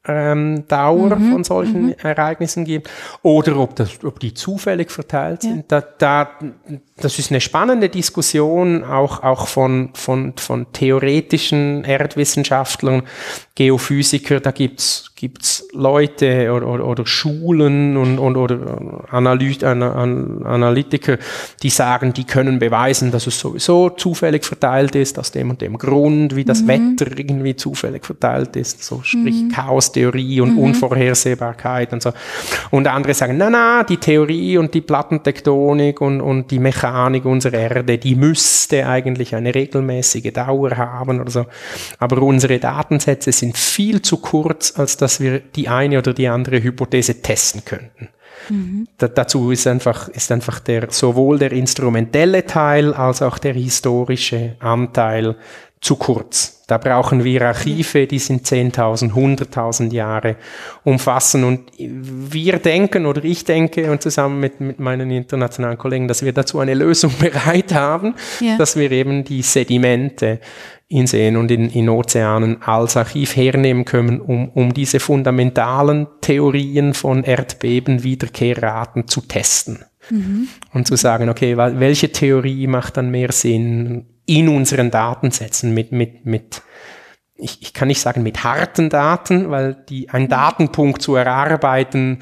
ähm, 0.07 0.69
Dauer 0.69 1.17
mhm, 1.17 1.33
von 1.33 1.45
solchen 1.45 1.87
mhm. 1.87 1.95
Ereignissen 2.03 2.65
gibt 2.65 2.91
oder 3.23 3.57
ob, 3.57 3.75
das, 3.77 4.05
ob 4.05 4.21
die 4.21 4.35
zufällig 4.35 4.91
verteilt 4.91 5.43
sind. 5.43 5.71
Ja. 5.71 5.81
Da, 5.81 5.81
da, 5.99 6.31
das 6.97 7.19
ist 7.19 7.31
eine 7.31 7.41
spannende 7.41 7.89
Diskussion 7.89 8.85
auch, 8.85 9.23
auch 9.23 9.49
von, 9.49 9.91
von, 9.95 10.35
von 10.37 10.67
theoretischen 10.73 11.85
Erdwissenschaftlern, 11.85 13.03
Geophysiker, 13.55 14.41
da 14.41 14.51
gibt's 14.51 15.14
gibt's 15.15 15.69
Leute 15.73 16.53
oder, 16.53 16.67
oder, 16.67 16.87
oder 16.87 17.07
Schulen 17.07 17.97
und, 17.97 18.19
und 18.19 18.37
oder 18.37 19.05
Analyt, 19.11 19.63
Analytiker, 19.63 21.19
die 21.63 21.71
sagen, 21.71 22.13
die 22.13 22.25
können 22.25 22.59
beweisen, 22.59 23.13
dass 23.13 23.29
es 23.29 23.39
sowieso 23.39 23.91
zufällig 23.91 24.45
verteilt 24.45 24.97
ist, 24.97 25.19
aus 25.19 25.31
dem 25.31 25.51
und 25.51 25.61
dem 25.61 25.79
Grund, 25.79 26.35
wie 26.35 26.45
das 26.45 26.63
mhm. 26.63 26.69
Wetter 26.99 27.17
irgendwie 27.17 27.55
zufällig 27.55 28.05
verteilt 28.05 28.57
ist, 28.57 28.83
so 28.83 29.03
sprich 29.03 29.43
mhm. 29.43 29.51
Chaostheorie 29.51 30.41
und 30.41 30.55
mhm. 30.55 30.59
Unvorhersehbarkeit 30.59 31.93
und 31.93 32.03
so. 32.03 32.13
Und 32.73 32.89
andere 32.89 33.15
sagen, 33.15 33.37
na 33.39 33.51
na, 33.51 33.85
die 33.85 33.99
Theorie 33.99 34.59
und 34.59 34.75
die 34.75 34.81
Plattentektonik 34.81 36.01
und, 36.01 36.21
und 36.21 36.51
die 36.51 36.59
Mechanik 36.59 37.25
unserer 37.25 37.55
Erde, 37.55 37.99
die 37.99 38.17
müsste 38.17 38.87
eigentlich 38.89 39.35
eine 39.35 39.55
regelmäßige 39.55 40.33
Dauer 40.33 40.77
haben 40.77 41.21
oder 41.21 41.31
so. 41.31 41.47
Aber 42.01 42.21
unsere 42.21 42.59
Datensätze 42.59 43.31
sind 43.31 43.45
sind 43.45 43.59
viel 43.59 44.01
zu 44.01 44.19
kurz, 44.19 44.73
als 44.77 44.97
dass 44.97 45.14
wir 45.21 45.41
die 45.41 45.69
eine 45.69 45.99
oder 45.99 46.13
die 46.13 46.29
andere 46.29 46.63
Hypothese 46.63 47.23
testen 47.23 47.65
könnten. 47.65 48.09
Mhm. 48.49 48.89
Da, 48.99 49.09
dazu 49.09 49.51
ist 49.51 49.67
einfach, 49.67 50.09
ist 50.09 50.31
einfach 50.31 50.61
der, 50.61 50.89
sowohl 50.91 51.39
der 51.39 51.53
instrumentelle 51.53 52.47
Teil 52.47 52.95
als 52.95 53.23
auch 53.23 53.39
der 53.39 53.55
historische 53.55 54.57
Anteil 54.61 55.37
zu 55.81 55.97
kurz. 55.97 56.63
Da 56.67 56.79
brauchen 56.79 57.25
wir 57.25 57.43
Archive, 57.43 58.07
die 58.07 58.19
sind 58.19 58.47
10.000, 58.47 59.13
100.000 59.13 59.93
Jahre 59.93 60.37
umfassen. 60.83 61.45
Und 61.45 61.71
wir 61.77 62.59
denken, 62.59 63.05
oder 63.05 63.23
ich 63.23 63.45
denke, 63.45 63.91
und 63.91 64.01
zusammen 64.01 64.41
mit, 64.41 64.61
mit 64.61 64.81
meinen 64.81 65.11
internationalen 65.11 65.77
Kollegen, 65.77 66.09
dass 66.09 66.25
wir 66.25 66.33
dazu 66.33 66.61
eine 66.61 66.73
Lösung 66.73 67.13
bereit 67.21 67.75
haben, 67.75 68.15
ja. 68.41 68.57
dass 68.57 68.77
wir 68.77 68.91
eben 68.93 69.25
die 69.25 69.43
Sedimente 69.43 70.41
in 70.95 71.09
Seen 71.09 71.37
und 71.37 71.51
in, 71.51 71.69
in 71.71 71.89
Ozeanen 71.89 72.63
als 72.63 72.97
Archiv 72.97 73.35
hernehmen 73.35 73.85
können, 73.85 74.21
um, 74.21 74.49
um 74.51 74.73
diese 74.73 75.01
fundamentalen 75.01 76.07
Theorien 76.21 76.95
von 76.95 77.25
Erdbeben, 77.25 78.05
Wiederkehrraten 78.05 79.09
zu 79.09 79.21
testen. 79.23 79.85
Mhm. 80.11 80.47
Und 80.73 80.87
zu 80.87 80.95
sagen, 80.95 81.29
okay, 81.29 81.57
welche 81.57 82.13
Theorie 82.13 82.69
macht 82.69 82.97
dann 82.97 83.11
mehr 83.11 83.33
Sinn 83.33 84.07
in 84.27 84.49
unseren 84.49 84.93
Datensätzen 84.93 85.75
mit, 85.75 85.91
mit, 85.91 86.25
mit 86.27 86.63
ich, 87.35 87.61
ich 87.61 87.75
kann 87.75 87.89
nicht 87.89 88.01
sagen 88.01 88.23
mit 88.23 88.45
harten 88.45 88.89
Daten, 88.89 89.51
weil 89.51 89.75
die, 89.89 90.11
ein 90.11 90.29
Datenpunkt 90.29 91.03
zu 91.03 91.17
erarbeiten, 91.17 92.21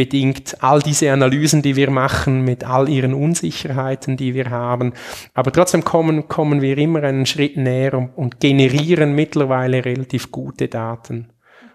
bedingt 0.00 0.56
all 0.62 0.80
diese 0.80 1.12
Analysen, 1.12 1.60
die 1.60 1.76
wir 1.76 1.90
machen, 1.90 2.42
mit 2.42 2.64
all 2.64 2.88
ihren 2.88 3.12
Unsicherheiten, 3.12 4.16
die 4.16 4.32
wir 4.32 4.48
haben. 4.48 4.94
Aber 5.34 5.52
trotzdem 5.52 5.84
kommen, 5.84 6.26
kommen 6.26 6.62
wir 6.62 6.78
immer 6.78 7.02
einen 7.02 7.26
Schritt 7.26 7.58
näher 7.58 7.92
und, 7.92 8.16
und 8.16 8.40
generieren 8.40 9.14
mittlerweile 9.14 9.84
relativ 9.84 10.30
gute 10.30 10.68
Daten 10.68 11.28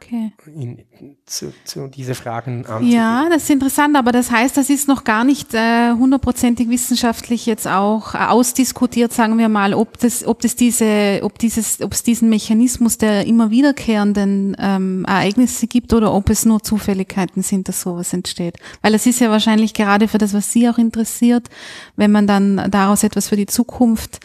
okay. 0.05 0.31
in, 0.45 0.85
zu, 1.25 1.53
zu 1.63 1.87
diese 1.87 2.15
Fragen 2.15 2.65
anzugehen. 2.65 2.91
Ja, 2.91 3.27
das 3.29 3.43
ist 3.43 3.49
interessant, 3.49 3.95
aber 3.95 4.11
das 4.11 4.31
heißt, 4.31 4.55
das 4.57 4.69
ist 4.69 4.87
noch 4.87 5.03
gar 5.03 5.23
nicht 5.23 5.53
äh, 5.53 5.91
hundertprozentig 5.91 6.69
wissenschaftlich 6.69 7.45
jetzt 7.45 7.67
auch 7.67 8.15
äh, 8.15 8.19
ausdiskutiert, 8.19 9.13
sagen 9.13 9.37
wir 9.37 9.49
mal, 9.49 9.73
ob 9.73 9.97
das, 9.99 10.25
ob 10.25 10.41
das 10.41 10.55
diese, 10.55 11.19
ob 11.23 11.39
dieses, 11.39 11.81
ob 11.81 11.93
es 11.93 12.03
diesen 12.03 12.29
Mechanismus 12.29 12.97
der 12.97 13.25
immer 13.25 13.49
wiederkehrenden 13.49 14.55
ähm, 14.59 15.05
Ereignisse 15.05 15.67
gibt 15.67 15.93
oder 15.93 16.13
ob 16.13 16.29
es 16.29 16.45
nur 16.45 16.61
Zufälligkeiten 16.61 17.41
sind, 17.41 17.67
dass 17.67 17.81
sowas 17.81 18.13
entsteht. 18.13 18.57
Weil 18.81 18.93
es 18.93 19.05
ist 19.05 19.19
ja 19.19 19.29
wahrscheinlich 19.29 19.73
gerade 19.73 20.07
für 20.07 20.17
das, 20.17 20.33
was 20.33 20.51
Sie 20.51 20.69
auch 20.69 20.77
interessiert, 20.77 21.49
wenn 21.95 22.11
man 22.11 22.27
dann 22.27 22.69
daraus 22.69 23.03
etwas 23.03 23.29
für 23.29 23.35
die 23.35 23.47
Zukunft 23.47 24.19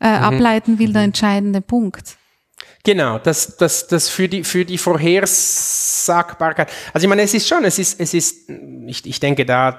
äh, 0.00 0.18
mhm. 0.18 0.24
ableiten 0.24 0.78
will, 0.78 0.92
der 0.92 1.02
mhm. 1.02 1.08
entscheidende 1.08 1.60
Punkt. 1.60 2.16
Genau, 2.86 3.18
das, 3.18 3.56
das, 3.56 3.88
das 3.88 4.08
für 4.08 4.28
die, 4.28 4.44
für 4.44 4.64
die 4.64 4.78
Vorhersagbarkeit. 4.78 6.70
Also 6.92 7.04
ich 7.04 7.08
meine, 7.08 7.22
es 7.22 7.34
ist 7.34 7.48
schon, 7.48 7.64
es 7.64 7.80
ist, 7.80 7.98
es 7.98 8.14
ist, 8.14 8.48
ich, 8.86 9.04
ich 9.04 9.18
denke, 9.18 9.44
da, 9.44 9.76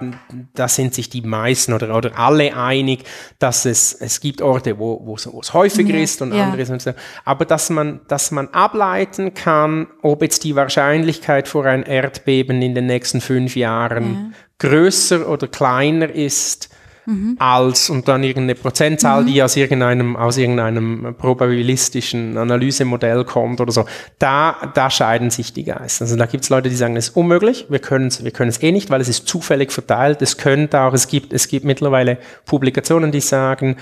da 0.53 0.68
sind 0.68 0.93
sich 0.93 1.10
die 1.10 1.22
meisten 1.22 1.72
oder, 1.72 1.95
oder 1.95 2.20
alle 2.20 2.53
einig, 2.53 3.05
dass 3.39 3.64
es, 3.64 3.93
es 3.93 4.20
gibt 4.20 4.41
Orte, 4.41 4.78
wo, 4.78 4.99
wo, 5.05 5.16
es, 5.16 5.32
wo 5.32 5.39
es 5.39 5.53
häufiger 5.53 5.95
ja, 5.95 6.03
ist 6.03 6.22
und 6.22 6.34
ja. 6.34 6.43
andere 6.43 6.66
sind, 6.66 6.93
aber 7.24 7.45
dass 7.45 7.70
man, 7.70 8.01
dass 8.10 8.32
man 8.32 8.49
ableiten 8.49 9.34
kann, 9.34 9.88
ob 10.01 10.22
jetzt 10.22 10.43
die 10.43 10.58
Wahrscheinlichkeit 10.58 11.47
vor 11.47 11.64
ein 11.64 11.84
Erdbeben 11.84 12.62
in 12.62 12.76
den 12.76 12.88
nächsten 12.88 13.22
fünf 13.22 13.55
Jahren 13.55 14.34
ja. 14.60 14.68
größer 14.68 15.30
oder 15.30 15.47
kleiner 15.47 16.10
ist, 16.10 16.68
mhm. 17.08 17.36
als 17.39 17.89
und 17.89 18.08
dann 18.08 18.24
irgendeine 18.24 18.55
Prozentzahl, 18.55 19.24
mhm. 19.24 19.28
die 19.28 19.41
aus 19.41 19.55
irgendeinem, 19.55 20.16
aus 20.16 20.38
irgendeinem 20.38 21.16
probabilistischen 21.18 22.38
Analysemodell 22.38 23.24
kommt 23.26 23.60
oder 23.62 23.72
so. 23.72 23.86
Da, 24.20 24.72
da 24.76 24.89
scheiden 24.89 25.32
sich 25.32 25.53
die 25.53 25.64
Geister. 25.64 26.05
Also 26.05 26.16
da 26.16 26.26
gibt 26.26 26.43
es 26.43 26.49
Leute, 26.49 26.70
die 26.70 26.76
sagen, 26.76 26.95
es 26.95 27.10
ist 27.10 27.16
unmöglich, 27.16 27.66
wir 27.70 27.80
können 27.80 28.08
es 28.08 28.24
wir 28.24 28.32
können 28.32 28.49
es 28.49 28.62
eh 28.62 28.72
nicht, 28.72 28.89
weil 28.89 29.01
es 29.01 29.08
ist 29.08 29.28
zufällig 29.28 29.72
verteilt. 29.72 30.22
Es 30.22 30.38
könnte 30.38 30.82
auch, 30.82 30.93
es 30.93 31.08
gibt, 31.08 31.34
es 31.34 31.47
gibt 31.47 31.66
mittlerweile 31.66 32.18
Publikationen, 32.45 33.12
die 33.12 33.22
sagen, 33.22 33.78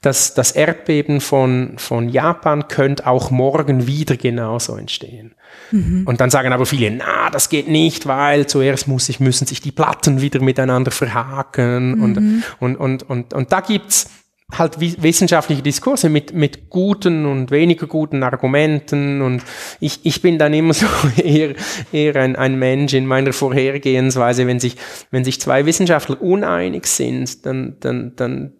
dass 0.00 0.34
das 0.34 0.52
Erdbeben 0.52 1.20
von, 1.20 1.74
von 1.78 2.08
Japan 2.08 2.68
könnte 2.68 3.06
auch 3.06 3.30
morgen 3.30 3.86
wieder 3.86 4.16
genauso 4.16 4.76
entstehen. 4.76 5.34
Mhm. 5.70 6.02
Und 6.06 6.20
dann 6.20 6.30
sagen 6.30 6.52
aber 6.52 6.66
viele, 6.66 6.90
na, 6.90 7.30
das 7.30 7.48
geht 7.48 7.68
nicht, 7.68 8.06
weil 8.06 8.46
zuerst 8.46 8.88
muss 8.88 9.08
ich, 9.08 9.20
müssen 9.20 9.46
sich 9.46 9.60
die 9.60 9.72
Platten 9.72 10.20
wieder 10.20 10.40
miteinander 10.40 10.90
verhaken. 10.90 11.96
Mhm. 11.96 12.02
Und, 12.02 12.18
und, 12.60 12.76
und, 12.76 13.02
und, 13.10 13.34
und 13.34 13.52
da 13.52 13.60
gibt's 13.60 14.10
halt 14.50 14.80
wissenschaftliche 14.80 15.60
Diskurse 15.60 16.08
mit, 16.08 16.32
mit 16.32 16.70
guten 16.70 17.26
und 17.26 17.50
weniger 17.50 17.86
guten 17.86 18.22
Argumenten 18.22 19.20
und 19.20 19.42
ich, 19.78 20.00
ich 20.04 20.22
bin 20.22 20.38
dann 20.38 20.54
immer 20.54 20.72
so 20.74 20.86
eher, 21.22 21.54
eher 21.92 22.16
ein, 22.16 22.34
ein 22.34 22.58
Mensch 22.58 22.94
in 22.94 23.04
meiner 23.04 23.34
Vorhergehensweise, 23.34 24.46
wenn 24.46 24.58
sich, 24.58 24.76
wenn 25.10 25.22
sich 25.22 25.38
zwei 25.38 25.66
Wissenschaftler 25.66 26.22
uneinig 26.22 26.86
sind, 26.86 27.44
dann, 27.44 27.76
dann, 27.80 28.16
dann 28.16 28.52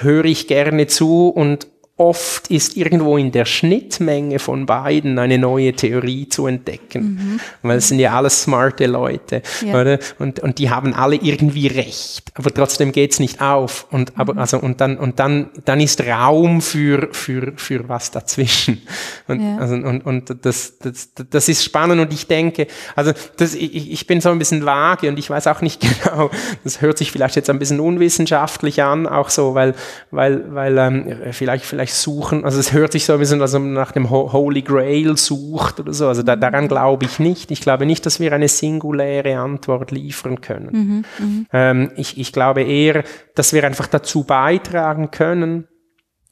höre 0.00 0.24
ich 0.24 0.48
gerne 0.48 0.88
zu 0.88 1.28
und, 1.28 1.68
oft 1.98 2.48
ist 2.48 2.76
irgendwo 2.76 3.16
in 3.16 3.32
der 3.32 3.46
Schnittmenge 3.46 4.38
von 4.38 4.66
beiden 4.66 5.18
eine 5.18 5.38
neue 5.38 5.72
Theorie 5.72 6.28
zu 6.28 6.46
entdecken. 6.46 7.14
Mhm. 7.14 7.40
Weil 7.62 7.78
es 7.78 7.88
sind 7.88 8.00
ja 8.00 8.14
alles 8.14 8.42
smarte 8.42 8.86
Leute. 8.86 9.40
Ja. 9.64 9.80
Oder? 9.80 9.98
Und, 10.18 10.40
und 10.40 10.58
die 10.58 10.68
haben 10.68 10.92
alle 10.92 11.16
irgendwie 11.16 11.68
recht. 11.68 12.32
Aber 12.34 12.52
trotzdem 12.52 12.92
geht's 12.92 13.18
nicht 13.18 13.40
auf. 13.40 13.86
Und, 13.90 14.12
aber, 14.16 14.34
mhm. 14.34 14.40
also, 14.40 14.58
und 14.58 14.82
dann, 14.82 14.98
und 14.98 15.18
dann, 15.18 15.48
dann 15.64 15.80
ist 15.80 16.06
Raum 16.06 16.60
für, 16.60 17.08
für, 17.12 17.54
für 17.56 17.88
was 17.88 18.10
dazwischen. 18.10 18.82
Und, 19.26 19.40
ja. 19.40 19.56
also, 19.56 19.76
und, 19.76 20.04
und 20.04 20.44
das, 20.44 20.78
das, 20.78 21.14
das 21.14 21.48
ist 21.48 21.64
spannend. 21.64 22.02
Und 22.02 22.12
ich 22.12 22.26
denke, 22.26 22.66
also 22.94 23.12
das, 23.38 23.54
ich, 23.54 23.90
ich 23.90 24.06
bin 24.06 24.20
so 24.20 24.28
ein 24.28 24.38
bisschen 24.38 24.66
vage 24.66 25.08
und 25.08 25.18
ich 25.18 25.30
weiß 25.30 25.46
auch 25.46 25.62
nicht 25.62 25.80
genau, 26.04 26.30
das 26.62 26.82
hört 26.82 26.98
sich 26.98 27.10
vielleicht 27.10 27.36
jetzt 27.36 27.48
ein 27.48 27.58
bisschen 27.58 27.80
unwissenschaftlich 27.80 28.82
an, 28.82 29.06
auch 29.06 29.30
so, 29.30 29.54
weil, 29.54 29.74
weil, 30.10 30.54
weil 30.54 30.76
ähm, 30.76 31.32
vielleicht, 31.32 31.64
vielleicht 31.64 31.85
vielleicht 31.86 31.94
suchen, 31.94 32.44
also 32.44 32.58
es 32.58 32.72
hört 32.72 32.92
sich 32.92 33.04
so 33.04 33.12
ein 33.12 33.18
bisschen, 33.18 33.40
als 33.40 33.54
ob 33.54 33.62
man 33.62 33.72
nach 33.72 33.92
dem 33.92 34.10
Holy 34.10 34.62
Grail 34.62 35.16
sucht 35.16 35.80
oder 35.80 35.92
so. 35.92 36.08
Also 36.08 36.22
da, 36.22 36.36
daran 36.36 36.68
glaube 36.68 37.04
ich 37.04 37.18
nicht. 37.18 37.50
Ich 37.50 37.60
glaube 37.60 37.86
nicht, 37.86 38.04
dass 38.06 38.20
wir 38.20 38.32
eine 38.32 38.48
singuläre 38.48 39.38
Antwort 39.38 39.90
liefern 39.90 40.40
können. 40.40 41.04
Mhm, 41.18 41.24
mhm, 41.24 41.46
ähm, 41.52 41.90
ich, 41.96 42.18
ich 42.18 42.32
glaube 42.32 42.62
eher, 42.62 43.04
dass 43.34 43.52
wir 43.52 43.64
einfach 43.64 43.86
dazu 43.86 44.24
beitragen 44.24 45.10
können, 45.10 45.68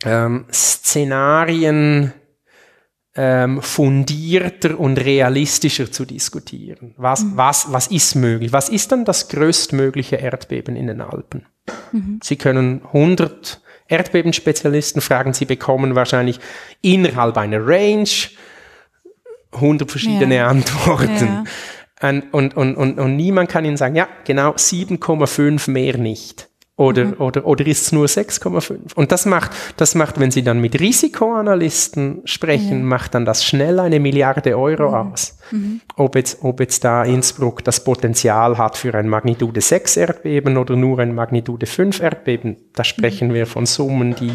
ähm, 0.05 0.47
Szenarien 0.53 2.13
ähm, 3.17 3.63
fundierter 3.63 4.79
und 4.79 4.99
realistischer 4.99 5.91
zu 5.91 6.05
diskutieren. 6.05 6.95
Was, 6.97 7.23
mhm. 7.23 7.37
was, 7.37 7.73
was 7.73 7.87
ist 7.87 8.17
möglich? 8.17 8.53
Was 8.53 8.69
ist 8.69 8.91
dann 8.91 9.05
das 9.05 9.29
größtmögliche 9.29 10.17
Erdbeben 10.17 10.75
in 10.75 10.89
den 10.89 11.01
Alpen? 11.01 11.47
Mhm. 11.93 12.19
Sie 12.23 12.37
können 12.37 12.83
100 12.87 13.63
Erdbebenspezialisten 13.89 15.01
fragen, 15.01 15.33
sie 15.33 15.45
bekommen 15.45 15.95
wahrscheinlich 15.95 16.41
innerhalb 16.81 17.37
einer 17.37 17.67
Range 17.67 18.09
100 19.53 19.91
verschiedene 19.91 20.37
ja. 20.37 20.49
Antworten. 20.49 21.45
Ja. 22.01 22.09
Und, 22.09 22.35
und, 22.35 22.57
und, 22.57 22.77
und, 22.77 22.99
und 22.99 23.17
niemand 23.17 23.51
kann 23.51 23.65
ihnen 23.65 23.77
sagen, 23.77 23.95
ja, 23.95 24.09
genau 24.25 24.53
7,5 24.53 25.71
mehr 25.71 25.97
nicht. 25.97 26.49
Oder, 26.77 27.05
mhm. 27.05 27.15
oder, 27.19 27.47
oder 27.47 27.65
ist 27.69 27.83
es 27.83 27.93
nur 27.93 28.07
6,5? 28.07 28.95
Und 28.97 29.13
das 29.13 29.27
macht, 29.27 29.53
das 29.77 29.95
macht, 29.95 30.19
wenn 30.19 30.33
Sie 30.33 30.43
dann 30.43 30.61
mit 30.61 30.81
Risikoanalysten 30.81 32.23
sprechen, 32.25 32.81
ja. 32.81 32.85
macht 32.85 33.15
dann 33.15 33.25
das 33.25 33.45
schnell 33.45 33.79
eine 33.79 34.01
Milliarde 34.01 34.59
Euro 34.59 34.89
mhm. 34.89 35.13
aus. 35.13 35.39
Mhm. 35.53 35.81
Ob, 35.95 36.17
jetzt, 36.17 36.43
ob 36.43 36.59
jetzt 36.59 36.83
da 36.83 37.05
Innsbruck 37.05 37.63
das 37.63 37.85
Potenzial 37.85 38.59
hat 38.59 38.77
für 38.77 38.93
ein 38.95 39.09
Magnitude 39.09 39.61
6 39.61 39.97
Erdbeben 39.99 40.57
oder 40.57 40.75
nur 40.75 40.99
ein 40.99 41.15
Magnitude 41.15 41.67
5 41.67 42.01
Erdbeben, 42.01 42.57
da 42.73 42.83
sprechen 42.83 43.29
mhm. 43.29 43.35
wir 43.35 43.47
von 43.47 43.67
Summen, 43.67 44.17
die, 44.17 44.33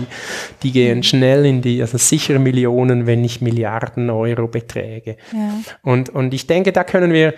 die 0.64 0.72
gehen 0.72 1.00
mhm. 1.00 1.04
schnell 1.04 1.46
in 1.46 1.62
die, 1.62 1.82
also 1.82 1.98
sicher 1.98 2.40
Millionen, 2.40 3.06
wenn 3.06 3.20
nicht 3.20 3.42
Milliarden 3.42 4.10
Euro 4.10 4.48
Beträge. 4.48 5.18
Ja. 5.34 5.56
Und, 5.84 6.08
und 6.08 6.34
ich 6.34 6.48
denke, 6.48 6.72
da 6.72 6.86
können 6.86 7.12
wir 7.12 7.34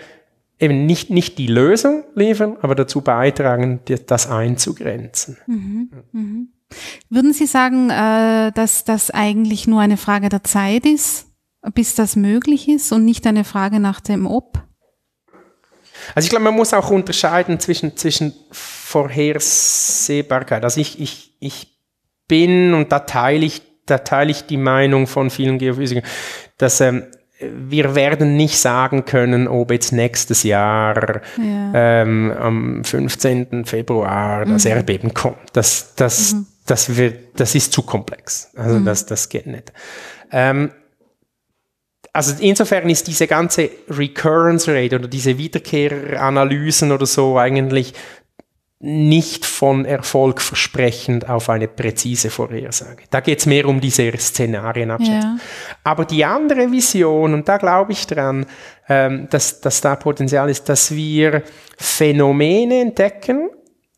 eben 0.62 0.86
nicht, 0.86 1.10
nicht 1.10 1.38
die 1.38 1.48
Lösung 1.48 2.04
liefern, 2.14 2.56
aber 2.62 2.74
dazu 2.74 3.00
beitragen, 3.00 3.80
das 4.06 4.30
einzugrenzen. 4.30 5.38
Mhm, 5.46 5.90
mhm. 6.12 6.48
Würden 7.10 7.32
Sie 7.32 7.46
sagen, 7.46 7.90
äh, 7.90 8.52
dass 8.52 8.84
das 8.84 9.10
eigentlich 9.10 9.66
nur 9.66 9.80
eine 9.80 9.96
Frage 9.96 10.28
der 10.28 10.44
Zeit 10.44 10.86
ist, 10.86 11.26
bis 11.74 11.94
das 11.94 12.16
möglich 12.16 12.68
ist 12.68 12.92
und 12.92 13.04
nicht 13.04 13.26
eine 13.26 13.44
Frage 13.44 13.80
nach 13.80 14.00
dem 14.00 14.26
Ob? 14.26 14.62
Also 16.14 16.26
ich 16.26 16.30
glaube, 16.30 16.44
man 16.44 16.54
muss 16.54 16.74
auch 16.74 16.90
unterscheiden 16.90 17.60
zwischen, 17.60 17.96
zwischen 17.96 18.34
Vorhersehbarkeit. 18.50 20.64
Also 20.64 20.80
ich, 20.80 21.00
ich, 21.00 21.36
ich 21.40 21.78
bin, 22.26 22.74
und 22.74 22.92
da 22.92 23.00
teile 23.00 23.44
ich, 23.44 23.62
da 23.86 23.98
teile 23.98 24.30
ich 24.30 24.46
die 24.46 24.56
Meinung 24.56 25.06
von 25.06 25.30
vielen 25.30 25.58
Geophysikern, 25.58 26.04
dass 26.56 26.80
ähm, 26.80 27.04
wir 27.54 27.94
werden 27.94 28.36
nicht 28.36 28.58
sagen 28.58 29.04
können, 29.04 29.48
ob 29.48 29.70
jetzt 29.70 29.92
nächstes 29.92 30.42
Jahr 30.42 31.22
ja. 31.38 31.72
ähm, 31.74 32.32
am 32.38 32.84
15. 32.84 33.64
Februar 33.64 34.44
das 34.44 34.64
mhm. 34.64 34.70
Erdbeben 34.70 35.14
kommt. 35.14 35.38
Das, 35.52 35.94
das, 35.96 36.34
mhm. 36.34 36.46
das, 36.66 36.96
wird, 36.96 37.40
das 37.40 37.54
ist 37.54 37.72
zu 37.72 37.82
komplex. 37.82 38.50
Also 38.56 38.78
mhm. 38.78 38.84
das, 38.84 39.06
das 39.06 39.28
geht 39.28 39.46
nicht. 39.46 39.72
Ähm, 40.30 40.70
also 42.12 42.34
insofern 42.40 42.90
ist 42.90 43.06
diese 43.06 43.26
ganze 43.26 43.70
Recurrence 43.88 44.68
Rate 44.68 44.96
oder 44.96 45.08
diese 45.08 45.38
Wiederkehranalysen 45.38 46.92
oder 46.92 47.06
so 47.06 47.38
eigentlich 47.38 47.94
nicht 48.84 49.46
von 49.46 49.84
Erfolg 49.84 50.40
versprechend 50.40 51.28
auf 51.28 51.48
eine 51.48 51.68
präzise 51.68 52.30
Vorhersage. 52.30 53.04
Da 53.10 53.20
geht 53.20 53.38
es 53.38 53.46
mehr 53.46 53.66
um 53.68 53.80
diese 53.80 54.10
Szenarienabschätzung. 54.10 55.38
Ja. 55.38 55.44
Aber 55.84 56.04
die 56.04 56.24
andere 56.24 56.72
Vision, 56.72 57.32
und 57.32 57.48
da 57.48 57.58
glaube 57.58 57.92
ich 57.92 58.08
dran, 58.08 58.44
ähm, 58.88 59.28
dass, 59.30 59.60
dass 59.60 59.80
da 59.82 59.94
Potenzial 59.94 60.50
ist, 60.50 60.68
dass 60.68 60.90
wir 60.90 61.44
Phänomene 61.78 62.80
entdecken, 62.80 63.50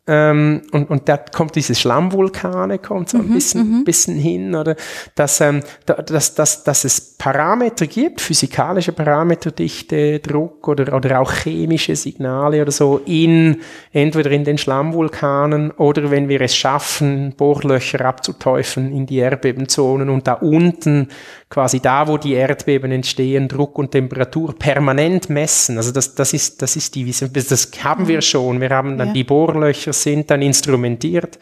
ähm, 0.07 0.63
und, 0.73 0.91
und 0.91 1.09
da 1.09 1.17
kommt 1.17 1.57
diese 1.57 1.75
Schlammvulkane, 1.75 2.79
kommt 2.79 3.09
so 3.09 3.19
ein 3.19 3.29
mhm, 3.29 3.35
bisschen, 3.35 3.71
mhm. 3.71 3.85
bisschen 3.85 4.17
hin, 4.17 4.55
oder 4.55 4.77
dass, 5.15 5.41
ähm, 5.41 5.63
dass, 5.87 6.35
dass, 6.35 6.63
dass 6.63 6.85
es 6.85 7.17
Parameter 7.17 7.87
gibt, 7.87 8.21
physikalische 8.21 8.93
Parameter, 8.93 9.51
Dichte, 9.51 10.21
Druck 10.21 10.69
oder, 10.69 10.95
oder 10.95 11.21
auch 11.21 11.33
chemische 11.33 11.97
Signale 11.97 12.61
oder 12.61 12.71
so, 12.71 13.01
in, 13.07 13.63
entweder 13.93 14.31
in 14.31 14.45
den 14.45 14.59
Schlammvulkanen 14.59 15.71
oder 15.71 16.11
wenn 16.11 16.29
wir 16.29 16.43
es 16.43 16.55
schaffen, 16.55 17.33
Bohrlöcher 17.35 18.05
abzuteufeln 18.05 18.93
in 18.93 19.07
die 19.07 19.19
Erdbebenzonen 19.19 20.11
und 20.11 20.27
da 20.27 20.35
unten 20.35 21.09
quasi 21.55 21.79
da, 21.79 22.09
wo 22.09 22.19
die 22.19 22.33
Erdbeben 22.33 22.91
entstehen, 22.91 23.47
Druck 23.47 23.79
und 23.79 23.93
Temperatur 23.93 24.59
permanent 24.59 25.31
messen. 25.31 25.77
Also 25.77 25.93
das, 25.93 26.17
das 26.17 26.33
ist, 26.33 26.61
das 26.63 26.75
ist 26.75 26.97
die, 26.97 27.07
das 27.07 27.71
haben 27.85 28.09
wir 28.09 28.23
schon. 28.23 28.61
Wir 28.61 28.71
haben 28.71 28.99
dann 28.99 29.09
ja. 29.09 29.15
die 29.15 29.23
Bohrlöcher 29.23 29.93
sind 29.93 30.33
dann 30.33 30.43
instrumentiert 30.43 31.39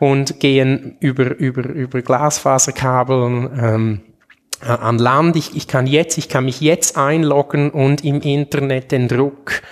und 0.00 0.40
gehen 0.40 0.96
über, 0.98 1.36
über, 1.36 1.62
über 1.68 2.02
Glasfaserkabel, 2.02 3.50
ähm, 3.56 4.00
an 4.62 4.98
Land. 4.98 5.36
Ich, 5.36 5.56
ich 5.56 5.68
kann 5.68 5.86
jetzt, 5.86 6.18
ich 6.18 6.28
kann 6.28 6.44
mich 6.44 6.60
jetzt 6.60 6.96
einloggen 6.96 7.70
und 7.70 8.04
im 8.04 8.20
Internet 8.20 8.90
den 8.90 9.06
Druck 9.06 9.62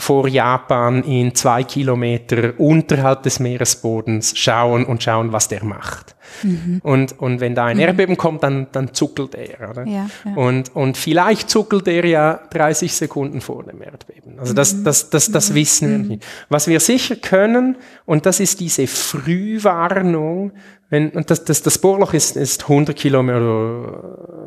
vor 0.00 0.28
Japan 0.28 1.04
in 1.04 1.34
zwei 1.34 1.62
Kilometer 1.62 2.54
unterhalb 2.58 3.22
des 3.22 3.38
Meeresbodens 3.38 4.36
schauen 4.36 4.84
und 4.84 5.02
schauen, 5.02 5.32
was 5.32 5.48
der 5.48 5.62
macht. 5.62 6.16
Mhm. 6.42 6.80
Und, 6.82 7.18
und 7.18 7.40
wenn 7.40 7.54
da 7.54 7.66
ein 7.66 7.76
mhm. 7.76 7.82
Erdbeben 7.82 8.16
kommt, 8.16 8.42
dann, 8.42 8.68
dann 8.72 8.94
zuckelt 8.94 9.34
er. 9.34 9.70
Oder? 9.70 9.86
Ja, 9.86 10.08
ja. 10.24 10.34
Und, 10.36 10.74
und 10.74 10.96
vielleicht 10.96 11.50
zuckelt 11.50 11.86
er 11.86 12.04
ja 12.06 12.40
30 12.50 12.94
Sekunden 12.94 13.40
vor 13.40 13.64
dem 13.64 13.82
Erdbeben. 13.82 14.38
Also 14.38 14.54
das, 14.54 14.74
mhm. 14.74 14.84
das, 14.84 15.10
das, 15.10 15.30
das 15.30 15.50
mhm. 15.50 15.54
wissen 15.54 15.90
wir 15.90 15.98
mhm. 15.98 16.08
nicht. 16.08 16.26
Was 16.48 16.66
wir 16.66 16.80
sicher 16.80 17.16
können, 17.16 17.76
und 18.06 18.26
das 18.26 18.40
ist 18.40 18.60
diese 18.60 18.86
Frühwarnung, 18.86 20.52
wenn, 20.88 21.10
und 21.10 21.30
das, 21.30 21.44
das, 21.44 21.62
das 21.62 21.78
Bohrloch 21.78 22.14
ist, 22.14 22.36
ist 22.36 22.62
100 22.62 22.96
Kilometer 22.96 24.39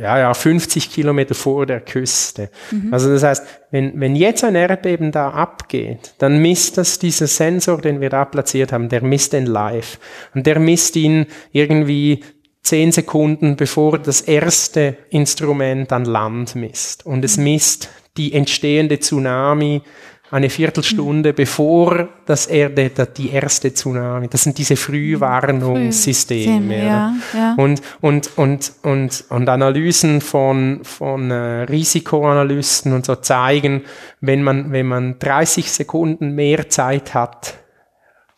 ja, 0.00 0.18
ja, 0.18 0.34
50 0.34 0.90
Kilometer 0.90 1.34
vor 1.34 1.66
der 1.66 1.80
Küste. 1.80 2.50
Mhm. 2.70 2.92
Also 2.92 3.10
das 3.12 3.22
heißt, 3.22 3.46
wenn, 3.70 4.00
wenn 4.00 4.16
jetzt 4.16 4.42
ein 4.44 4.54
Erdbeben 4.54 5.12
da 5.12 5.30
abgeht, 5.30 6.14
dann 6.18 6.40
misst 6.40 6.78
das 6.78 6.98
dieser 6.98 7.26
Sensor, 7.26 7.80
den 7.80 8.00
wir 8.00 8.10
da 8.10 8.24
platziert 8.24 8.72
haben, 8.72 8.88
der 8.88 9.02
misst 9.02 9.32
den 9.32 9.46
live. 9.46 9.98
Und 10.34 10.46
der 10.46 10.58
misst 10.58 10.96
ihn 10.96 11.26
irgendwie 11.52 12.24
zehn 12.62 12.92
Sekunden, 12.92 13.56
bevor 13.56 13.98
das 13.98 14.22
erste 14.22 14.96
Instrument 15.10 15.92
an 15.92 16.04
Land 16.04 16.54
misst. 16.54 17.04
Und 17.04 17.24
es 17.24 17.36
mhm. 17.36 17.44
misst 17.44 17.90
die 18.16 18.32
entstehende 18.32 18.98
Tsunami 18.98 19.82
eine 20.30 20.48
Viertelstunde 20.48 21.32
bevor 21.32 22.08
das 22.26 22.46
Erde, 22.46 22.90
die 23.06 23.30
erste 23.30 23.74
Tsunami, 23.74 24.28
das 24.28 24.44
sind 24.44 24.58
diese 24.58 24.76
Frühwarnungssysteme. 24.76 26.74
Früh 26.74 26.86
ja, 26.86 27.14
ja. 27.34 27.54
Und, 27.56 27.82
und, 28.00 28.30
und, 28.36 28.72
und, 28.82 29.24
und 29.28 29.48
Analysen 29.48 30.20
von, 30.20 30.80
von 30.84 31.30
äh, 31.30 31.62
Risikoanalysten 31.62 32.92
und 32.92 33.06
so 33.06 33.16
zeigen, 33.16 33.82
wenn 34.20 34.42
man, 34.42 34.70
wenn 34.72 34.86
man 34.86 35.18
30 35.18 35.70
Sekunden 35.70 36.34
mehr 36.34 36.68
Zeit 36.68 37.14
hat, 37.14 37.54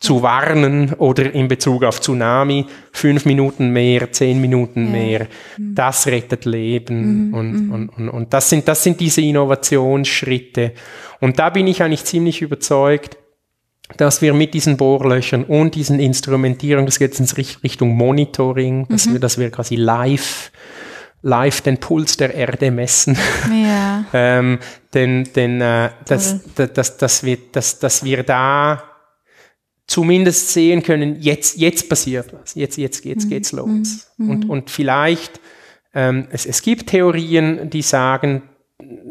zu 0.03 0.21
warnen 0.21 0.93
oder 0.95 1.33
in 1.33 1.47
Bezug 1.47 1.85
auf 1.85 2.01
Tsunami 2.01 2.65
fünf 2.91 3.23
Minuten 3.23 3.69
mehr, 3.69 4.11
zehn 4.11 4.41
Minuten 4.41 4.87
ja. 4.87 4.91
mehr. 4.91 5.27
Mhm. 5.57 5.75
Das 5.75 6.07
rettet 6.07 6.43
Leben 6.43 7.29
mhm. 7.29 7.33
Und, 7.33 7.51
mhm. 7.53 7.71
und, 7.71 7.89
und, 7.89 8.09
und 8.09 8.33
das 8.33 8.49
sind, 8.49 8.67
das 8.67 8.83
sind 8.83 8.99
diese 8.99 9.21
Innovationsschritte. 9.21 10.73
Und 11.21 11.39
da 11.39 11.49
bin 11.49 11.67
ich 11.67 11.81
eigentlich 11.81 12.03
ziemlich 12.03 12.41
überzeugt, 12.41 13.17
dass 13.95 14.21
wir 14.21 14.33
mit 14.33 14.53
diesen 14.53 14.75
Bohrlöchern 14.75 15.45
und 15.45 15.75
diesen 15.75 16.01
Instrumentierungen, 16.01 16.85
das 16.85 16.99
geht 16.99 17.17
in 17.17 17.25
Richtung 17.63 17.95
Monitoring, 17.95 18.85
dass 18.89 19.05
mhm. 19.05 19.13
wir, 19.13 19.19
dass 19.21 19.37
wir 19.37 19.51
quasi 19.51 19.77
live 19.77 20.51
live 21.21 21.61
den 21.61 21.77
Puls 21.77 22.17
der 22.17 22.33
Erde 22.33 22.71
messen. 22.71 23.17
Ja. 23.49 24.03
ähm, 24.13 24.59
denn 24.93 25.29
denn 25.33 25.61
äh, 25.61 25.91
dass, 26.05 26.43
dass, 26.55 26.73
dass, 26.73 26.97
dass, 26.97 27.23
wir, 27.23 27.37
dass, 27.53 27.79
dass 27.79 28.03
wir 28.03 28.23
da 28.23 28.83
zumindest 29.87 30.49
sehen 30.49 30.83
können, 30.83 31.17
jetzt, 31.19 31.57
jetzt 31.57 31.89
passiert 31.89 32.33
was, 32.33 32.55
jetzt, 32.55 32.77
jetzt, 32.77 33.03
jetzt 33.05 33.25
mhm. 33.25 33.29
geht's 33.29 33.51
los. 33.51 34.11
Mhm. 34.17 34.29
Und, 34.29 34.49
und 34.49 34.69
vielleicht, 34.69 35.39
ähm, 35.93 36.27
es, 36.31 36.45
es 36.45 36.61
gibt 36.61 36.87
Theorien, 36.87 37.69
die 37.69 37.81
sagen, 37.81 38.43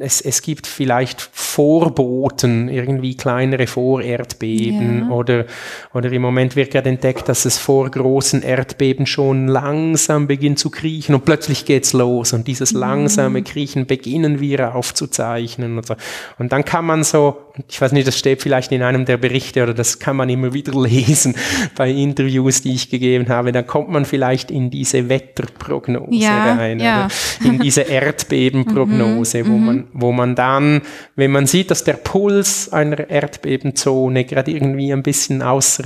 es, 0.01 0.21
es 0.21 0.43
gibt 0.43 0.67
vielleicht 0.67 1.21
Vorboten, 1.21 2.69
irgendwie 2.69 3.17
kleinere 3.17 3.67
Vorerdbeben 3.67 5.09
ja. 5.09 5.15
oder, 5.15 5.47
oder 5.93 6.11
im 6.11 6.23
Moment 6.23 6.57
wird 6.57 6.71
gerade 6.71 6.89
entdeckt, 6.89 7.29
dass 7.29 7.45
es 7.45 7.59
vor 7.59 7.91
großen 7.91 8.43
Erdbeben 8.43 9.07
schon 9.07 9.49
langsam 9.49 10.27
beginnt 10.27 10.59
zu 10.59 10.71
kriechen 10.71 11.15
und 11.15 11.25
plötzlich 11.25 11.65
geht's 11.65 11.93
los 11.93 12.33
und 12.33 12.49
dieses 12.49 12.73
mhm. 12.73 12.81
langsame 12.81 13.43
Kriechen 13.43 13.87
beginnen 13.87 14.41
wir 14.41 14.75
aufzuzeichnen 14.75 15.77
und 15.77 15.87
so. 15.87 15.95
Und 16.39 16.53
dann 16.53 16.65
kann 16.65 16.85
man 16.85 17.05
so, 17.05 17.39
ich 17.69 17.81
weiß 17.81 17.93
nicht, 17.93 18.07
das 18.07 18.19
steht 18.19 18.43
vielleicht 18.43 18.73
in 18.73 18.83
einem 18.83 19.05
der 19.05 19.17
Berichte 19.17 19.63
oder 19.63 19.75
das 19.75 19.99
kann 19.99 20.17
man 20.17 20.29
immer 20.29 20.53
wieder 20.53 20.73
lesen 20.83 21.35
bei 21.77 21.91
Interviews, 21.91 22.63
die 22.63 22.75
ich 22.75 22.91
gegeben 22.91 23.29
habe, 23.29 23.53
dann 23.53 23.67
kommt 23.67 23.91
man 23.91 24.05
vielleicht 24.05 24.51
in 24.51 24.71
diese 24.71 25.09
Wetterprognose 25.09 26.15
ja, 26.15 26.55
rein, 26.55 26.81
ja. 26.81 27.09
in 27.45 27.59
diese 27.59 27.81
Erdbebenprognose, 27.89 29.47
wo 29.47 29.57
man, 29.57 29.72
wo 29.93 30.13
man 30.13 30.35
dann, 30.35 30.83
wenn 31.17 31.31
man 31.31 31.47
sieht, 31.47 31.71
dass 31.71 31.85
der 31.85 31.95
Puls 31.95 32.73
einer 32.73 33.11
Erdbebenzone 33.11 34.25
gerade 34.25 34.51
irgendwie 34.51 34.93
ein 34.93 35.03
bisschen 35.03 35.43
außer, 35.43 35.85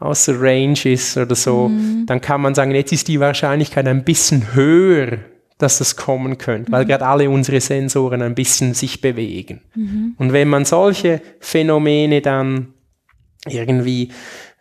außer 0.00 0.40
Range 0.40 0.78
ist 0.84 1.16
oder 1.16 1.34
so, 1.34 1.68
mhm. 1.68 2.06
dann 2.06 2.20
kann 2.20 2.40
man 2.40 2.54
sagen, 2.54 2.72
jetzt 2.72 2.92
ist 2.92 3.08
die 3.08 3.20
Wahrscheinlichkeit 3.20 3.86
ein 3.86 4.04
bisschen 4.04 4.54
höher, 4.54 5.18
dass 5.58 5.78
das 5.78 5.96
kommen 5.96 6.38
könnte, 6.38 6.70
weil 6.70 6.84
mhm. 6.84 6.88
gerade 6.88 7.06
alle 7.06 7.30
unsere 7.30 7.60
Sensoren 7.60 8.22
ein 8.22 8.34
bisschen 8.34 8.74
sich 8.74 9.00
bewegen. 9.00 9.62
Mhm. 9.74 10.14
Und 10.16 10.32
wenn 10.32 10.48
man 10.48 10.64
solche 10.64 11.20
Phänomene 11.40 12.20
dann 12.20 12.74
irgendwie 13.46 14.10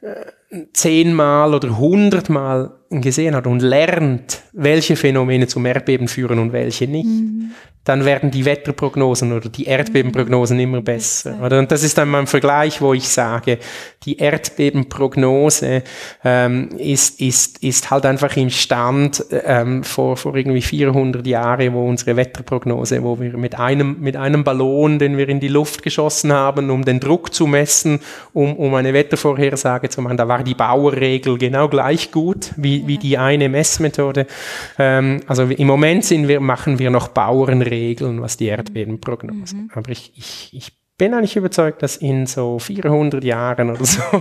äh, 0.01 0.61
zehnmal 0.73 1.53
oder 1.53 1.78
hundertmal 1.78 2.76
gesehen 2.89 3.35
hat 3.35 3.47
und 3.47 3.61
lernt, 3.61 4.41
welche 4.53 4.95
Phänomene 4.95 5.47
zum 5.47 5.65
Erdbeben 5.65 6.07
führen 6.07 6.39
und 6.39 6.53
welche 6.53 6.88
nicht, 6.88 7.05
mhm 7.05 7.51
dann 7.88 8.03
werden 8.03 8.31
die 8.31 8.43
Wetterprognosen 8.43 9.31
oder 9.31 9.47
die 9.47 9.63
Erdbebenprognosen 9.63 10.59
immer 10.59 10.81
besser. 10.81 11.38
Oder? 11.41 11.59
Und 11.59 11.71
das 11.71 11.83
ist 11.83 11.97
dann 11.97 12.09
mein 12.09 12.27
Vergleich, 12.27 12.81
wo 12.81 12.93
ich 12.93 13.07
sage, 13.07 13.59
die 14.03 14.17
Erdbebenprognose 14.17 15.83
ähm, 16.25 16.69
ist, 16.77 17.21
ist, 17.21 17.63
ist 17.63 17.89
halt 17.89 18.05
einfach 18.05 18.35
im 18.35 18.49
Stand 18.49 19.23
ähm, 19.31 19.85
vor, 19.85 20.17
vor 20.17 20.35
irgendwie 20.35 20.61
400 20.61 21.25
Jahren, 21.25 21.73
wo 21.73 21.88
unsere 21.88 22.17
Wetterprognose, 22.17 23.01
wo 23.03 23.21
wir 23.21 23.38
mit 23.38 23.57
einem, 23.57 24.01
mit 24.01 24.17
einem 24.17 24.43
Ballon, 24.43 24.99
den 24.99 25.15
wir 25.15 25.29
in 25.29 25.39
die 25.39 25.47
Luft 25.47 25.81
geschossen 25.81 26.33
haben, 26.33 26.69
um 26.69 26.83
den 26.83 26.99
Druck 26.99 27.33
zu 27.33 27.47
messen, 27.47 28.01
um, 28.33 28.57
um 28.57 28.73
eine 28.75 28.93
Wettervorhersage 28.93 29.88
zu 29.88 30.01
machen, 30.01 30.17
da 30.17 30.27
war 30.27 30.43
die 30.43 30.55
Bauerregel 30.55 31.38
genau 31.38 31.69
gleich 31.69 32.11
gut 32.11 32.51
wie, 32.57 32.76
wie 32.86 32.97
die 32.97 33.17
eine 33.17 33.49
Messmethode. 33.49 34.28
Ähm, 34.78 35.21
also 35.28 35.43
im 35.43 35.67
Moment 35.67 36.09
wir, 36.09 36.39
machen 36.39 36.80
wir 36.80 36.89
noch 36.89 37.07
Bauernregeln 37.07 37.78
Regeln, 37.78 38.21
was 38.21 38.38
die 38.38 38.47
Erdbebenprognose. 38.47 39.55
Mhm. 39.55 39.71
Aber 39.73 39.89
ich, 39.91 40.11
ich, 40.15 40.49
ich 40.51 40.71
bin 40.97 41.13
eigentlich 41.13 41.36
überzeugt, 41.36 41.84
dass 41.84 41.97
in 41.97 42.25
so 42.25 42.57
400 42.57 43.23
Jahren 43.23 43.69
oder 43.69 43.86
so. 43.86 44.01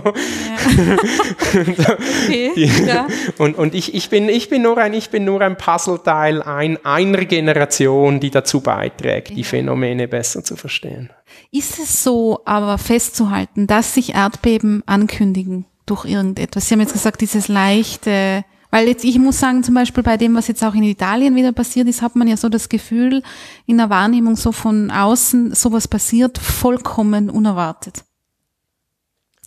Okay, 2.27 2.69
ja. 2.85 3.07
Und, 3.37 3.57
und 3.57 3.73
ich, 3.73 3.95
ich, 3.95 4.09
bin, 4.09 4.27
ich, 4.27 4.49
bin 4.49 4.63
nur 4.63 4.77
ein, 4.77 4.93
ich 4.93 5.09
bin 5.09 5.23
nur 5.23 5.41
ein 5.41 5.57
Puzzleteil 5.57 6.41
ein, 6.41 6.83
einer 6.85 7.25
Generation, 7.25 8.19
die 8.19 8.29
dazu 8.29 8.59
beiträgt, 8.61 9.29
ja. 9.29 9.35
die 9.35 9.43
Phänomene 9.43 10.07
besser 10.07 10.43
zu 10.43 10.55
verstehen. 10.55 11.09
Ist 11.51 11.79
es 11.79 12.03
so 12.03 12.41
aber 12.45 12.77
festzuhalten, 12.77 13.65
dass 13.65 13.93
sich 13.93 14.13
Erdbeben 14.13 14.83
ankündigen 14.85 15.65
durch 15.87 16.05
irgendetwas? 16.05 16.67
Sie 16.67 16.73
haben 16.73 16.81
jetzt 16.81 16.93
gesagt, 16.93 17.21
dieses 17.21 17.47
leichte 17.47 18.43
weil 18.69 18.87
jetzt, 18.87 19.05
ich 19.05 19.17
muss 19.17 19.39
sagen, 19.39 19.63
zum 19.63 19.75
Beispiel 19.75 20.03
bei 20.03 20.17
dem, 20.17 20.35
was 20.35 20.47
jetzt 20.47 20.63
auch 20.63 20.75
in 20.75 20.83
Italien 20.83 21.35
wieder 21.35 21.51
passiert 21.53 21.87
ist, 21.87 22.01
hat 22.01 22.15
man 22.15 22.27
ja 22.27 22.35
so 22.35 22.49
das 22.49 22.67
Gefühl, 22.67 23.23
in 23.65 23.77
der 23.77 23.89
Wahrnehmung 23.89 24.35
so 24.35 24.51
von 24.51 24.91
außen, 24.91 25.55
sowas 25.55 25.87
passiert 25.87 26.37
vollkommen 26.37 27.29
unerwartet. 27.29 28.03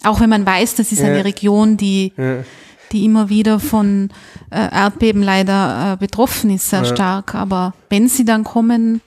Auch 0.03 0.21
wenn 0.21 0.31
man 0.31 0.47
weiß, 0.47 0.77
das 0.77 0.93
ist 0.93 1.03
eine 1.03 1.19
ja. 1.19 1.23
Region, 1.23 1.77
die, 1.77 2.15
ja. 2.17 2.43
die 2.93 3.05
immer 3.05 3.29
wieder 3.29 3.61
von 3.61 4.09
äh, 4.51 4.57
Erdbeben 4.57 5.23
leider 5.23 5.93
äh, 5.93 5.97
betroffen 5.99 6.49
ist, 6.49 6.71
sehr 6.71 6.85
ja. 6.85 6.85
stark. 6.87 7.35
Aber 7.35 7.75
wenn 7.91 8.09
sie 8.09 8.25
dann 8.25 8.43
kommen, 8.43 9.03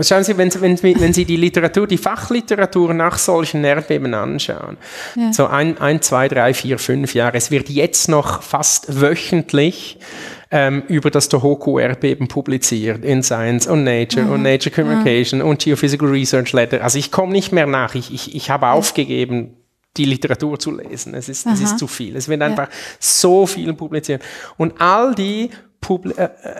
Schauen 0.00 0.24
Sie, 0.24 0.36
wenn, 0.36 0.52
wenn, 0.60 0.82
wenn 0.82 1.12
Sie 1.12 1.24
die 1.24 1.36
Literatur, 1.36 1.86
die 1.86 1.98
Fachliteratur 1.98 2.94
nach 2.94 3.18
solchen 3.18 3.64
Erdbeben 3.64 4.14
anschauen, 4.14 4.76
ja. 5.16 5.32
so 5.32 5.46
ein, 5.46 5.78
ein, 5.78 6.02
zwei, 6.02 6.28
drei, 6.28 6.54
vier, 6.54 6.78
fünf 6.78 7.14
Jahre, 7.14 7.36
es 7.36 7.50
wird 7.50 7.68
jetzt 7.68 8.08
noch 8.08 8.42
fast 8.42 9.00
wöchentlich 9.00 9.98
ähm, 10.50 10.82
über 10.88 11.10
das 11.10 11.28
Tohoku-Erdbeben 11.28 12.28
publiziert 12.28 13.04
in 13.04 13.22
Science 13.22 13.66
und 13.66 13.84
Nature 13.84 14.26
mhm. 14.26 14.32
und 14.32 14.42
Nature 14.42 14.74
Communication 14.74 15.40
ja. 15.40 15.46
und 15.46 15.62
Geophysical 15.62 16.08
Research 16.08 16.52
Letter. 16.52 16.82
Also 16.82 16.98
ich 16.98 17.10
komme 17.10 17.32
nicht 17.32 17.52
mehr 17.52 17.66
nach. 17.66 17.94
Ich, 17.94 18.12
ich, 18.12 18.34
ich 18.34 18.50
habe 18.50 18.68
aufgegeben, 18.68 19.56
die 19.96 20.04
Literatur 20.04 20.58
zu 20.58 20.70
lesen. 20.70 21.14
Es 21.14 21.28
ist, 21.28 21.46
es 21.46 21.60
ist 21.60 21.78
zu 21.78 21.86
viel. 21.88 22.16
Es 22.16 22.28
wird 22.28 22.42
einfach 22.42 22.68
so 23.00 23.46
viel 23.46 23.72
publiziert. 23.74 24.22
Und 24.56 24.80
all 24.80 25.14
die 25.14 25.50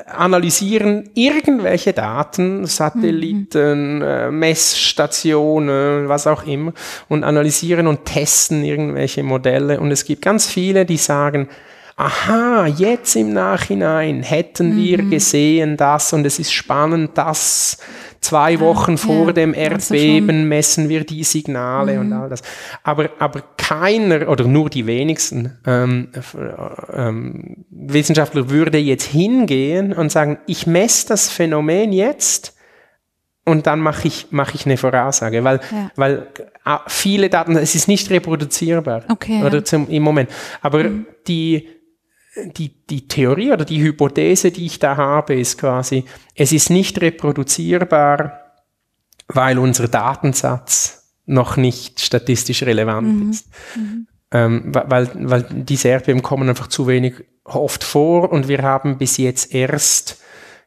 analysieren 0.06 1.10
irgendwelche 1.14 1.92
Daten, 1.92 2.66
Satelliten, 2.66 3.96
mhm. 3.96 4.02
äh, 4.02 4.30
Messstationen, 4.30 6.08
was 6.08 6.26
auch 6.26 6.44
immer, 6.44 6.72
und 7.08 7.22
analysieren 7.22 7.86
und 7.86 8.04
testen 8.04 8.64
irgendwelche 8.64 9.22
Modelle. 9.22 9.78
Und 9.78 9.90
es 9.90 10.04
gibt 10.04 10.22
ganz 10.22 10.46
viele, 10.46 10.84
die 10.84 10.96
sagen, 10.96 11.48
aha, 11.96 12.66
jetzt 12.66 13.14
im 13.14 13.32
Nachhinein 13.32 14.22
hätten 14.22 14.70
mhm. 14.70 14.76
wir 14.76 14.98
gesehen 15.02 15.76
das 15.76 16.12
und 16.12 16.24
es 16.24 16.38
ist 16.38 16.52
spannend, 16.52 17.16
dass 17.16 17.78
zwei 18.20 18.60
Wochen 18.60 18.92
ja, 18.92 18.96
vor 18.98 19.26
ja, 19.28 19.32
dem 19.32 19.54
Erdbeben 19.54 20.48
messen 20.48 20.88
wir 20.88 21.04
die 21.04 21.24
Signale 21.24 21.94
mhm. 21.94 22.00
und 22.00 22.12
all 22.12 22.28
das. 22.28 22.42
Aber, 22.82 23.10
aber 23.18 23.42
keiner 23.56 24.28
oder 24.28 24.44
nur 24.44 24.70
die 24.70 24.86
wenigsten 24.86 25.58
ähm, 25.66 26.08
ähm, 26.92 27.64
Wissenschaftler 27.70 28.50
würde 28.50 28.78
jetzt 28.78 29.06
hingehen 29.06 29.92
und 29.92 30.12
sagen, 30.12 30.38
ich 30.46 30.66
messe 30.66 31.08
das 31.08 31.30
Phänomen 31.30 31.92
jetzt 31.92 32.56
und 33.44 33.66
dann 33.66 33.80
mache 33.80 34.06
ich, 34.06 34.28
mache 34.30 34.54
ich 34.54 34.66
eine 34.66 34.76
Voraussage, 34.76 35.42
weil, 35.44 35.60
ja. 35.70 35.90
weil 35.96 36.26
ah, 36.64 36.80
viele 36.86 37.30
Daten, 37.30 37.56
es 37.56 37.74
ist 37.74 37.88
nicht 37.88 38.10
reproduzierbar 38.10 39.04
okay, 39.08 39.42
oder 39.42 39.64
zum, 39.64 39.88
im 39.88 40.02
Moment. 40.02 40.30
Aber 40.60 40.84
mhm. 40.84 41.06
die 41.26 41.68
die, 42.36 42.86
die 42.86 43.08
Theorie 43.08 43.52
oder 43.52 43.64
die 43.64 43.82
Hypothese, 43.82 44.50
die 44.50 44.66
ich 44.66 44.78
da 44.78 44.96
habe, 44.96 45.34
ist 45.34 45.58
quasi, 45.58 46.04
es 46.34 46.52
ist 46.52 46.70
nicht 46.70 47.00
reproduzierbar, 47.00 48.54
weil 49.28 49.58
unser 49.58 49.88
Datensatz 49.88 51.14
noch 51.26 51.56
nicht 51.56 52.00
statistisch 52.00 52.62
relevant 52.62 53.24
mhm. 53.24 53.30
ist. 53.30 53.48
Mhm. 53.76 54.06
Ähm, 54.32 54.62
weil, 54.72 55.10
weil 55.14 55.42
diese 55.50 55.88
Erdbeben 55.88 56.22
kommen 56.22 56.48
einfach 56.48 56.68
zu 56.68 56.86
wenig 56.86 57.14
oft 57.44 57.82
vor 57.82 58.30
und 58.30 58.46
wir 58.46 58.62
haben 58.62 58.98
bis 58.98 59.16
jetzt 59.16 59.52
erst 59.52 60.20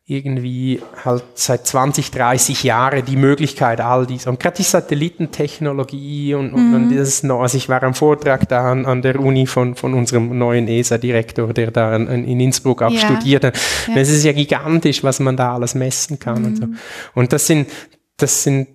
irgendwie 0.06 0.82
halt 1.06 1.24
seit 1.36 1.66
20, 1.66 2.12
30 2.12 2.64
Jahren 2.64 3.06
die 3.06 3.16
Möglichkeit 3.16 3.80
all 3.80 4.06
dieser 4.06 4.32
und 4.32 4.40
gerade 4.40 4.58
die 4.58 4.64
Satellitentechnologie 4.64 6.34
und, 6.34 6.54
und, 6.54 6.70
mhm. 6.70 6.76
und 6.76 6.98
das 6.98 7.24
noch, 7.24 7.42
also 7.42 7.58
ich 7.58 7.70
war 7.70 7.82
am 7.84 7.94
Vortrag 7.94 8.50
da 8.50 8.70
an, 8.70 8.86
an 8.86 9.02
der 9.02 9.18
Uni 9.18 9.48
von, 9.48 9.76
von 9.76 9.94
unserem 9.94 10.38
neuen 10.38 10.68
ESA-Direktor, 10.68 11.54
der 11.54 11.72
da 11.72 11.96
in, 11.96 12.26
in 12.26 12.40
Innsbruck 12.42 12.82
auch 12.82 12.92
ja. 12.92 13.00
studiert 13.00 13.46
hat. 13.46 13.58
Ja. 13.88 13.96
Es 13.96 14.10
ist 14.10 14.26
ja 14.26 14.34
gigantisch, 14.34 15.06
was 15.06 15.22
man 15.22 15.38
da 15.38 15.54
alles 15.54 15.74
messen 15.74 16.20
kann 16.20 16.42
mhm. 16.42 16.46
und 16.48 16.56
so. 16.58 16.68
Und 17.14 17.32
das 17.32 17.48
sind, 17.48 17.70
das 18.18 18.44
sind, 18.44 18.68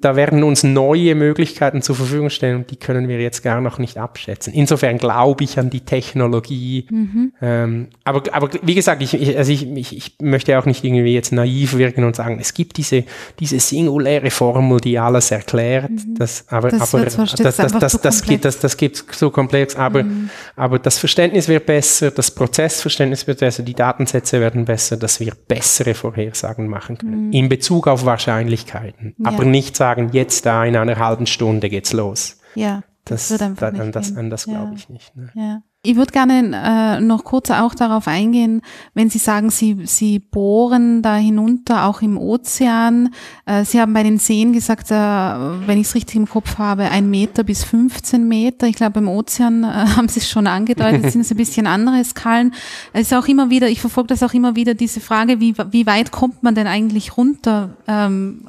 da 0.00 0.14
werden 0.14 0.44
uns 0.44 0.62
neue 0.62 1.16
Möglichkeiten 1.16 1.82
zur 1.82 1.96
Verfügung 1.96 2.30
stellen 2.30 2.58
und 2.58 2.70
die 2.70 2.76
können 2.76 3.08
wir 3.08 3.20
jetzt 3.20 3.42
gar 3.42 3.60
noch 3.60 3.78
nicht 3.78 3.98
abschätzen. 3.98 4.54
Insofern 4.54 4.98
glaube 4.98 5.42
ich 5.42 5.58
an 5.58 5.68
die 5.68 5.80
Technologie. 5.80 6.86
Mhm. 6.88 7.32
Ähm, 7.42 7.88
aber, 8.04 8.22
aber 8.32 8.50
wie 8.62 8.76
gesagt, 8.76 9.02
ich, 9.02 9.14
ich, 9.14 9.36
also 9.36 9.50
ich, 9.50 9.66
ich, 9.66 9.96
ich 9.96 10.16
möchte 10.22 10.56
auch 10.56 10.64
nicht 10.64 10.84
irgendwie 10.84 11.12
jetzt 11.12 11.32
naiv 11.32 11.76
wirken 11.76 12.04
und 12.04 12.14
sagen, 12.14 12.38
es 12.40 12.54
gibt 12.54 12.76
diese, 12.76 13.02
diese 13.40 13.58
singuläre 13.58 14.30
Formel, 14.30 14.78
die 14.78 14.96
alles 14.96 15.32
erklärt. 15.32 15.90
Mhm. 15.90 16.14
Das, 16.16 16.44
aber, 16.48 16.70
das 16.70 16.94
aber 16.94 17.04
das, 17.04 17.16
das, 17.16 17.56
das, 17.56 17.72
das, 17.72 18.00
das, 18.00 18.22
gibt, 18.22 18.44
das, 18.44 18.60
das 18.60 18.76
gibt 18.76 19.04
so 19.10 19.30
komplex, 19.30 19.74
aber, 19.74 20.04
mhm. 20.04 20.30
aber 20.54 20.78
das 20.78 20.98
Verständnis 20.98 21.48
wird 21.48 21.66
besser, 21.66 22.12
das 22.12 22.30
Prozessverständnis 22.30 23.26
wird 23.26 23.40
besser, 23.40 23.64
die 23.64 23.74
Datensätze 23.74 24.40
werden 24.40 24.64
besser, 24.64 24.96
dass 24.96 25.18
wir 25.18 25.32
bessere 25.48 25.94
Vorhersagen 25.94 26.68
machen 26.68 26.96
können. 26.96 27.26
Mhm. 27.26 27.32
In 27.32 27.48
Bezug 27.48 27.88
auf 27.88 28.04
Wahrscheinlichkeit. 28.04 28.83
Möglichkeiten. 28.84 29.14
Ja. 29.18 29.30
Aber 29.30 29.44
nicht 29.44 29.76
sagen, 29.76 30.10
jetzt 30.12 30.46
da 30.46 30.64
in 30.64 30.76
einer 30.76 30.98
halben 30.98 31.26
Stunde 31.26 31.68
geht's 31.68 31.92
los. 31.92 32.40
Ja. 32.54 32.82
Das, 33.04 33.28
das, 33.28 33.42
an 33.42 33.92
das, 33.92 34.16
an 34.16 34.30
das 34.30 34.44
glaube 34.44 34.74
ich 34.74 34.88
nicht. 34.88 35.14
Ne? 35.14 35.30
Ja. 35.34 35.62
Ich 35.86 35.96
würde 35.96 36.12
gerne 36.12 36.96
äh, 36.98 37.00
noch 37.02 37.24
kurz 37.24 37.50
auch 37.50 37.74
darauf 37.74 38.08
eingehen, 38.08 38.62
wenn 38.94 39.10
Sie 39.10 39.18
sagen, 39.18 39.50
Sie, 39.50 39.76
Sie 39.84 40.18
bohren 40.18 41.02
da 41.02 41.16
hinunter, 41.16 41.84
auch 41.84 42.00
im 42.00 42.16
Ozean. 42.16 43.10
Äh, 43.44 43.66
Sie 43.66 43.78
haben 43.78 43.92
bei 43.92 44.02
den 44.02 44.16
Seen 44.16 44.54
gesagt, 44.54 44.90
äh, 44.90 44.94
wenn 44.94 45.78
ich 45.78 45.88
es 45.88 45.94
richtig 45.94 46.16
im 46.16 46.26
Kopf 46.26 46.56
habe, 46.56 46.84
ein 46.84 47.10
Meter 47.10 47.44
bis 47.44 47.64
15 47.64 48.26
Meter. 48.26 48.66
Ich 48.66 48.76
glaube, 48.76 49.00
im 49.00 49.08
Ozean 49.08 49.62
äh, 49.62 49.66
haben 49.96 50.08
Sie 50.08 50.20
es 50.20 50.30
schon 50.30 50.46
angedeutet, 50.46 51.12
sind 51.12 51.20
es 51.20 51.30
ein 51.30 51.36
bisschen 51.36 51.66
andere 51.66 52.02
Skalen. 52.02 52.54
Es 52.94 53.08
ist 53.08 53.14
auch 53.14 53.28
immer 53.28 53.50
wieder, 53.50 53.68
ich 53.68 53.82
verfolge 53.82 54.08
das 54.08 54.22
auch 54.22 54.32
immer 54.32 54.56
wieder, 54.56 54.72
diese 54.72 55.00
Frage, 55.00 55.38
wie, 55.38 55.54
wie 55.70 55.84
weit 55.84 56.10
kommt 56.10 56.42
man 56.42 56.54
denn 56.54 56.66
eigentlich 56.66 57.18
runter 57.18 57.76
ähm, 57.86 58.46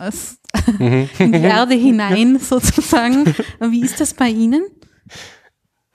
mhm. 0.80 1.10
in 1.20 1.32
die 1.34 1.40
Erde 1.40 1.74
hinein 1.76 2.40
sozusagen? 2.40 3.26
Wie 3.60 3.82
ist 3.82 4.00
das 4.00 4.14
bei 4.14 4.30
Ihnen? 4.30 4.62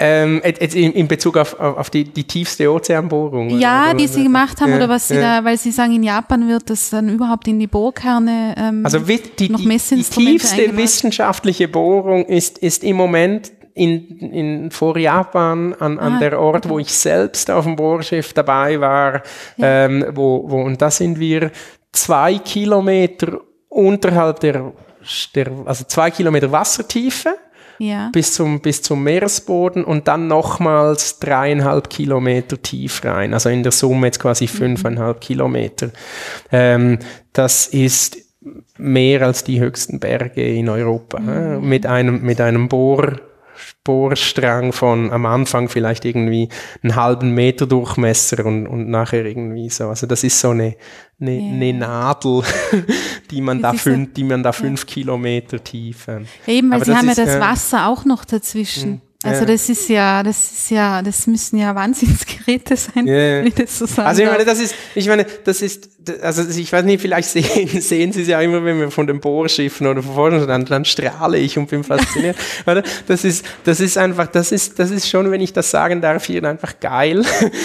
Ähm, 0.03 0.41
jetzt 0.43 0.75
in, 0.75 0.93
in 0.93 1.09
Bezug 1.09 1.37
auf, 1.37 1.61
auf 1.61 1.91
die, 1.91 2.05
die 2.05 2.25
tiefste 2.25 2.73
Ozeanbohrung? 2.73 3.51
Ja, 3.59 3.91
oder, 3.91 3.95
die 3.95 4.07
Sie 4.07 4.23
gemacht 4.23 4.59
haben, 4.63 4.71
ja, 4.71 4.77
oder 4.77 4.89
was 4.89 5.09
Sie 5.09 5.17
ja. 5.17 5.41
da, 5.41 5.45
weil 5.45 5.59
Sie 5.59 5.71
sagen, 5.71 5.95
in 5.95 6.03
Japan 6.03 6.49
wird 6.49 6.71
das 6.71 6.89
dann 6.89 7.11
überhaupt 7.11 7.47
in 7.49 7.59
die 7.59 7.67
Bohrkerne 7.67 8.55
ähm, 8.57 8.81
also 8.83 9.01
die, 9.01 9.21
die, 9.39 9.51
noch 9.51 9.63
Messinstrumente 9.63 10.33
Die 10.33 10.39
tiefste 10.39 10.77
wissenschaftliche 10.77 11.69
Bohrung 11.69 12.25
ist, 12.25 12.57
ist 12.59 12.83
im 12.83 12.97
Moment 12.97 13.53
in, 13.75 14.19
in, 14.19 14.71
vor 14.71 14.97
Japan 14.97 15.75
an, 15.75 15.99
an 15.99 16.15
ah, 16.15 16.19
der 16.19 16.41
Ort, 16.41 16.65
okay. 16.65 16.75
wo 16.75 16.79
ich 16.79 16.93
selbst 16.93 17.51
auf 17.51 17.65
dem 17.65 17.77
Bohrschiff 17.77 18.33
dabei 18.33 18.81
war, 18.81 19.23
ja. 19.59 19.85
ähm, 19.85 20.07
wo, 20.13 20.45
wo, 20.47 20.63
und 20.63 20.81
da 20.81 20.91
sind 20.91 21.21
wir 21.21 21.51
zwei 21.93 22.39
Kilometer 22.39 23.41
unterhalb 23.69 24.41
der, 24.41 24.73
der 25.35 25.53
also 25.67 25.85
zwei 25.85 26.11
Kilometer 26.11 26.51
Wassertiefe 26.51 27.37
ja. 27.81 28.11
bis, 28.13 28.35
zum, 28.35 28.61
bis 28.61 28.83
zum 28.83 29.03
Meeresboden 29.03 29.85
und 29.85 30.07
dann 30.07 30.29
nochmals 30.29 31.19
dreieinhalb 31.19 31.91
Kilometer 31.91 32.61
tief 32.61 33.05
rein. 33.05 33.35
Also 33.35 33.49
in 33.49 33.63
der 33.63 33.73
Summe 33.73 34.07
jetzt 34.07 34.21
quasi 34.21 34.45
mhm. 34.45 34.49
fünfeinhalb 34.49 35.17
mhm. 35.17 35.21
Kilometer. 35.21 35.91
Ähm, 36.53 36.99
das 37.33 37.67
ist 37.67 38.19
mehr 38.79 39.23
als 39.23 39.45
die 39.45 39.61
höchsten 39.61 39.99
Berge 39.99 40.43
in 40.43 40.69
Europa. 40.69 41.19
Mhm. 41.19 41.69
Mit 41.69 41.87
einem, 41.87 42.23
mit 42.23 42.41
einem 42.41 42.69
Bohr, 42.69 43.21
Bohrstrang 43.85 44.73
von 44.73 45.11
am 45.11 45.27
Anfang 45.27 45.69
vielleicht 45.69 46.05
irgendwie 46.05 46.49
einen 46.83 46.97
halben 46.97 47.35
Meter 47.35 47.67
Durchmesser 47.67 48.45
und, 48.45 48.67
und 48.67 48.89
nachher 48.89 49.25
irgendwie 49.25 49.69
so. 49.71 49.89
Also 49.89 50.07
das 50.07 50.25
ist 50.25 50.39
so 50.39 50.51
eine, 50.51 50.77
eine, 51.21 51.39
ja. 51.39 51.53
eine 51.53 51.73
Nadel, 51.75 52.43
die 53.31 53.41
man 53.41 53.63
da 53.63 53.73
fünf, 53.73 54.15
die 54.15 54.25
man 54.25 54.43
da 54.43 54.53
fünf 54.53 54.81
ja. 54.81 54.87
Kilometer 54.87 55.63
tief. 55.63 56.09
Ähm, 56.09 56.27
Eben, 56.47 56.71
weil 56.71 56.85
sie 56.85 56.95
haben 56.95 57.09
ja 57.09 57.15
das 57.15 57.37
äh, 57.37 57.41
Wasser 57.41 57.89
auch 57.89 58.05
noch 58.05 58.25
dazwischen. 58.25 59.03
Also 59.23 59.45
das 59.45 59.69
ist 59.69 59.89
ja, 59.91 60.23
das 60.23 60.51
ist 60.51 60.71
ja, 60.71 61.03
das 61.03 61.27
müssen 61.27 61.59
ja 61.59 61.75
Wahnsinnsgeräte 61.81 62.77
sein, 62.77 63.07
yeah. 63.07 63.45
wie 63.45 63.51
das 63.51 63.79
so 63.79 63.85
sagen 63.85 64.09
Also 64.09 64.23
ich 64.23 64.29
meine, 64.31 64.45
das 64.47 64.59
ist, 64.61 64.75
ich 64.95 65.09
meine, 65.09 65.27
das 65.45 65.61
ist, 65.61 65.91
also 66.23 66.49
ich 66.49 66.73
weiß 66.73 66.85
nicht, 66.85 67.03
vielleicht 67.03 67.29
sehen, 67.29 67.69
sehen 67.83 68.13
Sie 68.13 68.23
es 68.23 68.29
ja 68.29 68.41
immer, 68.41 68.65
wenn 68.65 68.81
wir 68.81 68.91
von 68.91 69.07
den 69.07 69.21
Bohrschiffen 69.21 69.87
oder 69.87 70.03
von 70.03 70.15
vorne, 70.15 70.47
dann, 70.47 70.65
dann 70.65 70.87
strahle 70.87 71.37
ich 71.37 71.59
und 71.59 71.69
bin 71.69 71.85
fasziniert. 71.85 72.37
oder? 72.67 72.83
Das 73.09 73.25
ist, 73.25 73.45
das 73.65 73.81
ist 73.81 73.99
einfach, 73.99 74.27
das 74.27 74.53
ist, 74.53 74.79
das 74.79 74.91
ist 74.91 75.07
schon, 75.07 75.31
wenn 75.31 75.43
ich 75.43 75.53
das 75.53 75.71
sagen 75.71 76.01
darf, 76.01 76.25
hier 76.25 76.43
einfach 76.45 76.81
geil, 76.81 77.23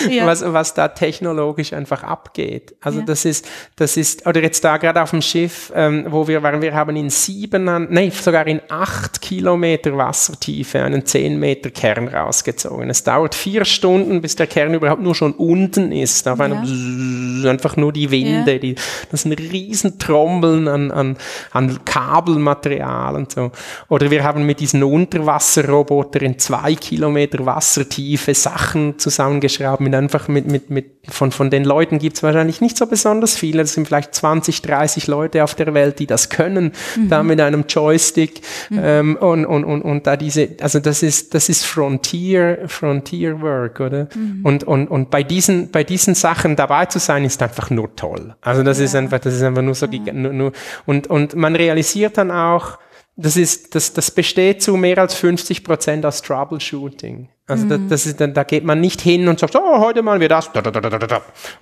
ja. 0.09 0.25
was, 0.25 0.43
was 0.45 0.73
da 0.73 0.89
technologisch 0.89 1.71
einfach 1.71 2.03
abgeht. 2.03 2.75
Also 2.81 2.99
ja. 2.99 3.05
das 3.05 3.23
ist, 3.23 3.47
das 3.77 3.95
ist, 3.95 4.27
oder 4.27 4.41
jetzt 4.41 4.61
da 4.65 4.75
gerade 4.75 5.01
auf 5.01 5.11
dem 5.11 5.21
Schiff, 5.21 5.71
ähm, 5.73 6.05
wo 6.09 6.27
wir 6.27 6.43
waren, 6.43 6.61
wir 6.61 6.73
haben 6.73 6.97
in 6.97 7.09
sieben, 7.09 7.63
nein, 7.63 8.11
sogar 8.11 8.45
in 8.45 8.59
acht 8.67 9.21
Kilometer 9.21 9.95
Wassertiefe 9.95 10.83
einen 10.83 11.05
zehn 11.05 11.39
Meter 11.39 11.44
Kern 11.53 12.07
rausgezogen. 12.07 12.89
Es 12.89 13.03
dauert 13.03 13.35
vier 13.35 13.65
Stunden, 13.65 14.21
bis 14.21 14.35
der 14.35 14.47
Kern 14.47 14.73
überhaupt 14.73 15.01
nur 15.01 15.15
schon 15.15 15.33
unten 15.33 15.91
ist. 15.91 16.27
Auf 16.27 16.39
einem 16.39 17.43
ja. 17.43 17.51
einfach 17.51 17.77
nur 17.77 17.93
die 17.93 18.09
Winde. 18.11 18.53
Ja. 18.53 18.59
Die, 18.59 18.75
das 19.11 19.21
sind 19.21 19.33
riesen 19.39 19.99
Trommeln 19.99 20.67
an, 20.67 20.91
an, 20.91 21.17
an 21.51 21.79
Kabelmaterial 21.85 23.15
und 23.15 23.31
so. 23.31 23.51
Oder 23.89 24.09
wir 24.11 24.23
haben 24.23 24.45
mit 24.45 24.59
diesen 24.59 24.83
Unterwasserroboter 24.83 26.21
in 26.21 26.39
zwei 26.39 26.75
Kilometer 26.75 27.45
Wassertiefe 27.45 28.33
Sachen 28.33 28.97
zusammengeschraubt. 28.97 29.81
Mit 29.81 29.93
einfach 29.93 30.27
mit, 30.27 30.47
mit, 30.47 30.69
mit 30.69 30.95
von, 31.07 31.31
von 31.31 31.49
den 31.49 31.63
Leuten 31.63 31.99
gibt 31.99 32.17
es 32.17 32.23
wahrscheinlich 32.23 32.61
nicht 32.61 32.77
so 32.77 32.87
besonders 32.87 33.37
viele. 33.37 33.61
Es 33.61 33.73
sind 33.73 33.87
vielleicht 33.87 34.15
20, 34.15 34.61
30 34.61 35.07
Leute 35.07 35.43
auf 35.43 35.55
der 35.55 35.73
Welt, 35.73 35.99
die 35.99 36.07
das 36.07 36.29
können, 36.29 36.71
mhm. 36.95 37.09
da 37.09 37.23
mit 37.23 37.39
einem 37.39 37.65
Joystick 37.67 38.41
mhm. 38.69 38.79
ähm, 38.81 39.15
und, 39.17 39.45
und, 39.45 39.63
und, 39.63 39.81
und 39.81 40.07
da 40.07 40.17
diese, 40.17 40.49
also 40.61 40.79
das 40.79 41.03
ist, 41.03 41.34
das 41.35 41.49
ist 41.49 41.65
Frontier, 41.65 42.63
Frontier 42.67 43.41
Work, 43.41 43.81
oder? 43.81 44.07
Mhm. 44.15 44.39
Und, 44.43 44.63
und, 44.63 44.87
und 44.87 45.11
bei 45.11 45.21
diesen, 45.21 45.69
bei 45.69 45.83
diesen 45.83 46.15
Sachen 46.15 46.55
dabei 46.55 46.85
zu 46.85 46.97
sein, 46.97 47.25
ist 47.25 47.43
einfach 47.43 47.69
nur 47.69 47.93
toll. 47.97 48.33
Also 48.39 48.63
das 48.63 48.79
ja. 48.79 48.85
ist 48.85 48.95
einfach, 48.95 49.19
das 49.19 49.33
ist 49.33 49.43
einfach 49.43 49.61
nur 49.61 49.75
so, 49.75 49.85
ja. 49.87 50.13
nur, 50.13 50.31
nur, 50.31 50.51
und, 50.85 51.07
und 51.07 51.35
man 51.35 51.57
realisiert 51.57 52.17
dann 52.17 52.31
auch, 52.31 52.79
das 53.17 53.35
ist, 53.35 53.75
das, 53.75 53.91
das 53.91 54.11
besteht 54.11 54.63
zu 54.63 54.77
mehr 54.77 54.97
als 54.97 55.15
50 55.15 55.65
Prozent 55.65 56.05
aus 56.05 56.21
Troubleshooting. 56.21 57.27
Also 57.47 57.65
mhm. 57.65 57.69
da, 57.69 57.77
das 57.89 58.07
ist, 58.07 58.19
dann, 58.19 58.33
da 58.33 58.43
geht 58.43 58.63
man 58.63 58.81
nicht 58.81 59.01
hin 59.01 59.27
und 59.27 59.39
sagt, 59.39 59.55
oh, 59.55 59.79
heute 59.79 60.01
machen 60.01 60.19
wir 60.19 60.29
das. 60.29 60.47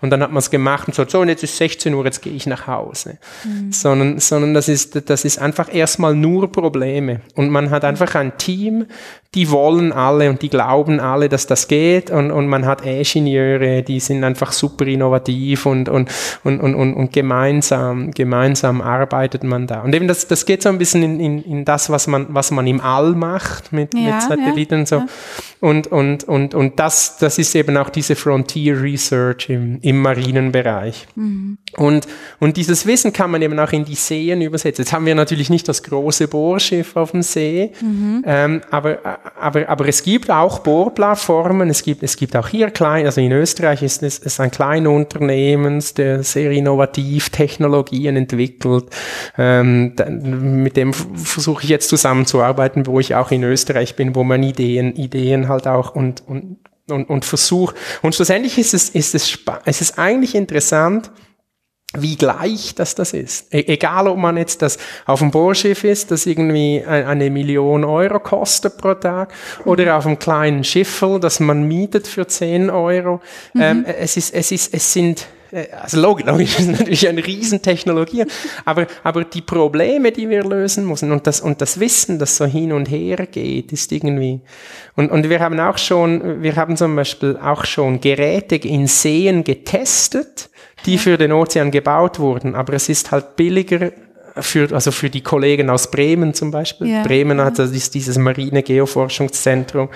Und 0.01 0.09
dann 0.09 0.23
hat 0.23 0.31
man 0.31 0.37
es 0.37 0.49
gemacht 0.49 0.87
und 0.87 0.93
sagt, 0.93 1.11
so, 1.11 1.19
und 1.19 1.27
jetzt 1.27 1.43
ist 1.43 1.57
16 1.57 1.93
Uhr, 1.93 2.05
jetzt 2.05 2.21
gehe 2.21 2.31
ich 2.31 2.47
nach 2.47 2.67
Hause. 2.67 3.17
Mhm. 3.43 3.71
Sondern, 3.73 4.19
sondern 4.19 4.53
das, 4.53 4.69
ist, 4.69 5.09
das 5.09 5.25
ist 5.25 5.39
einfach 5.39 5.73
erstmal 5.73 6.15
nur 6.15 6.49
Probleme. 6.49 7.19
Und 7.35 7.49
man 7.49 7.69
hat 7.69 7.83
einfach 7.83 8.15
ein 8.15 8.37
Team, 8.37 8.85
die 9.35 9.49
wollen 9.49 9.91
alle 9.91 10.29
und 10.29 10.41
die 10.41 10.49
glauben 10.49 11.01
alle, 11.01 11.27
dass 11.27 11.47
das 11.47 11.67
geht. 11.67 12.11
Und, 12.11 12.31
und 12.31 12.47
man 12.47 12.65
hat 12.65 12.85
Ingenieure, 12.85 13.81
die 13.81 13.99
sind 13.99 14.23
einfach 14.23 14.53
super 14.53 14.85
innovativ 14.85 15.65
und, 15.65 15.89
und, 15.89 16.09
und, 16.45 16.61
und, 16.61 16.75
und, 16.75 16.93
und 16.93 17.11
gemeinsam, 17.11 18.11
gemeinsam 18.11 18.81
arbeitet 18.81 19.43
man 19.43 19.67
da. 19.67 19.81
Und 19.81 19.93
eben 19.93 20.07
das, 20.07 20.27
das 20.27 20.45
geht 20.45 20.61
so 20.61 20.69
ein 20.69 20.77
bisschen 20.77 21.03
in, 21.03 21.19
in, 21.19 21.43
in 21.43 21.65
das, 21.65 21.89
was 21.89 22.07
man, 22.07 22.27
was 22.29 22.51
man 22.51 22.67
im 22.67 22.79
All 22.79 23.15
macht 23.15 23.73
mit, 23.73 23.93
ja, 23.93 24.13
mit 24.13 24.21
Satelliten 24.21 24.79
ja, 24.79 24.85
so. 24.85 24.95
Ja. 24.97 25.05
Und, 25.63 25.87
und, 25.87 26.25
und, 26.25 26.55
und 26.55 26.77
das, 26.77 27.15
das 27.19 27.37
ist 27.37 27.55
eben 27.55 27.77
auch 27.77 27.89
diese 27.89 28.17
Frontier 28.17 28.81
Research 28.81 29.47
im, 29.47 29.79
im 29.81 30.01
Marinenbereich. 30.01 31.07
Mhm. 31.15 31.57
Und, 31.77 32.05
und 32.41 32.57
dieses 32.57 32.85
Wissen 32.85 33.13
kann 33.13 33.31
man 33.31 33.41
eben 33.41 33.57
auch 33.57 33.71
in 33.71 33.85
die 33.85 33.95
Seen 33.95 34.41
übersetzen. 34.41 34.83
Jetzt 34.83 34.91
haben 34.91 35.05
wir 35.05 35.15
natürlich 35.15 35.49
nicht 35.49 35.69
das 35.69 35.81
große 35.81 36.27
Bohrschiff 36.27 36.97
auf 36.97 37.11
dem 37.11 37.21
See, 37.21 37.71
mhm. 37.79 38.25
ähm, 38.27 38.61
aber, 38.71 38.99
aber, 39.39 39.69
aber 39.69 39.87
es 39.87 40.03
gibt 40.03 40.29
auch 40.29 40.59
Bohrplattformen. 40.59 41.69
Es 41.69 41.81
gibt, 41.81 42.03
es 42.03 42.17
gibt 42.17 42.35
auch 42.35 42.49
hier 42.49 42.69
klein, 42.69 43.05
also 43.05 43.21
in 43.21 43.31
Österreich 43.31 43.83
ist 43.83 44.03
es 44.03 44.19
ist 44.19 44.41
ein 44.41 44.85
Unternehmen, 44.85 45.81
der 45.95 46.23
sehr 46.23 46.51
innovativ 46.51 47.29
Technologien 47.29 48.17
entwickelt. 48.17 48.87
Ähm, 49.37 49.93
mit 50.61 50.75
dem 50.75 50.91
versuche 50.91 51.63
ich 51.63 51.69
jetzt 51.69 51.87
zusammenzuarbeiten, 51.87 52.85
wo 52.85 52.99
ich 52.99 53.15
auch 53.15 53.31
in 53.31 53.43
Österreich 53.43 53.95
bin, 53.95 54.13
wo 54.13 54.25
man 54.25 54.43
Ideen, 54.43 54.93
Ideen 54.97 55.52
halt 55.53 55.67
auch 55.67 55.95
und, 55.95 56.23
und, 56.27 56.57
und, 56.89 57.09
und 57.09 57.25
Versuch. 57.25 57.73
Und 58.01 58.15
schlussendlich 58.15 58.57
ist 58.57 58.73
es, 58.73 58.89
ist 58.89 59.15
es, 59.15 59.39
es 59.65 59.81
ist 59.81 59.97
eigentlich 59.97 60.35
interessant, 60.35 61.11
wie 61.95 62.15
gleich 62.15 62.73
das 62.75 62.95
das 62.95 63.13
ist. 63.13 63.53
E 63.53 63.63
egal, 63.67 64.07
ob 64.07 64.17
man 64.17 64.37
jetzt 64.37 64.61
das 64.61 64.77
auf 65.05 65.19
dem 65.19 65.31
Bohrschiff 65.31 65.83
ist, 65.83 66.11
das 66.11 66.25
irgendwie 66.25 66.83
eine 66.85 67.29
Million 67.29 67.83
Euro 67.83 68.19
kostet 68.19 68.77
pro 68.77 68.95
Tag, 68.95 69.33
oder 69.65 69.97
auf 69.97 70.05
einem 70.05 70.17
kleinen 70.17 70.63
Schiffel, 70.63 71.19
das 71.19 71.39
man 71.39 71.63
mietet 71.67 72.07
für 72.07 72.27
10 72.27 72.69
Euro. 72.69 73.21
Mhm. 73.53 73.61
Ähm, 73.61 73.85
es 73.85 74.17
ist, 74.17 74.33
es 74.33 74.51
ist, 74.51 74.73
es 74.73 74.91
sind, 74.91 75.27
also 75.81 75.99
logisch, 75.99 76.25
logisch 76.27 76.59
ist 76.59 76.69
natürlich 76.69 77.07
eine 77.07 77.25
Riesentechnologie, 77.25 78.25
aber, 78.65 78.87
aber 79.03 79.23
die 79.23 79.41
Probleme, 79.41 80.11
die 80.11 80.29
wir 80.29 80.43
lösen 80.43 80.87
müssen 80.87 81.11
und 81.11 81.27
das, 81.27 81.41
und 81.41 81.61
das 81.61 81.79
Wissen, 81.79 82.19
das 82.19 82.37
so 82.37 82.45
hin 82.45 82.71
und 82.71 82.89
her 82.89 83.27
geht, 83.27 83.71
ist 83.71 83.91
irgendwie, 83.91 84.41
und, 84.95 85.11
und 85.11 85.29
wir 85.29 85.39
haben 85.39 85.59
auch 85.59 85.77
schon, 85.77 86.41
wir 86.41 86.55
haben 86.55 86.77
zum 86.77 86.95
Beispiel 86.95 87.37
auch 87.37 87.65
schon 87.65 88.01
Geräte 88.01 88.55
in 88.55 88.87
Seen 88.87 89.43
getestet, 89.43 90.49
die 90.85 90.97
für 90.97 91.17
den 91.17 91.31
Ozean 91.31 91.71
gebaut 91.71 92.19
wurden, 92.19 92.55
aber 92.55 92.73
es 92.73 92.89
ist 92.89 93.11
halt 93.11 93.35
billiger 93.35 93.91
für, 94.37 94.73
also 94.73 94.91
für 94.91 95.09
die 95.09 95.21
Kollegen 95.21 95.69
aus 95.69 95.91
Bremen 95.91 96.33
zum 96.33 96.51
Beispiel. 96.51 96.87
Ja. 96.87 97.03
Bremen 97.03 97.39
hat 97.41 97.59
also 97.59 97.73
dieses 97.73 98.17
marine 98.17 98.63
Geoforschungszentrum, 98.63 99.89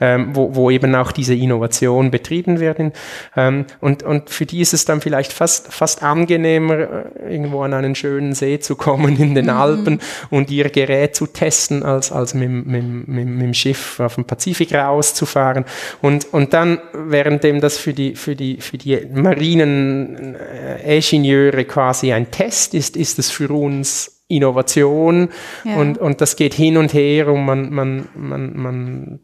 ähm, 0.00 0.30
wo, 0.34 0.54
wo 0.54 0.70
eben 0.70 0.94
auch 0.94 1.12
diese 1.12 1.34
Innovation 1.34 2.10
betrieben 2.10 2.60
werden. 2.60 2.92
Ähm, 3.36 3.66
und, 3.80 4.02
und 4.02 4.30
für 4.30 4.46
die 4.46 4.60
ist 4.60 4.74
es 4.74 4.84
dann 4.84 5.00
vielleicht 5.00 5.32
fast, 5.32 5.72
fast 5.72 6.02
angenehmer, 6.02 6.78
äh, 6.78 7.32
irgendwo 7.32 7.62
an 7.62 7.74
einen 7.74 7.94
schönen 7.94 8.34
See 8.34 8.60
zu 8.60 8.76
kommen 8.76 9.18
in 9.18 9.34
den 9.34 9.46
mhm. 9.46 9.50
Alpen 9.50 10.00
und 10.30 10.50
ihr 10.50 10.68
Gerät 10.70 11.16
zu 11.16 11.26
testen, 11.26 11.82
als, 11.82 12.12
als 12.12 12.34
mit, 12.34 12.48
mit, 12.48 12.84
mit, 13.08 13.26
mit 13.26 13.42
dem 13.42 13.54
Schiff 13.54 13.98
auf 14.00 14.14
dem 14.14 14.24
Pazifik 14.24 14.72
rauszufahren. 14.72 15.64
Und, 16.00 16.32
und 16.32 16.52
dann, 16.52 16.78
währenddem 16.92 17.60
das 17.60 17.76
für 17.76 17.92
die, 17.92 18.14
für 18.14 18.36
die, 18.36 18.58
für 18.60 18.78
die 18.78 18.98
marinen 19.12 20.36
äh, 20.36 20.96
Ingenieure 20.96 21.64
quasi 21.64 22.12
ein 22.12 22.30
Test 22.30 22.74
ist, 22.74 22.96
ist 22.96 23.18
es 23.18 23.30
für 23.30 23.50
uns 23.50 23.79
uns 23.80 24.22
Innovation 24.28 25.30
ja. 25.64 25.76
und, 25.76 25.98
und 25.98 26.20
das 26.20 26.36
geht 26.36 26.54
hin 26.54 26.76
und 26.76 26.94
her 26.94 27.28
und 27.28 27.44
man, 27.44 27.72
man, 27.72 28.08
man, 28.14 28.56
man 28.56 29.20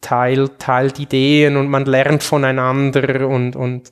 teilt, 0.00 0.58
teilt 0.58 0.98
Ideen 0.98 1.56
und 1.56 1.68
man 1.68 1.86
lernt 1.86 2.22
voneinander 2.22 3.26
und, 3.26 3.56
und, 3.56 3.90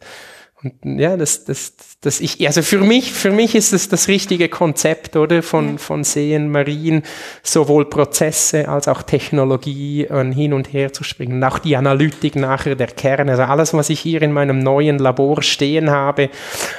und 0.61 0.99
ja, 0.99 1.17
das, 1.17 1.45
das, 1.45 1.75
das 2.01 2.21
ich, 2.21 2.45
also 2.45 2.63
für 2.63 2.81
mich, 2.81 3.13
für 3.13 3.31
mich 3.31 3.55
ist 3.55 3.73
es 3.73 3.89
das 3.89 4.09
richtige 4.09 4.49
Konzept, 4.49 5.15
oder? 5.15 5.41
Von, 5.45 5.79
von 5.79 6.03
Seen, 6.03 6.51
Marien, 6.51 7.03
sowohl 7.45 7.89
Prozesse 7.89 8.69
als 8.69 8.89
auch 8.89 9.03
Technologie 9.03 10.05
äh, 10.05 10.33
hin 10.33 10.53
und 10.53 10.73
her 10.73 10.93
zu 10.93 11.05
springen. 11.05 11.43
auch 11.45 11.61
die 11.61 11.77
Analytik 11.77 12.35
nachher 12.35 12.75
der 12.75 12.89
Kerne. 12.89 13.31
Also 13.33 13.45
alles, 13.45 13.73
was 13.73 13.89
ich 13.89 14.01
hier 14.01 14.21
in 14.23 14.33
meinem 14.33 14.59
neuen 14.59 14.99
Labor 14.99 15.43
stehen 15.43 15.91
habe, 15.91 16.29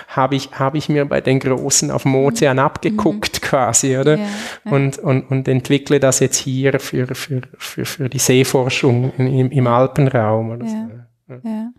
habe 0.09 0.35
ich, 0.35 0.51
habe 0.51 0.77
ich 0.77 0.89
mir 0.89 1.05
bei 1.05 1.21
den 1.21 1.39
Großen 1.39 1.89
auf 1.89 2.03
dem 2.03 2.15
Ozean 2.15 2.57
mhm. 2.57 2.63
abgeguckt 2.63 3.41
mhm. 3.41 3.45
quasi, 3.45 3.97
oder? 3.97 4.17
Ja, 4.17 4.25
ja. 4.65 4.71
Und, 4.71 4.97
und, 4.97 5.31
und 5.31 5.47
entwickle 5.47 6.01
das 6.01 6.19
jetzt 6.19 6.37
hier 6.37 6.81
für, 6.81 7.07
für, 7.15 7.41
für, 7.57 7.85
für 7.85 8.09
die 8.09 8.19
Seeforschung 8.19 9.13
im, 9.17 9.51
im 9.51 9.67
Alpenraum. 9.67 10.49
Oder 10.49 10.65
ja. 10.65 10.89
So. 11.29 11.33
ja. 11.47 11.71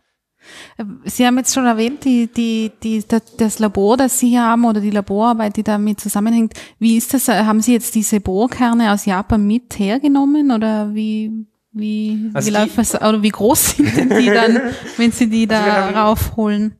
Sie 1.05 1.27
haben 1.27 1.37
jetzt 1.39 1.55
schon 1.55 1.67
erwähnt, 1.67 2.05
die, 2.05 2.27
die, 2.27 2.73
die, 2.83 3.05
das 3.37 3.59
Labor, 3.59 3.97
das 3.97 4.19
Sie 4.19 4.31
hier 4.31 4.43
haben 4.43 4.65
oder 4.65 4.81
die 4.81 4.91
Laborarbeit, 4.91 5.57
die 5.57 5.63
damit 5.63 6.01
zusammenhängt. 6.01 6.55
Wie 6.79 6.97
ist 6.97 7.15
das? 7.15 7.29
Haben 7.29 7.61
Sie 7.61 7.73
jetzt 7.73 7.95
diese 7.95 8.21
Bohrkerne 8.21 8.93
aus 8.93 9.05
Japan 9.05 9.47
mit 9.47 9.79
hergenommen 9.79 10.51
oder 10.51 10.95
wie, 10.95 11.47
wie, 11.73 12.31
also 12.35 12.49
wie 12.49 12.55
läuft 12.55 12.79
das, 12.79 12.95
oder 12.95 13.23
wie 13.23 13.29
groß 13.29 13.77
sind 13.77 13.97
denn 13.97 14.09
die 14.11 14.27
dann, 14.27 14.61
wenn 14.97 15.13
Sie 15.13 15.29
die 15.29 15.47
da 15.47 15.63
also 15.63 15.99
raufholen? 15.99 16.80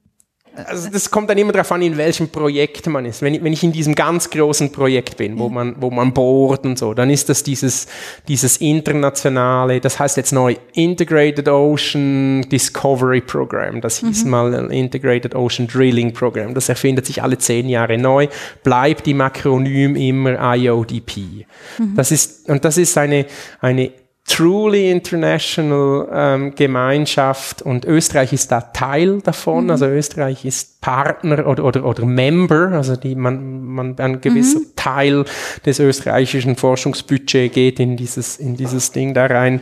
Also 0.55 0.91
das 0.91 1.11
kommt 1.11 1.31
dann 1.31 1.39
immer 1.39 1.53
darauf 1.53 1.71
an, 1.73 1.83
in 1.83 1.97
welchem 1.97 2.29
Projekt 2.29 2.87
man 2.87 3.05
ist. 3.05 3.23
Wenn 3.23 3.35
ich, 3.35 3.45
wenn 3.45 3.53
ich 3.53 3.63
in 3.63 3.73
diesem 3.73 3.95
ganz 3.95 4.31
großen 4.31 4.73
Projekt 4.73 5.17
bin, 5.17 5.39
wo 5.39 5.49
man, 5.49 5.77
wo 5.81 5.91
man 5.91 6.13
bohrt 6.13 6.65
und 6.65 6.79
so, 6.79 6.95
dann 6.95 7.11
ist 7.11 7.29
das 7.29 7.43
dieses, 7.43 7.87
dieses 8.29 8.57
internationale, 8.57 9.81
das 9.81 9.99
heißt 9.99 10.17
jetzt 10.17 10.33
neu 10.33 10.57
Integrated 10.75 11.49
Ocean 11.49 12.47
Discovery 12.51 13.21
Program. 13.21 13.81
Das 13.81 14.01
hieß 14.01 14.25
mhm. 14.25 14.31
mal 14.31 14.73
Integrated 14.73 15.35
Ocean 15.35 15.69
Drilling 15.69 16.13
Program. 16.13 16.55
Das 16.55 16.69
erfindet 16.69 17.07
sich 17.07 17.23
alle 17.23 17.39
zehn 17.39 17.69
Jahre 17.69 17.97
neu, 17.97 18.29
bleibt 18.63 19.07
im 19.07 19.21
Akronym 19.21 19.97
immer 19.97 20.37
IODP. 20.57 21.47
Mhm. 21.79 21.95
Das 21.95 22.11
ist, 22.11 22.49
und 22.49 22.65
das 22.65 22.77
ist 22.77 22.99
eine, 22.99 23.27
eine 23.61 23.93
truly 24.31 24.91
international 24.91 26.09
ähm, 26.13 26.55
Gemeinschaft 26.55 27.63
und 27.63 27.85
Österreich 27.85 28.33
ist 28.33 28.53
da 28.53 28.61
Teil 28.61 29.21
davon. 29.21 29.65
Mhm. 29.65 29.71
Also 29.71 29.87
Österreich 29.87 30.45
ist 30.45 30.81
Partner 30.81 31.47
oder, 31.47 31.65
oder, 31.65 31.85
oder 31.85 32.05
Member, 32.07 32.69
also 32.73 32.95
die 32.97 33.17
man, 33.17 33.65
man 33.65 33.99
ein 33.99 34.21
gewisser 34.21 34.61
mhm. 34.61 34.77
Teil 34.77 35.25
des 35.67 35.81
österreichischen 35.81 36.57
Forschungsbudgets 36.57 37.55
geht 37.55 37.81
in 37.81 37.97
dieses, 37.97 38.37
in 38.39 38.57
dieses 38.57 38.93
Ding 38.93 39.15
da 39.15 39.27
rein. 39.27 39.61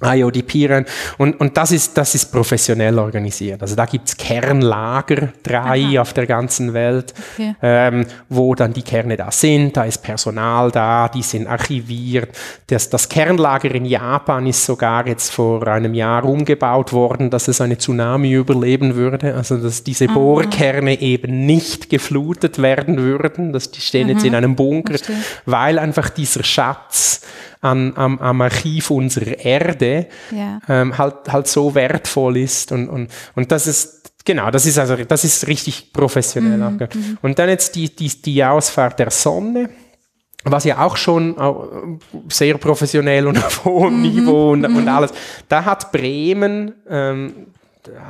IODP 0.00 0.70
rein. 0.70 0.86
Und, 1.16 1.40
und 1.40 1.56
das 1.56 1.72
ist, 1.72 1.96
das 1.96 2.14
ist 2.14 2.30
professionell 2.30 2.98
organisiert. 2.98 3.60
Also 3.62 3.74
da 3.74 3.84
gibt's 3.84 4.16
Kernlager, 4.16 5.32
drei 5.42 5.84
Aha. 5.84 6.02
auf 6.02 6.12
der 6.12 6.26
ganzen 6.26 6.72
Welt, 6.72 7.12
okay. 7.34 7.54
ähm, 7.62 8.06
wo 8.28 8.54
dann 8.54 8.72
die 8.72 8.82
Kerne 8.82 9.16
da 9.16 9.30
sind. 9.30 9.76
Da 9.76 9.84
ist 9.84 10.02
Personal 10.02 10.70
da, 10.70 11.08
die 11.08 11.22
sind 11.22 11.48
archiviert. 11.48 12.30
Das, 12.68 12.88
das 12.90 13.08
Kernlager 13.08 13.74
in 13.74 13.84
Japan 13.84 14.46
ist 14.46 14.64
sogar 14.64 15.06
jetzt 15.08 15.30
vor 15.32 15.66
einem 15.66 15.94
Jahr 15.94 16.24
umgebaut 16.24 16.92
worden, 16.92 17.30
dass 17.30 17.48
es 17.48 17.60
eine 17.60 17.76
Tsunami 17.76 18.32
überleben 18.32 18.94
würde. 18.94 19.34
Also 19.34 19.56
dass 19.56 19.82
diese 19.82 20.06
Aha. 20.06 20.14
Bohrkerne 20.14 21.00
eben 21.00 21.44
nicht 21.44 21.90
geflutet 21.90 22.62
werden 22.62 22.98
würden. 22.98 23.52
Das, 23.52 23.72
die 23.72 23.80
stehen 23.80 24.06
Aha. 24.06 24.12
jetzt 24.12 24.24
in 24.24 24.36
einem 24.36 24.54
Bunker, 24.54 24.98
Verstehe. 24.98 25.16
weil 25.44 25.78
einfach 25.80 26.08
dieser 26.10 26.44
Schatz 26.44 27.22
an, 27.60 27.92
am, 27.96 28.18
am 28.18 28.40
Archiv 28.40 28.90
unserer 28.90 29.38
Erde 29.38 30.06
ja. 30.30 30.60
ähm, 30.68 30.96
halt, 30.96 31.32
halt 31.32 31.48
so 31.48 31.74
wertvoll 31.74 32.38
ist 32.38 32.72
und, 32.72 32.88
und, 32.88 33.10
und 33.34 33.52
das 33.52 33.66
ist 33.66 33.98
Genau, 34.24 34.50
das 34.50 34.66
ist 34.66 34.78
also 34.78 34.94
das 34.94 35.24
ist 35.24 35.46
richtig 35.46 35.90
professionell. 35.90 36.58
Mhm, 36.58 36.78
mhm. 36.80 37.18
und 37.22 37.38
dann 37.38 37.48
jetzt 37.48 37.74
die, 37.76 37.88
die, 37.96 38.08
die 38.08 38.44
Ausfahrt 38.44 38.98
der 38.98 39.10
Sonne, 39.10 39.70
was 40.44 40.64
ja 40.64 40.84
auch 40.84 40.98
schon 40.98 41.98
sehr 42.28 42.58
professionell 42.58 43.26
und 43.26 43.38
auf 43.42 43.64
hohem 43.64 43.96
mhm, 43.96 44.02
Niveau 44.02 44.52
und, 44.52 44.66
und 44.66 44.82
mhm. 44.82 44.88
alles. 44.88 45.12
Da 45.48 45.64
hat 45.64 45.92
Bremen 45.92 46.74
ähm, 46.90 47.46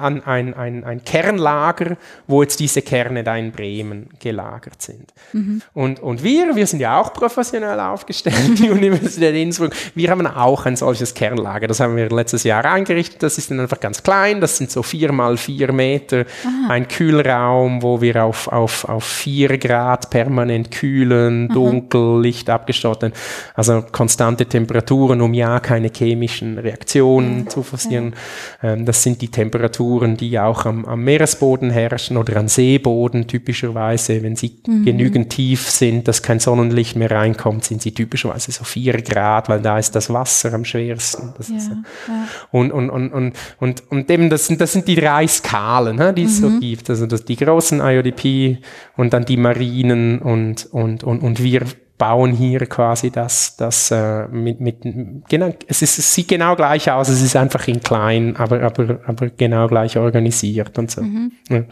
an 0.01 0.23
ein, 0.25 0.55
ein, 0.55 0.85
ein 0.85 1.05
Kernlager, 1.05 1.97
wo 2.27 2.43
jetzt 2.43 2.61
diese 2.61 2.83
Kerne 2.83 3.25
da 3.25 3.37
in 3.37 3.53
Bremen 3.53 4.09
gelagert 4.19 4.81
sind. 4.81 5.13
Mhm. 5.33 5.63
Und, 5.75 6.01
und 6.01 6.23
wir, 6.23 6.55
wir 6.57 6.67
sind 6.67 6.81
ja 6.81 7.01
auch 7.01 7.13
professionell 7.13 7.79
aufgestellt, 7.81 8.37
die 8.59 8.71
Universität 8.71 9.35
Innsbruck, 9.35 9.73
wir 9.95 10.11
haben 10.11 10.27
auch 10.27 10.67
ein 10.67 10.77
solches 10.77 11.15
Kernlager. 11.15 11.67
Das 11.67 11.81
haben 11.81 11.97
wir 11.97 12.09
letztes 12.11 12.45
Jahr 12.45 12.65
eingerichtet. 12.65 13.23
Das 13.23 13.39
ist 13.39 13.51
dann 13.51 13.61
einfach 13.61 13.81
ganz 13.81 14.03
klein. 14.03 14.41
Das 14.41 14.57
sind 14.57 14.71
so 14.71 14.83
vier 14.83 15.13
mal 15.13 15.37
vier 15.37 15.73
Meter. 15.73 16.25
Aha. 16.45 16.73
Ein 16.73 16.89
Kühlraum, 16.89 17.83
wo 17.83 18.01
wir 18.01 18.25
auf, 18.25 18.49
auf, 18.49 18.85
auf 18.89 19.05
vier 19.05 19.59
Grad 19.59 20.11
permanent 20.11 20.71
kühlen, 20.71 21.49
dunkel. 21.49 22.21
Licht 22.21 22.51
abgestattet. 22.51 23.15
Also 23.55 23.85
konstante 23.93 24.47
Temperaturen, 24.47 25.21
um 25.21 25.35
ja 25.35 25.61
keine 25.61 25.91
chemischen 25.95 26.59
Reaktionen 26.59 27.45
ja. 27.45 27.49
zu 27.49 27.63
forcieren. 27.63 28.15
Ja. 28.63 28.73
Ähm, 28.73 28.85
das 28.85 29.03
sind 29.03 29.21
die 29.21 29.29
Temperaturen, 29.29 29.68
die 30.17 30.39
auch 30.39 30.67
am, 30.67 30.85
am 30.85 31.05
Meeresboden 31.05 31.71
herrschen 31.71 32.17
oder 32.17 32.37
am 32.37 32.49
Seeboden 32.49 33.27
typischerweise. 33.27 34.23
Wenn 34.23 34.37
sie 34.37 34.61
mhm. 34.67 34.85
genügend 34.85 35.31
tief 35.31 35.71
sind, 35.71 36.09
dass 36.09 36.23
kein 36.23 36.41
Sonnenlicht 36.41 36.97
mehr 36.97 37.11
reinkommt, 37.11 37.65
sind 37.65 37.83
sie 37.83 37.93
typischerweise 37.93 38.53
so 38.53 38.65
vier 38.65 39.01
Grad, 39.03 39.49
weil 39.49 39.61
da 39.61 39.79
ist 39.79 39.95
das 39.95 40.13
Wasser 40.13 40.53
am 40.53 40.65
schwersten. 40.65 41.35
Ja, 41.39 41.57
ist, 41.57 41.69
ja. 41.69 42.25
Und, 42.51 42.73
und, 42.73 42.91
und, 42.91 43.13
und, 43.13 43.33
und, 43.59 43.83
und 43.91 44.11
eben, 44.11 44.31
das 44.31 44.47
sind, 44.47 44.61
das 44.61 44.73
sind 44.73 44.89
die 44.89 44.97
drei 44.97 45.27
Skalen, 45.27 45.97
ne, 45.97 46.13
die 46.13 46.25
es 46.25 46.41
mhm. 46.41 46.53
so 46.53 46.61
gibt. 46.61 46.91
Also 46.91 47.07
das, 47.07 47.25
die 47.25 47.37
großen 47.37 47.81
IODP 47.81 48.59
und 48.97 49.13
dann 49.13 49.25
die 49.25 49.37
Marinen 49.37 50.19
und, 50.19 50.67
und, 50.73 51.05
und, 51.05 51.23
und 51.23 51.43
wir 51.43 51.63
bauen 51.99 52.33
hier 52.33 52.67
quasi 52.67 53.11
das, 53.11 53.57
das 53.57 53.91
äh, 53.91 54.29
mit, 54.29 54.61
mit 54.61 54.83
genau, 55.29 55.53
es, 55.67 55.83
ist, 55.83 55.99
es 55.99 56.15
sieht 56.15 56.29
genau 56.29 56.57
gleich 56.57 56.91
aus, 56.91 57.09
es 57.09 57.21
ist 57.21 57.37
einfach 57.37 57.67
in 57.69 57.81
klein, 57.81 58.37
aber, 58.37 58.63
aber, 58.63 59.01
aber 59.07 59.31
genau 59.31 59.67
gleich 59.67 59.97
organisiert 59.97 60.79
und 60.79 60.91
so. 60.91 61.03
Mhm. 61.03 61.33
Ja. 61.51 61.65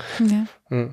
Ja. 0.70 0.88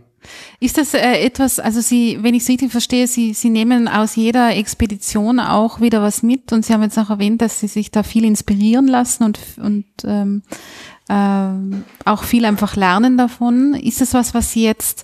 Ist 0.60 0.78
das 0.78 0.94
äh, 0.94 1.20
etwas, 1.26 1.60
also 1.60 1.82
Sie, 1.82 2.20
wenn 2.22 2.34
ich 2.34 2.44
es 2.44 2.50
richtig 2.50 2.72
verstehe, 2.72 3.08
Sie, 3.08 3.34
Sie 3.34 3.50
nehmen 3.50 3.88
aus 3.88 4.16
jeder 4.16 4.56
Expedition 4.56 5.40
auch 5.40 5.82
wieder 5.82 6.02
was 6.02 6.24
mit 6.24 6.54
und 6.54 6.66
Sie 6.66 6.74
haben 6.74 6.84
jetzt 6.84 6.98
auch 6.98 7.10
erwähnt, 7.10 7.42
dass 7.42 7.60
Sie 7.60 7.68
sich 7.68 7.92
da 7.92 8.04
viel 8.04 8.24
inspirieren 8.24 8.88
lassen 8.88 9.24
und, 9.24 9.40
und 9.58 9.86
ähm, 10.06 10.44
äh, 11.10 11.50
auch 12.06 12.24
viel 12.24 12.46
einfach 12.46 12.76
lernen 12.76 13.18
davon. 13.18 13.74
Ist 13.74 14.02
das 14.02 14.14
was, 14.14 14.34
was 14.34 14.52
Sie 14.52 14.64
jetzt 14.64 15.04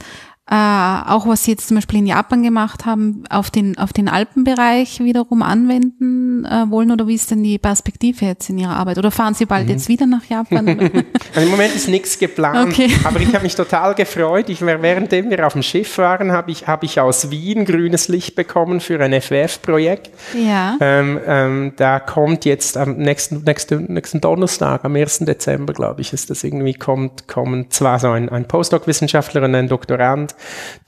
äh, 0.51 0.55
auch 0.55 1.27
was 1.27 1.43
Sie 1.43 1.51
jetzt 1.51 1.67
zum 1.67 1.75
Beispiel 1.75 1.99
in 1.99 2.07
Japan 2.07 2.41
gemacht 2.41 2.87
haben, 2.87 3.23
auf 3.29 3.51
den, 3.51 3.77
auf 3.77 3.93
den 3.93 4.09
Alpenbereich 4.09 4.99
wiederum 4.99 5.43
anwenden 5.43 6.43
äh, 6.43 6.65
wollen 6.71 6.89
oder 6.89 7.05
wie 7.05 7.13
ist 7.13 7.29
denn 7.29 7.43
die 7.43 7.59
Perspektive 7.59 8.25
jetzt 8.25 8.49
in 8.49 8.57
Ihrer 8.57 8.75
Arbeit? 8.75 8.97
Oder 8.97 9.11
fahren 9.11 9.35
Sie 9.35 9.45
bald 9.45 9.65
mhm. 9.65 9.73
jetzt 9.73 9.89
wieder 9.89 10.07
nach 10.07 10.25
Japan? 10.25 10.67
also 11.35 11.45
Im 11.45 11.49
Moment 11.49 11.75
ist 11.75 11.87
nichts 11.87 12.17
geplant, 12.17 12.73
okay. 12.73 12.89
aber 13.03 13.19
ich 13.19 13.31
habe 13.35 13.43
mich 13.43 13.53
total 13.53 13.93
gefreut. 13.93 14.49
Ich, 14.49 14.61
währenddem 14.61 15.29
wir 15.29 15.45
auf 15.45 15.53
dem 15.53 15.61
Schiff 15.61 15.99
waren, 15.99 16.31
habe 16.31 16.49
ich, 16.49 16.65
hab 16.65 16.83
ich 16.83 16.99
aus 16.99 17.29
Wien 17.29 17.63
grünes 17.63 18.07
Licht 18.07 18.33
bekommen 18.33 18.79
für 18.79 18.99
ein 18.99 19.13
FWF-Projekt. 19.21 20.09
Ja. 20.33 20.77
Ähm, 20.81 21.19
ähm, 21.27 21.73
da 21.75 21.99
kommt 21.99 22.45
jetzt 22.45 22.75
am 22.75 22.97
nächsten, 22.97 23.43
nächsten, 23.43 23.93
nächsten 23.93 24.19
Donnerstag, 24.19 24.83
am 24.83 24.95
1. 24.95 25.19
Dezember, 25.19 25.73
glaube 25.73 26.01
ich, 26.01 26.11
ist 26.11 26.31
das 26.31 26.43
irgendwie, 26.43 26.73
kommt, 26.73 27.27
kommen 27.27 27.69
zwar 27.69 27.99
so 27.99 28.09
ein, 28.09 28.29
ein 28.29 28.47
Postdoc-Wissenschaftler 28.47 29.43
und 29.43 29.53
ein 29.53 29.67
Doktorand 29.67 30.33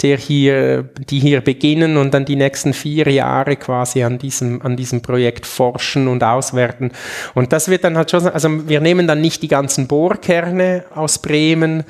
der 0.02 0.18
hier, 0.18 0.84
die 1.10 1.20
hier 1.20 1.42
beginnen 1.42 1.98
und 1.98 2.14
dann 2.14 2.26
die 2.26 2.36
nächsten 2.36 2.74
vier 2.74 3.10
Jahre 3.10 3.56
quasi 3.56 4.04
an 4.04 4.18
diesem, 4.18 4.62
an 4.62 4.78
diesem 4.78 5.02
Projekt 5.02 5.46
forschen 5.46 6.08
und 6.08 6.24
auswerten. 6.24 6.92
Und 7.34 7.54
das 7.54 7.70
wird 7.70 7.84
dann 7.84 7.98
halt 7.98 8.12
schon, 8.12 8.28
also 8.28 8.68
wir 8.68 8.82
nehmen 8.82 9.08
dann 9.08 9.22
nicht 9.22 9.42
die 9.44 9.48
ganzen 9.48 9.88
Bohrkerne 9.88 10.86
aus 10.94 11.20
Bremen, 11.20 11.84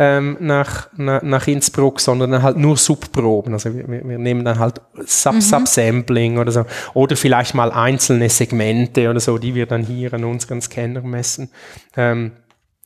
ähm, 0.00 0.38
nach, 0.40 0.88
nach, 0.96 1.20
nach 1.22 1.46
Innsbruck, 1.46 2.00
sondern 2.00 2.42
halt 2.42 2.56
nur 2.56 2.78
Subproben. 2.78 3.52
Also 3.52 3.74
wir, 3.74 3.86
wir 3.86 4.18
nehmen 4.18 4.46
dann 4.46 4.58
halt 4.58 4.80
Sub 5.04 5.34
mhm. 5.34 5.40
Subsampling 5.42 6.38
oder 6.38 6.50
so. 6.50 6.64
Oder 6.94 7.16
vielleicht 7.16 7.54
mal 7.54 7.70
einzelne 7.70 8.30
Segmente 8.30 9.10
oder 9.10 9.20
so, 9.20 9.36
die 9.36 9.54
wir 9.54 9.66
dann 9.66 9.82
hier 9.82 10.14
an 10.14 10.24
unseren 10.24 10.62
Scanner 10.62 11.02
messen. 11.02 11.50
Ähm, 11.98 12.32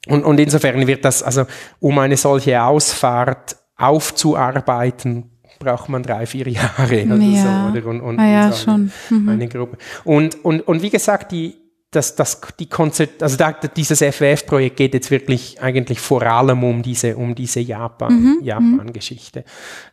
und, 0.08 0.24
und 0.24 0.40
insofern 0.40 0.86
wird 0.88 1.04
das, 1.04 1.22
also 1.22 1.46
um 1.78 1.98
eine 2.00 2.16
solche 2.16 2.60
Ausfahrt 2.60 3.56
aufzuarbeiten, 3.76 5.30
braucht 5.58 5.88
man 5.88 6.02
drei, 6.02 6.26
vier 6.26 6.48
Jahre 6.48 7.04
oder 7.04 7.16
ja. 7.16 7.70
so. 7.72 7.78
Oder? 7.78 7.86
Und, 7.86 8.00
und, 8.00 8.18
ah, 8.18 8.26
ja, 8.26 8.52
so 8.52 8.70
eine. 8.70 8.90
Mhm. 9.10 9.28
eine 9.28 9.48
Gruppe. 9.48 9.78
Und, 10.04 10.44
und, 10.44 10.60
und 10.62 10.82
wie 10.82 10.90
gesagt, 10.90 11.32
die, 11.32 11.54
das, 11.94 12.16
das, 12.16 12.40
die 12.58 12.68
Konzept, 12.68 13.22
also 13.22 13.36
da, 13.36 13.52
dieses 13.52 14.00
FWF-Projekt 14.00 14.76
geht 14.76 14.94
jetzt 14.94 15.10
wirklich 15.10 15.60
eigentlich 15.60 16.00
vor 16.00 16.22
allem 16.22 16.64
um 16.64 16.82
diese, 16.82 17.16
um 17.16 17.34
diese 17.34 17.60
Japan, 17.60 18.12
mhm. 18.12 18.26
mhm. 18.26 18.44
Japan-Geschichte. 18.44 19.44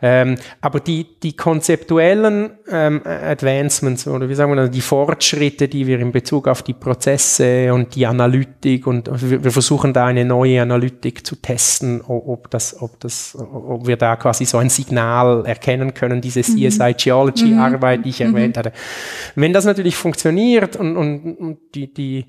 Ähm, 0.02 0.36
aber 0.62 0.80
die, 0.80 1.06
die 1.22 1.36
konzeptuellen 1.36 2.52
ähm, 2.70 3.02
Advancements 3.06 4.08
oder 4.08 4.28
wie 4.30 4.36
sagen 4.36 4.52
wir 4.52 4.56
das, 4.56 4.72
die 4.72 4.82
Fortschritte, 4.82 5.68
die 5.68 5.88
wir 5.88 6.00
in 6.00 6.12
Bezug 6.12 6.48
auf 6.48 6.64
die 6.64 6.74
Prozesse 6.74 7.74
und 7.74 7.96
die 7.96 8.06
Analytik 8.06 8.88
und 8.88 9.10
wir, 9.30 9.44
wir 9.44 9.52
versuchen 9.52 9.94
da 9.94 10.06
eine 10.08 10.26
neue 10.26 10.62
Analytik 10.62 11.26
zu 11.26 11.36
testen, 11.36 12.02
ob 12.02 12.50
das, 12.50 12.82
ob 12.82 13.00
das, 13.00 13.38
ob 13.38 13.88
wir 13.88 13.98
da 13.98 14.16
quasi 14.16 14.46
so 14.46 14.58
ein 14.58 14.70
Signal 14.70 15.46
erkennen 15.46 15.94
können, 15.94 16.22
diese 16.22 16.40
mhm. 16.40 16.70
CSI 16.70 16.96
Geology 16.98 17.54
Arbeit, 17.54 18.06
die 18.06 18.10
ich 18.10 18.20
mhm. 18.20 18.36
erwähnt 18.36 18.58
hatte. 18.58 18.72
Wenn 19.36 19.54
das 19.54 19.66
natürlich 19.66 19.96
funktioniert 19.96 20.76
und, 20.76 20.98
und, 20.98 21.36
und 21.38 21.58
die, 21.76 21.91
die, 21.98 22.26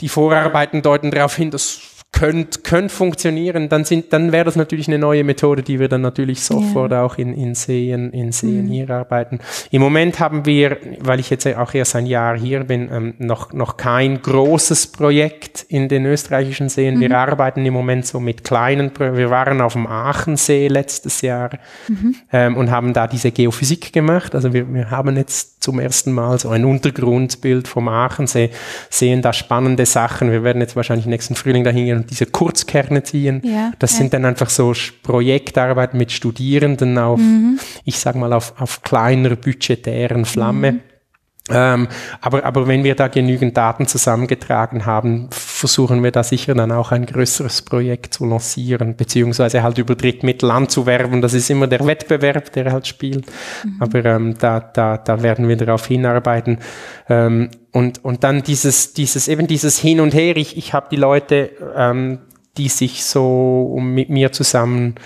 die 0.00 0.08
Vorarbeiten 0.08 0.82
deuten 0.82 1.10
darauf 1.10 1.36
hin, 1.36 1.50
dass 1.50 1.89
könnte 2.12 2.60
könnt 2.62 2.90
funktionieren, 2.90 3.68
dann 3.68 3.84
sind, 3.84 4.12
dann 4.12 4.32
wäre 4.32 4.44
das 4.44 4.56
natürlich 4.56 4.88
eine 4.88 4.98
neue 4.98 5.22
Methode, 5.22 5.62
die 5.62 5.78
wir 5.78 5.88
dann 5.88 6.00
natürlich 6.00 6.42
sofort 6.42 6.90
ja. 6.90 7.02
auch 7.02 7.18
in, 7.18 7.34
in 7.34 7.54
Seen, 7.54 8.10
in 8.10 8.32
Seen 8.32 8.66
mhm. 8.66 8.70
hier 8.70 8.90
arbeiten. 8.90 9.38
Im 9.70 9.80
Moment 9.80 10.18
haben 10.18 10.44
wir, 10.44 10.76
weil 10.98 11.20
ich 11.20 11.30
jetzt 11.30 11.46
auch 11.46 11.72
erst 11.72 11.94
ein 11.94 12.06
Jahr 12.06 12.36
hier 12.36 12.64
bin, 12.64 12.88
ähm, 12.92 13.14
noch, 13.18 13.52
noch 13.52 13.76
kein 13.76 14.20
großes 14.20 14.88
Projekt 14.88 15.64
in 15.68 15.88
den 15.88 16.04
österreichischen 16.04 16.68
Seen. 16.68 16.96
Mhm. 16.96 17.00
Wir 17.00 17.16
arbeiten 17.16 17.64
im 17.64 17.74
Moment 17.74 18.06
so 18.06 18.18
mit 18.18 18.42
kleinen, 18.42 18.90
wir 18.98 19.30
waren 19.30 19.60
auf 19.60 19.74
dem 19.74 19.86
Aachensee 19.86 20.66
letztes 20.68 21.22
Jahr 21.22 21.50
mhm. 21.86 22.16
ähm, 22.32 22.56
und 22.56 22.70
haben 22.70 22.92
da 22.92 23.06
diese 23.06 23.30
Geophysik 23.30 23.92
gemacht. 23.92 24.34
Also 24.34 24.52
wir, 24.52 24.72
wir 24.74 24.90
haben 24.90 25.16
jetzt 25.16 25.62
zum 25.62 25.78
ersten 25.78 26.12
Mal 26.12 26.38
so 26.38 26.48
ein 26.48 26.64
Untergrundbild 26.64 27.68
vom 27.68 27.88
Aachensee, 27.88 28.50
sehen 28.88 29.22
da 29.22 29.32
spannende 29.32 29.86
Sachen. 29.86 30.32
Wir 30.32 30.42
werden 30.42 30.60
jetzt 30.60 30.74
wahrscheinlich 30.74 31.06
nächsten 31.06 31.34
Frühling 31.34 31.62
dahin 31.62 31.86
gehen 31.86 31.99
und 32.00 32.10
diese 32.10 32.26
Kurzkerne 32.26 33.02
ziehen. 33.02 33.40
Ja, 33.44 33.72
das 33.78 33.92
ja. 33.92 33.98
sind 33.98 34.12
dann 34.12 34.24
einfach 34.24 34.50
so 34.50 34.72
Projektarbeiten 35.02 35.98
mit 35.98 36.12
Studierenden 36.12 36.98
auf, 36.98 37.20
mhm. 37.20 37.58
ich 37.84 37.98
sag 37.98 38.16
mal, 38.16 38.32
auf, 38.32 38.54
auf 38.58 38.82
kleiner 38.82 39.36
budgetären 39.36 40.24
Flamme. 40.24 40.72
Mhm. 40.72 40.80
Ähm, 41.52 41.88
aber, 42.20 42.44
aber 42.44 42.66
wenn 42.68 42.84
wir 42.84 42.94
da 42.94 43.08
genügend 43.08 43.56
Daten 43.56 43.86
zusammengetragen 43.86 44.86
haben, 44.86 45.28
versuchen 45.30 46.02
wir 46.02 46.10
da 46.10 46.22
sicher 46.22 46.54
dann 46.54 46.72
auch 46.72 46.92
ein 46.92 47.06
größeres 47.06 47.62
Projekt 47.62 48.14
zu 48.14 48.26
lancieren, 48.26 48.96
beziehungsweise 48.96 49.62
halt 49.62 49.78
über 49.78 49.94
Drittmittel 49.94 50.50
anzuwerben. 50.50 51.20
Das 51.22 51.34
ist 51.34 51.50
immer 51.50 51.66
der 51.66 51.86
Wettbewerb, 51.86 52.52
der 52.52 52.72
halt 52.72 52.86
spielt. 52.86 53.26
Mhm. 53.64 53.76
Aber 53.80 54.04
ähm, 54.04 54.34
da, 54.38 54.60
da, 54.60 54.98
da 54.98 55.22
werden 55.22 55.48
wir 55.48 55.56
darauf 55.56 55.86
hinarbeiten. 55.86 56.58
Ähm, 57.08 57.50
und, 57.72 58.04
und 58.04 58.24
dann 58.24 58.42
dieses, 58.42 58.94
dieses, 58.94 59.28
eben 59.28 59.46
dieses 59.46 59.78
Hin 59.78 60.00
und 60.00 60.14
Her. 60.14 60.36
Ich, 60.36 60.56
ich 60.56 60.72
habe 60.72 60.88
die 60.90 60.96
Leute, 60.96 61.50
ähm, 61.76 62.18
die 62.56 62.68
sich 62.68 63.04
so 63.04 63.78
mit 63.80 64.10
mir 64.10 64.32
zusammen 64.32 64.96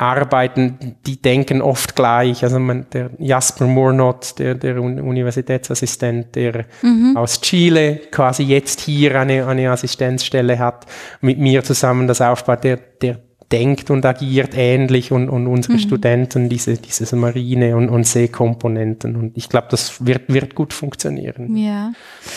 arbeiten, 0.00 0.96
die 1.06 1.20
denken 1.20 1.60
oft 1.60 1.94
gleich. 1.94 2.42
Also 2.42 2.58
man, 2.58 2.86
der 2.92 3.10
Jasper 3.18 3.66
Murnot, 3.66 4.38
der, 4.38 4.54
der 4.54 4.80
Universitätsassistent, 4.80 6.34
der 6.34 6.64
mhm. 6.80 7.16
aus 7.16 7.40
Chile 7.42 8.00
quasi 8.10 8.44
jetzt 8.44 8.80
hier 8.80 9.20
eine, 9.20 9.46
eine 9.46 9.70
Assistenzstelle 9.70 10.58
hat, 10.58 10.86
mit 11.20 11.38
mir 11.38 11.62
zusammen 11.64 12.06
das 12.06 12.22
aufbaut, 12.22 12.64
der, 12.64 12.78
der 12.78 13.18
denkt 13.52 13.90
und 13.90 14.06
agiert 14.06 14.50
ähnlich 14.54 15.10
und, 15.10 15.28
und 15.28 15.46
unsere 15.46 15.74
mhm. 15.74 15.78
Studenten 15.80 16.48
diese, 16.48 16.74
diese 16.74 17.16
Marine- 17.16 17.76
und, 17.76 17.88
und 17.88 18.06
Seekomponenten. 18.06 19.16
Und 19.16 19.36
ich 19.36 19.48
glaube, 19.48 19.66
das 19.70 20.04
wird, 20.06 20.32
wird 20.32 20.54
gut 20.54 20.72
funktionieren. 20.72 21.56
Ja. 21.56 21.92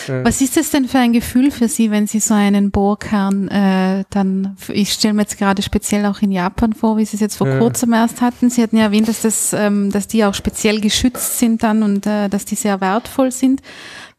Äh. 0.08 0.24
Was 0.24 0.40
ist 0.40 0.56
das 0.56 0.70
denn 0.70 0.86
für 0.86 0.98
ein 0.98 1.12
Gefühl 1.12 1.50
für 1.50 1.68
Sie, 1.68 1.90
wenn 1.90 2.06
Sie 2.06 2.18
so 2.18 2.34
einen 2.34 2.70
Bohrkern 2.70 3.48
äh, 3.48 4.04
dann, 4.10 4.56
ich 4.68 4.92
stelle 4.92 5.14
mir 5.14 5.22
jetzt 5.22 5.38
gerade 5.38 5.62
speziell 5.62 6.04
auch 6.06 6.20
in 6.20 6.32
Japan 6.32 6.72
vor, 6.72 6.96
wie 6.96 7.04
Sie 7.04 7.16
es 7.16 7.20
jetzt 7.20 7.36
vor 7.36 7.48
ja. 7.48 7.58
kurzem 7.58 7.92
erst 7.92 8.20
hatten. 8.20 8.50
Sie 8.50 8.62
hatten 8.62 8.76
ja 8.76 8.84
erwähnt, 8.84 9.08
dass, 9.08 9.22
das, 9.22 9.52
ähm, 9.52 9.92
dass 9.92 10.08
die 10.08 10.24
auch 10.24 10.34
speziell 10.34 10.80
geschützt 10.80 11.38
sind 11.38 11.62
dann 11.62 11.82
und 11.82 12.06
äh, 12.06 12.28
dass 12.28 12.44
die 12.44 12.56
sehr 12.56 12.80
wertvoll 12.80 13.30
sind 13.30 13.62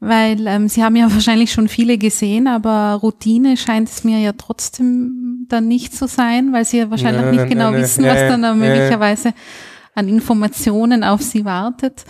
weil 0.01 0.45
ähm, 0.47 0.67
Sie 0.67 0.83
haben 0.83 0.95
ja 0.95 1.11
wahrscheinlich 1.13 1.51
schon 1.51 1.67
viele 1.67 1.97
gesehen, 1.97 2.47
aber 2.47 2.99
Routine 3.01 3.57
scheint 3.57 3.89
es 3.89 4.03
mir 4.03 4.19
ja 4.19 4.33
trotzdem 4.33 5.24
dann 5.51 5.67
nicht 5.67 5.95
zu 5.95 6.07
sein, 6.07 6.53
weil 6.53 6.65
Sie 6.65 6.77
ja 6.77 6.89
wahrscheinlich 6.89 7.23
ja, 7.23 7.31
nicht 7.31 7.47
genau 7.47 7.71
ja, 7.71 7.77
wissen, 7.77 8.05
was 8.05 8.19
dann 8.19 8.41
da 8.41 8.53
möglicherweise 8.53 9.33
an 9.93 10.07
Informationen 10.07 11.03
auf 11.03 11.21
Sie 11.21 11.45
wartet. 11.45 12.05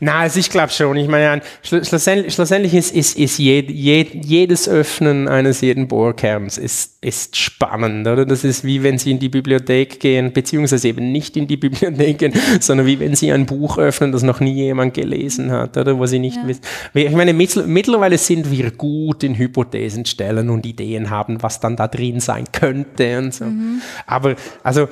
Nein, 0.00 0.22
also 0.22 0.38
ich 0.38 0.50
glaube 0.50 0.70
schon. 0.70 0.96
Ich 0.96 1.08
meine, 1.08 1.42
schlussendlich, 1.62 2.34
schlussendlich 2.34 2.74
ist, 2.74 2.94
ist, 2.94 3.18
ist 3.18 3.38
jed, 3.38 3.70
jed, 3.70 4.24
jedes 4.24 4.68
Öffnen 4.68 5.28
eines 5.28 5.60
jeden 5.60 5.88
Bohrkerns 5.88 6.58
ist, 6.58 6.98
ist 7.02 7.36
spannend, 7.36 8.06
oder? 8.06 8.24
Das 8.24 8.44
ist 8.44 8.64
wie 8.64 8.82
wenn 8.82 8.98
Sie 8.98 9.10
in 9.10 9.18
die 9.18 9.28
Bibliothek 9.28 10.00
gehen, 10.00 10.32
beziehungsweise 10.32 10.88
eben 10.88 11.12
nicht 11.12 11.36
in 11.36 11.46
die 11.46 11.56
Bibliothek 11.58 12.18
gehen, 12.18 12.32
sondern 12.60 12.86
wie 12.86 13.00
wenn 13.00 13.14
Sie 13.14 13.32
ein 13.32 13.46
Buch 13.46 13.78
öffnen, 13.78 14.12
das 14.12 14.22
noch 14.22 14.40
nie 14.40 14.54
jemand 14.54 14.94
gelesen 14.94 15.50
hat, 15.50 15.76
oder? 15.76 15.98
Wo 15.98 16.06
Sie 16.06 16.18
nicht 16.18 16.36
ja. 16.36 16.46
wissen. 16.46 16.62
Ich 16.94 17.10
meine, 17.10 17.32
mittlerweile 17.32 18.18
sind 18.18 18.50
wir 18.50 18.70
gut 18.70 19.24
in 19.24 19.36
Hypothesen 19.36 20.06
stellen 20.06 20.50
und 20.50 20.64
Ideen 20.66 21.10
haben, 21.10 21.42
was 21.42 21.60
dann 21.60 21.76
da 21.76 21.88
drin 21.88 22.20
sein 22.20 22.44
könnte 22.52 23.18
und 23.18 23.34
so. 23.34 23.44
Mhm. 23.44 23.80
Aber, 24.06 24.36
also, 24.62 24.88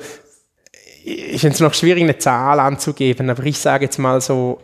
ich 1.03 1.41
finde 1.41 1.55
es 1.55 1.59
noch 1.59 1.73
schwierig, 1.73 2.03
eine 2.03 2.17
Zahl 2.17 2.59
anzugeben, 2.59 3.29
aber 3.29 3.43
ich 3.45 3.57
sage 3.57 3.85
jetzt 3.85 3.97
mal 3.97 4.21
so, 4.21 4.59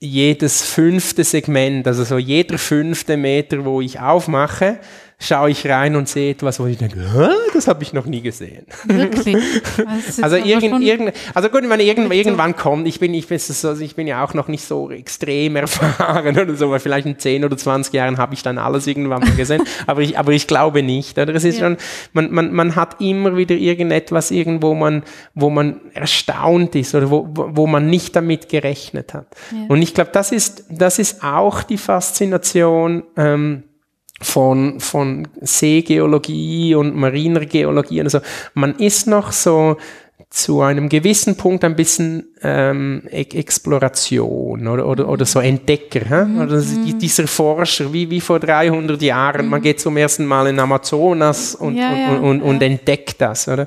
jedes 0.00 0.62
fünfte 0.62 1.24
Segment, 1.24 1.86
also 1.86 2.04
so 2.04 2.18
jeder 2.18 2.58
fünfte 2.58 3.16
Meter, 3.16 3.64
wo 3.64 3.80
ich 3.80 3.98
aufmache, 3.98 4.78
schaue 5.20 5.50
ich 5.50 5.66
rein 5.66 5.96
und 5.96 6.08
sehe 6.08 6.30
etwas, 6.30 6.60
wo 6.60 6.66
ich 6.66 6.78
denke, 6.78 6.96
das 7.52 7.66
habe 7.66 7.82
ich 7.82 7.92
noch 7.92 8.06
nie 8.06 8.20
gesehen. 8.20 8.66
Wirklich? 8.84 9.36
Also, 10.22 10.36
irgend, 10.36 10.82
irgend, 10.82 11.14
also 11.34 11.48
gut, 11.48 11.66
meine, 11.66 11.82
irgend, 11.82 12.12
irgendwann 12.12 12.56
kommt, 12.56 12.86
ich 12.86 12.98
bin, 12.98 13.14
ich, 13.14 13.26
bin 13.26 13.38
so, 13.38 13.72
ich 13.78 13.94
bin 13.94 14.06
ja 14.06 14.24
auch 14.24 14.34
noch 14.34 14.48
nicht 14.48 14.64
so 14.64 14.90
extrem 14.90 15.56
erfahren 15.56 16.38
oder 16.38 16.54
so, 16.54 16.70
weil 16.70 16.80
vielleicht 16.80 17.06
in 17.06 17.18
10 17.18 17.44
oder 17.44 17.56
20 17.56 17.92
Jahren 17.92 18.18
habe 18.18 18.34
ich 18.34 18.42
dann 18.42 18.58
alles 18.58 18.86
irgendwann 18.86 19.22
mal 19.22 19.34
gesehen, 19.34 19.62
aber 19.86 20.00
ich, 20.02 20.18
aber 20.18 20.32
ich 20.32 20.46
glaube 20.46 20.82
nicht. 20.82 21.18
Oder? 21.18 21.34
Es 21.34 21.44
ist 21.44 21.58
ja. 21.58 21.66
schon, 21.66 21.76
man, 22.12 22.32
man, 22.32 22.52
man 22.52 22.76
hat 22.76 23.00
immer 23.00 23.36
wieder 23.36 23.54
irgendetwas 23.54 24.30
irgendwo, 24.30 24.74
man, 24.74 25.02
wo 25.34 25.50
man 25.50 25.80
erstaunt 25.94 26.74
ist 26.74 26.94
oder 26.94 27.10
wo, 27.10 27.26
wo 27.28 27.66
man 27.66 27.88
nicht 27.88 28.14
damit 28.16 28.48
gerechnet 28.48 29.14
hat. 29.14 29.26
Ja. 29.52 29.66
Und 29.68 29.82
ich 29.82 29.94
glaube, 29.94 30.10
das 30.12 30.32
ist, 30.32 30.64
das 30.70 30.98
ist 30.98 31.22
auch 31.22 31.62
die 31.62 31.78
Faszination, 31.78 33.04
ähm, 33.16 33.64
von, 34.20 34.80
von 34.80 35.28
Seegeologie 35.40 36.74
und 36.74 36.96
mariner 36.96 37.46
Geologie 37.46 38.00
und 38.00 38.10
so. 38.10 38.20
Man 38.54 38.76
ist 38.76 39.06
noch 39.06 39.32
so 39.32 39.76
zu 40.30 40.60
einem 40.60 40.90
gewissen 40.90 41.36
Punkt 41.36 41.64
ein 41.64 41.74
bisschen 41.74 42.34
ähm, 42.42 43.02
e 43.10 43.22
Exploration 43.22 44.68
oder, 44.68 44.86
oder, 44.86 45.08
oder 45.08 45.24
so 45.24 45.40
Entdecker. 45.40 46.00
Hä? 46.00 46.24
Mhm. 46.24 46.40
Oder 46.42 46.60
die, 46.60 46.98
dieser 46.98 47.26
Forscher, 47.26 47.92
wie, 47.92 48.10
wie 48.10 48.20
vor 48.20 48.38
300 48.38 49.00
Jahren, 49.00 49.46
mhm. 49.46 49.50
man 49.50 49.62
geht 49.62 49.80
zum 49.80 49.96
ersten 49.96 50.26
Mal 50.26 50.48
in 50.48 50.60
Amazonas 50.60 51.54
und, 51.54 51.76
ja, 51.76 51.90
und, 51.90 51.98
ja, 51.98 52.16
und, 52.18 52.42
und, 52.42 52.62
ja. 52.62 52.68
entdeckt 52.68 53.20
das. 53.20 53.48
Oder? 53.48 53.66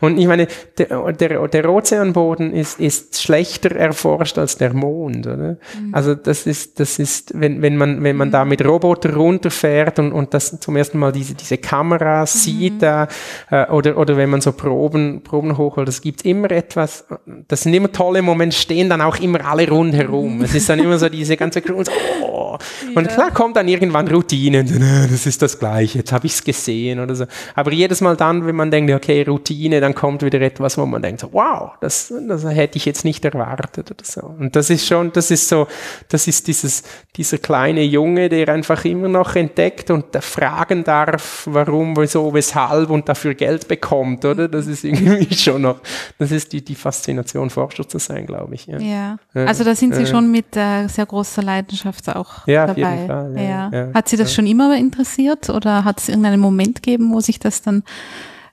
Und 0.00 0.18
ich 0.18 0.26
meine, 0.26 0.46
der, 0.78 1.12
der, 1.12 1.48
der 1.48 1.70
Ozeanboden 1.70 2.52
ist, 2.52 2.78
ist 2.78 3.20
schlechter 3.20 3.74
erforscht 3.74 4.38
als 4.38 4.56
der 4.56 4.74
Mond. 4.74 5.26
Oder? 5.26 5.56
Mhm. 5.80 5.92
Also 5.92 6.14
das 6.14 6.46
ist, 6.46 6.78
das 6.78 7.00
ist 7.00 7.32
wenn, 7.34 7.62
wenn, 7.62 7.76
man, 7.76 8.04
wenn 8.04 8.16
man 8.16 8.30
da 8.30 8.44
mhm. 8.44 8.50
mit 8.50 8.64
Roboter 8.64 9.14
runterfährt 9.14 9.98
und, 9.98 10.12
und 10.12 10.32
das 10.32 10.60
zum 10.60 10.76
ersten 10.76 10.98
Mal 10.98 11.10
diese, 11.10 11.34
diese 11.34 11.58
Kameras 11.58 12.34
mhm. 12.34 12.38
sieht 12.38 12.82
da, 12.82 13.08
äh, 13.50 13.66
oder, 13.70 13.98
oder 13.98 14.16
wenn 14.16 14.30
man 14.30 14.40
so 14.40 14.52
Proben, 14.52 15.22
Proben 15.22 15.58
hochholt, 15.58 15.95
es 15.96 16.02
gibt 16.02 16.26
immer 16.26 16.50
etwas, 16.50 17.06
das 17.48 17.62
sind 17.62 17.72
immer 17.72 17.90
tolle 17.90 18.20
Momente, 18.20 18.54
stehen 18.54 18.90
dann 18.90 19.00
auch 19.00 19.16
immer 19.16 19.42
alle 19.46 19.66
rundherum. 19.66 20.42
Es 20.42 20.54
ist 20.54 20.68
dann 20.68 20.78
immer 20.78 20.98
so 20.98 21.08
diese 21.08 21.38
ganze 21.38 21.62
Crew 21.62 21.76
und, 21.76 21.86
so, 21.86 21.92
oh. 22.22 22.58
und 22.94 23.08
klar 23.08 23.30
kommt 23.30 23.56
dann 23.56 23.66
irgendwann 23.66 24.06
Routine, 24.06 24.62
das 25.10 25.26
ist 25.26 25.40
das 25.40 25.58
Gleiche, 25.58 26.00
jetzt 26.00 26.12
habe 26.12 26.26
ich 26.26 26.34
es 26.34 26.44
gesehen 26.44 27.00
oder 27.00 27.14
so. 27.14 27.24
Aber 27.54 27.72
jedes 27.72 28.02
Mal 28.02 28.14
dann, 28.14 28.46
wenn 28.46 28.56
man 28.56 28.70
denkt, 28.70 28.92
okay, 28.92 29.22
Routine, 29.22 29.80
dann 29.80 29.94
kommt 29.94 30.22
wieder 30.22 30.38
etwas, 30.42 30.76
wo 30.76 30.84
man 30.84 31.00
denkt, 31.00 31.20
so, 31.20 31.32
wow, 31.32 31.72
das, 31.80 32.12
das 32.28 32.44
hätte 32.44 32.76
ich 32.76 32.84
jetzt 32.84 33.06
nicht 33.06 33.24
erwartet 33.24 33.90
oder 33.90 34.04
so. 34.04 34.20
Und 34.38 34.54
das 34.54 34.68
ist 34.68 34.86
schon, 34.86 35.12
das 35.12 35.30
ist 35.30 35.48
so, 35.48 35.66
das 36.10 36.28
ist 36.28 36.46
dieses, 36.46 36.82
dieser 37.16 37.38
kleine 37.38 37.84
Junge, 37.84 38.28
der 38.28 38.50
einfach 38.50 38.84
immer 38.84 39.08
noch 39.08 39.34
entdeckt 39.34 39.90
und 39.90 40.04
fragen 40.20 40.84
darf, 40.84 41.48
warum, 41.50 41.96
wieso, 41.96 42.34
weshalb 42.34 42.90
und 42.90 43.08
dafür 43.08 43.32
Geld 43.32 43.66
bekommt, 43.66 44.26
oder? 44.26 44.46
Das 44.46 44.66
ist 44.66 44.84
irgendwie 44.84 45.34
schon 45.46 45.62
noch, 45.62 45.80
das 46.18 46.30
ist 46.30 46.52
die, 46.52 46.64
die 46.64 46.74
Faszination, 46.74 47.50
Forscher 47.50 47.88
zu 47.88 47.98
sein, 47.98 48.26
glaube 48.26 48.54
ich. 48.54 48.66
Ja. 48.66 48.78
ja. 48.78 49.18
also 49.34 49.64
da 49.64 49.74
sind 49.74 49.94
Sie 49.94 50.02
äh, 50.02 50.06
schon 50.06 50.30
mit 50.30 50.56
äh, 50.56 50.86
sehr 50.88 51.06
großer 51.06 51.42
Leidenschaft 51.42 52.08
auch 52.08 52.46
ja, 52.46 52.66
dabei. 52.66 52.82
Auf 52.82 52.94
jeden 52.94 53.06
Fall, 53.06 53.34
ja, 53.36 53.70
ja. 53.72 53.94
Hat 53.94 54.08
Sie 54.08 54.16
das 54.16 54.34
schon 54.34 54.46
immer 54.46 54.76
interessiert 54.76 55.50
oder 55.50 55.84
hat 55.84 56.00
es 56.00 56.08
irgendeinen 56.08 56.40
Moment 56.40 56.82
gegeben, 56.82 57.12
wo 57.12 57.20
sich 57.20 57.38
das 57.38 57.62
dann 57.62 57.82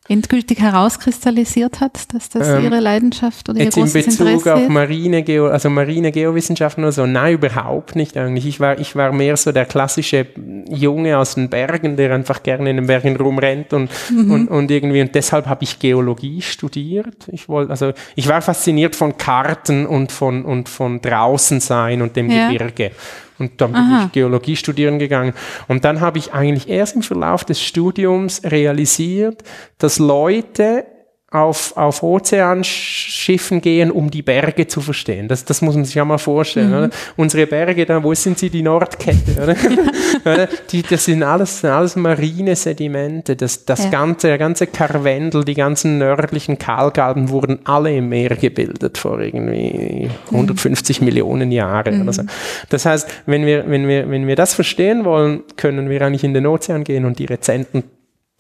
endgültig 0.10 0.60
herauskristallisiert 0.60 1.80
hat, 1.80 2.14
dass 2.14 2.28
das 2.28 2.50
ähm, 2.50 2.66
ihre 2.66 2.82
Leidenschaft 2.82 3.48
oder 3.48 3.60
ihr 3.60 3.66
jetzt 3.66 3.76
großes 3.76 3.96
in 3.96 4.06
Bezug 4.06 4.28
Interesse 4.28 4.56
auf 4.56 4.68
Marine 4.68 5.24
Geo, 5.24 5.48
also 5.48 5.70
Marine 5.70 6.12
Geowissenschaften 6.12 6.84
oder 6.84 6.92
so, 6.92 7.06
nein, 7.06 7.36
überhaupt 7.36 7.96
nicht 7.96 8.18
eigentlich. 8.18 8.46
Ich 8.46 8.60
war, 8.60 8.78
ich 8.80 8.98
war 8.98 9.14
mehr 9.14 9.38
so 9.38 9.54
der 9.54 9.66
klassische 9.66 10.28
Junge 10.70 11.18
aus 11.18 11.36
den 11.36 11.50
Bergen, 11.50 11.96
der 11.96 12.14
einfach 12.14 12.44
gerne 12.44 12.70
in 12.72 12.78
den 12.78 12.88
Bergen 12.88 13.16
rumrennt 13.16 13.72
und, 13.72 13.90
mhm. 14.10 14.32
und, 14.32 14.48
und 14.50 14.72
irgendwie, 14.72 15.00
und 15.00 15.16
deshalb 15.16 15.46
habe 15.46 15.64
ich 15.64 15.80
Geologie 15.80 16.42
studiert. 16.42 17.30
Ich 17.32 17.48
wollte, 17.48 17.72
also, 17.72 17.94
ich 18.16 18.28
war 18.28 18.42
fasziniert 18.42 18.98
von 18.98 19.18
Karten 19.18 19.86
und 19.86 20.12
von, 20.12 20.44
und 20.44 20.68
von 20.68 21.00
draußen 21.02 21.62
sein 21.62 22.02
und 22.02 22.18
dem 22.18 22.30
ja. 22.30 22.50
Gebirge. 22.50 22.92
Und 23.40 23.60
dann 23.62 23.72
bin 23.72 23.82
Aha. 23.82 24.06
ich 24.06 24.12
Geologie 24.12 24.56
studieren 24.56 25.00
gegangen. 25.00 25.34
Und 25.68 25.86
dann 25.86 26.02
habe 26.02 26.18
ich 26.18 26.34
eigentlich 26.34 26.70
erst 26.70 26.96
im 26.96 27.02
Verlauf 27.02 27.44
des 27.46 27.62
Studiums 27.62 28.42
realisiert, 28.44 29.44
dass 29.78 30.00
Leute 30.00 30.86
auf, 31.34 31.76
auf 31.76 32.04
Ozeanschiffen 32.04 33.60
gehen, 33.60 33.90
um 33.90 34.12
die 34.12 34.22
Berge 34.22 34.68
zu 34.68 34.82
verstehen. 34.82 35.28
Das, 35.28 35.44
das 35.44 35.64
muss 35.64 35.74
man 35.74 35.84
sich 35.84 35.96
ja 35.96 36.06
mal 36.06 36.20
vorstellen. 36.20 36.70
Mhm. 36.70 36.78
Oder? 36.78 36.90
Unsere 37.18 37.48
Berge, 37.48 37.88
da, 37.88 38.04
wo 38.04 38.14
sind 38.14 38.38
sie? 38.38 38.52
Die 38.52 38.62
Nordkette. 38.62 39.42
Oder? 40.26 40.48
Die, 40.70 40.84
das 40.84 41.06
sind 41.06 41.24
alles, 41.24 41.66
alles 41.66 41.96
marine 41.96 42.56
Sedimente. 42.56 43.36
Das, 43.36 43.66
das 43.66 43.86
ja. 43.86 43.90
ganze, 43.90 44.28
der 44.28 44.38
ganze 44.38 44.68
Karwendel, 44.68 45.44
die 45.44 45.56
ganzen 45.56 45.98
nördlichen 45.98 46.60
Kalkalben 46.60 47.30
wurden 47.30 47.60
alle 47.64 47.98
im 47.98 48.10
Meer 48.10 48.36
gebildet 48.36 49.00
vor 49.00 49.20
irgendwie 49.20 50.12
150 50.28 51.02
mhm. 51.02 51.06
Millionen 51.06 51.52
Jahren. 51.52 51.96
Mhm. 51.96 52.02
Oder 52.04 52.14
so. 52.14 52.24
Das 52.70 52.86
heißt, 52.86 53.10
wenn 53.26 53.48
wir, 53.48 53.68
wenn, 53.68 53.88
wir, 53.88 54.08
wenn 54.08 54.28
wir 54.28 54.36
das 54.36 54.54
verstehen 54.54 55.04
wollen, 55.04 55.42
können 55.56 55.90
wir 55.90 56.00
eigentlich 56.04 56.24
in 56.24 56.36
den 56.36 56.46
Ozean 56.46 56.84
gehen 56.84 57.06
und 57.06 57.18
die 57.18 57.26
rezenten 57.26 57.86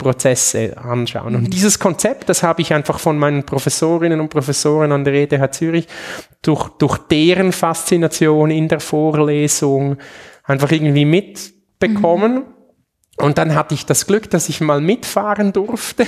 Prozesse 0.03 0.77
anschauen. 0.77 1.35
Und 1.35 1.53
dieses 1.53 1.79
Konzept, 1.79 2.29
das 2.29 2.43
habe 2.43 2.61
ich 2.61 2.73
einfach 2.73 2.99
von 2.99 3.17
meinen 3.17 3.43
Professorinnen 3.43 4.19
und 4.19 4.29
Professoren 4.29 4.91
an 4.91 5.03
der 5.03 5.13
ETH 5.13 5.53
Zürich 5.53 5.87
durch, 6.41 6.69
durch 6.77 6.97
deren 6.99 7.51
Faszination 7.51 8.51
in 8.51 8.67
der 8.67 8.79
Vorlesung 8.79 9.97
einfach 10.43 10.71
irgendwie 10.71 11.05
mitbekommen. 11.05 12.33
Mhm. 12.35 12.43
Und 13.17 13.37
dann 13.37 13.53
hatte 13.53 13.75
ich 13.75 13.85
das 13.85 14.07
Glück, 14.07 14.31
dass 14.31 14.49
ich 14.49 14.59
mal 14.59 14.81
mitfahren 14.81 15.53
durfte 15.53 16.07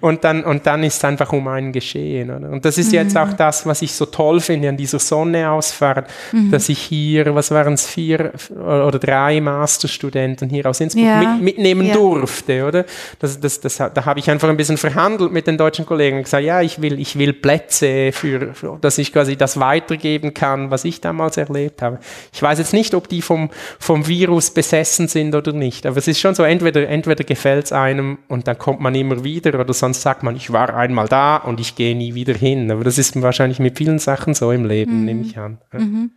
und 0.00 0.24
dann, 0.24 0.44
und 0.44 0.66
dann 0.66 0.82
ist 0.82 1.04
einfach 1.04 1.30
um 1.34 1.46
einen 1.46 1.72
geschehen. 1.72 2.30
Oder? 2.30 2.48
Und 2.48 2.64
das 2.64 2.78
ist 2.78 2.88
mhm. 2.88 2.94
jetzt 2.94 3.18
auch 3.18 3.34
das, 3.34 3.66
was 3.66 3.82
ich 3.82 3.92
so 3.92 4.06
toll 4.06 4.40
finde 4.40 4.70
an 4.70 4.78
dieser 4.78 4.98
Sonneausfahrt, 4.98 6.08
mhm. 6.32 6.50
dass 6.50 6.70
ich 6.70 6.78
hier, 6.78 7.34
was 7.34 7.50
waren 7.50 7.74
es, 7.74 7.86
vier 7.86 8.32
oder 8.50 8.98
drei 8.98 9.42
Masterstudenten 9.42 10.48
hier 10.48 10.64
aus 10.64 10.80
Innsbruck 10.80 11.04
ja. 11.04 11.20
mit, 11.20 11.42
mitnehmen 11.42 11.88
ja. 11.88 11.94
durfte, 11.94 12.66
oder? 12.66 12.86
Das, 13.18 13.38
das, 13.38 13.60
das, 13.60 13.76
da 13.76 14.04
habe 14.06 14.18
ich 14.18 14.30
einfach 14.30 14.48
ein 14.48 14.56
bisschen 14.56 14.78
verhandelt 14.78 15.30
mit 15.30 15.46
den 15.46 15.58
deutschen 15.58 15.84
Kollegen 15.84 16.16
und 16.16 16.22
gesagt, 16.22 16.44
ja, 16.44 16.62
ich 16.62 16.80
will, 16.80 16.98
ich 16.98 17.18
will 17.18 17.34
Plätze 17.34 18.10
für, 18.12 18.54
für, 18.54 18.78
dass 18.80 18.96
ich 18.96 19.12
quasi 19.12 19.36
das 19.36 19.60
weitergeben 19.60 20.32
kann, 20.32 20.70
was 20.70 20.86
ich 20.86 21.02
damals 21.02 21.36
erlebt 21.36 21.82
habe. 21.82 21.98
Ich 22.32 22.40
weiß 22.40 22.58
jetzt 22.58 22.72
nicht, 22.72 22.94
ob 22.94 23.06
die 23.06 23.20
vom, 23.20 23.50
vom 23.78 24.06
Virus 24.06 24.50
besessen 24.50 25.08
sind 25.08 25.34
oder 25.34 25.52
nicht, 25.52 25.84
aber 25.84 25.98
es 25.98 26.08
ist 26.08 26.18
schon 26.18 26.37
so, 26.38 26.44
entweder, 26.44 26.88
entweder 26.88 27.24
gefällt 27.24 27.64
es 27.64 27.72
einem 27.72 28.18
und 28.28 28.46
dann 28.46 28.56
kommt 28.56 28.78
man 28.78 28.94
immer 28.94 29.24
wieder 29.24 29.58
oder 29.58 29.74
sonst 29.74 30.02
sagt 30.02 30.22
man, 30.22 30.36
ich 30.36 30.52
war 30.52 30.72
einmal 30.72 31.08
da 31.08 31.36
und 31.36 31.58
ich 31.58 31.74
gehe 31.74 31.96
nie 31.96 32.14
wieder 32.14 32.32
hin. 32.32 32.70
Aber 32.70 32.84
das 32.84 32.96
ist 32.96 33.20
wahrscheinlich 33.20 33.58
mit 33.58 33.76
vielen 33.76 33.98
Sachen 33.98 34.34
so 34.34 34.52
im 34.52 34.64
Leben, 34.64 35.00
mhm. 35.00 35.04
nehme 35.04 35.22
ich 35.22 35.36
an. 35.36 35.58
Mhm. 35.72 36.12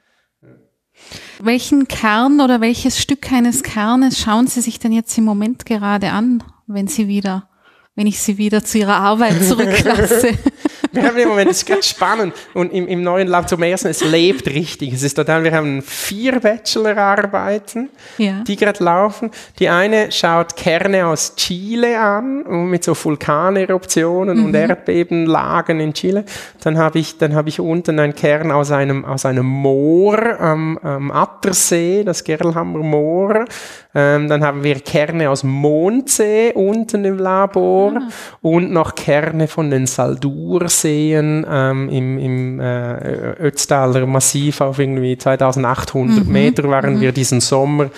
Welchen 1.42 1.88
Kern 1.88 2.40
oder 2.40 2.62
welches 2.62 3.00
Stück 3.00 3.32
eines 3.32 3.64
Kernes 3.64 4.20
schauen 4.20 4.46
Sie 4.46 4.62
sich 4.62 4.78
denn 4.78 4.92
jetzt 4.92 5.18
im 5.18 5.24
Moment 5.24 5.66
gerade 5.66 6.12
an, 6.12 6.44
wenn 6.68 6.88
Sie 6.88 7.08
wieder, 7.08 7.50
wenn 7.96 8.08
ich 8.08 8.20
Sie 8.22 8.38
wieder 8.38 8.64
zu 8.64 8.78
Ihrer 8.78 8.96
Arbeit 8.96 9.44
zurücklasse? 9.44 10.30
wir 10.94 11.04
haben 11.04 11.18
im 11.18 11.30
Moment, 11.30 11.50
das 11.50 11.58
ist 11.58 11.66
ganz 11.66 11.90
spannend. 11.90 12.34
Und 12.54 12.72
im, 12.72 12.88
im 12.88 13.04
neuen 13.04 13.28
Lab 13.28 13.50
zum 13.50 13.62
ersten, 13.64 13.90
es 13.90 14.02
lebt 14.02 14.48
richtig. 14.48 14.94
Es 14.94 15.04
ist 15.04 15.16
total, 15.16 15.44
wir 15.44 15.54
haben 15.54 15.82
vier 15.82 16.40
Bachelorarbeiten, 16.40 17.90
ja. 18.18 18.44
die 18.48 18.56
gerade 18.56 18.82
laufen. 18.82 19.30
Die 19.60 19.68
eine 19.68 20.10
schaut 20.12 20.56
Kerne 20.56 21.06
aus 21.06 21.36
Chile 21.36 22.00
an, 22.00 22.70
mit 22.70 22.84
so 22.86 22.96
Vulkaneruptionen 22.96 24.38
mhm. 24.38 24.46
und 24.46 24.56
Erdbebenlagen 24.56 25.82
in 25.82 25.94
Chile. 25.94 26.24
Dann 26.64 26.78
habe 26.78 27.00
ich, 27.00 27.18
dann 27.18 27.36
habe 27.36 27.50
ich 27.50 27.60
unten 27.60 28.00
einen 28.00 28.16
Kern 28.16 28.52
aus 28.52 28.72
einem, 28.72 29.04
aus 29.04 29.26
einem 29.26 29.46
Moor 29.46 30.40
am, 30.40 30.78
am 30.78 31.12
Attersee, 31.12 32.06
das 32.06 32.24
Gerlhammer 32.24 32.80
Moor. 32.80 33.46
Ähm, 33.94 34.30
dann 34.30 34.44
haben 34.44 34.64
wir 34.64 34.80
Kerne 34.80 35.30
aus 35.30 35.44
Mondsee 35.44 36.54
unten 36.54 37.04
im 37.04 37.18
Labor 37.18 37.91
ah. 37.98 38.08
und 38.42 38.72
noch 38.72 38.96
Kerne 38.96 39.48
von 39.48 39.70
den 39.70 39.88
Saldurs 39.88 40.82
sehen 40.82 41.46
ähm, 41.50 41.90
im, 41.90 42.18
im 42.18 42.60
äh, 42.60 43.34
Ötztaler 43.40 44.06
Massiv 44.06 44.62
auf 44.62 44.80
irgendwie 44.80 45.18
2800 45.18 46.26
mhm. 46.26 46.32
Meter 46.32 46.70
waren 46.70 46.96
mhm. 46.96 47.02
wir 47.02 47.12
diesen 47.12 47.42
Sommer 47.42 47.90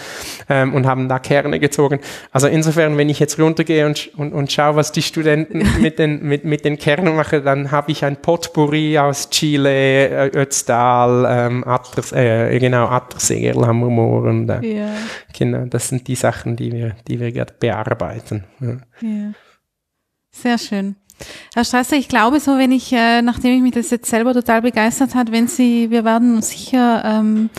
ähm, 0.50 0.74
und 0.74 0.86
haben 0.86 1.08
da 1.08 1.20
Kerne 1.20 1.60
gezogen. 1.60 2.00
Also 2.32 2.48
insofern, 2.48 2.98
wenn 2.98 3.10
ich 3.10 3.20
jetzt 3.20 3.40
runtergehe 3.40 3.86
und, 3.86 4.10
und, 4.18 4.34
und 4.34 4.52
schaue, 4.52 4.76
was 4.76 4.92
die 4.92 5.02
Studenten 5.02 5.64
mit 5.82 6.00
den, 6.00 6.24
mit, 6.24 6.46
mit 6.46 6.66
den 6.66 6.78
Kernen 6.78 7.16
machen, 7.16 7.44
dann 7.44 7.72
habe 7.72 7.92
ich 7.92 8.04
ein 8.06 8.18
Potpourri 8.18 8.98
aus 8.98 9.30
Chile, 9.30 10.10
äh, 10.10 10.32
Ötztal, 10.34 11.26
ähm, 11.30 11.64
Atters, 11.68 12.12
äh, 12.12 12.58
genau, 12.60 12.88
Attersee, 12.88 13.48
Erlamermoor 13.48 14.24
und 14.24 14.50
äh, 14.50 14.78
ja. 14.78 14.90
genau, 15.38 15.66
das 15.66 15.90
sind 15.90 16.08
die 16.08 16.16
Sachen, 16.16 16.56
die 16.56 16.72
wir, 16.72 16.96
die 17.08 17.20
wir 17.20 17.32
gerade 17.32 17.54
bearbeiten. 17.60 18.44
Ja. 18.60 18.78
ja. 19.02 19.32
Sehr 20.34 20.58
schön. 20.58 20.96
Herr 21.54 21.64
Strasser, 21.64 21.96
ich 21.96 22.10
glaube 22.10 22.40
so, 22.40 22.58
wenn 22.58 22.72
ich, 22.72 22.92
äh, 22.92 23.22
nachdem 23.22 23.56
ich 23.56 23.62
mich 23.62 23.74
das 23.74 23.90
jetzt 23.92 24.10
selber 24.10 24.34
total 24.34 24.62
begeistert 24.62 25.16
hat, 25.16 25.32
wenn 25.32 25.48
Sie, 25.48 25.90
wir 25.90 26.04
werden 26.04 26.42
sicher 26.42 27.04
ähm, 27.06 27.50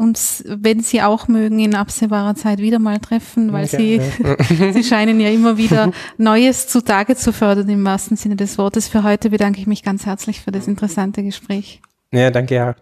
uns, 0.00 0.42
wenn 0.46 0.80
Sie 0.80 1.02
auch 1.02 1.28
mögen, 1.28 1.58
in 1.58 1.74
absehbarer 1.74 2.34
Zeit 2.34 2.58
wieder 2.58 2.78
mal 2.78 2.98
treffen, 3.00 3.52
weil 3.52 3.64
okay, 3.64 4.00
Sie, 4.16 4.62
ja. 4.62 4.72
Sie 4.72 4.84
scheinen 4.84 5.20
ja 5.20 5.28
immer 5.28 5.56
wieder 5.56 5.92
Neues 6.16 6.68
zutage 6.68 7.16
zu 7.16 7.32
fördern 7.32 7.68
im 7.68 7.84
wahrsten 7.84 8.16
Sinne 8.16 8.36
des 8.36 8.56
Wortes. 8.56 8.88
Für 8.88 9.02
heute 9.02 9.30
bedanke 9.30 9.60
ich 9.60 9.66
mich 9.66 9.82
ganz 9.82 10.06
herzlich 10.06 10.40
für 10.40 10.52
das 10.52 10.68
interessante 10.68 11.22
Gespräch. 11.22 11.82
Ja, 12.12 12.30
danke, 12.30 12.54
ja. 12.54 12.76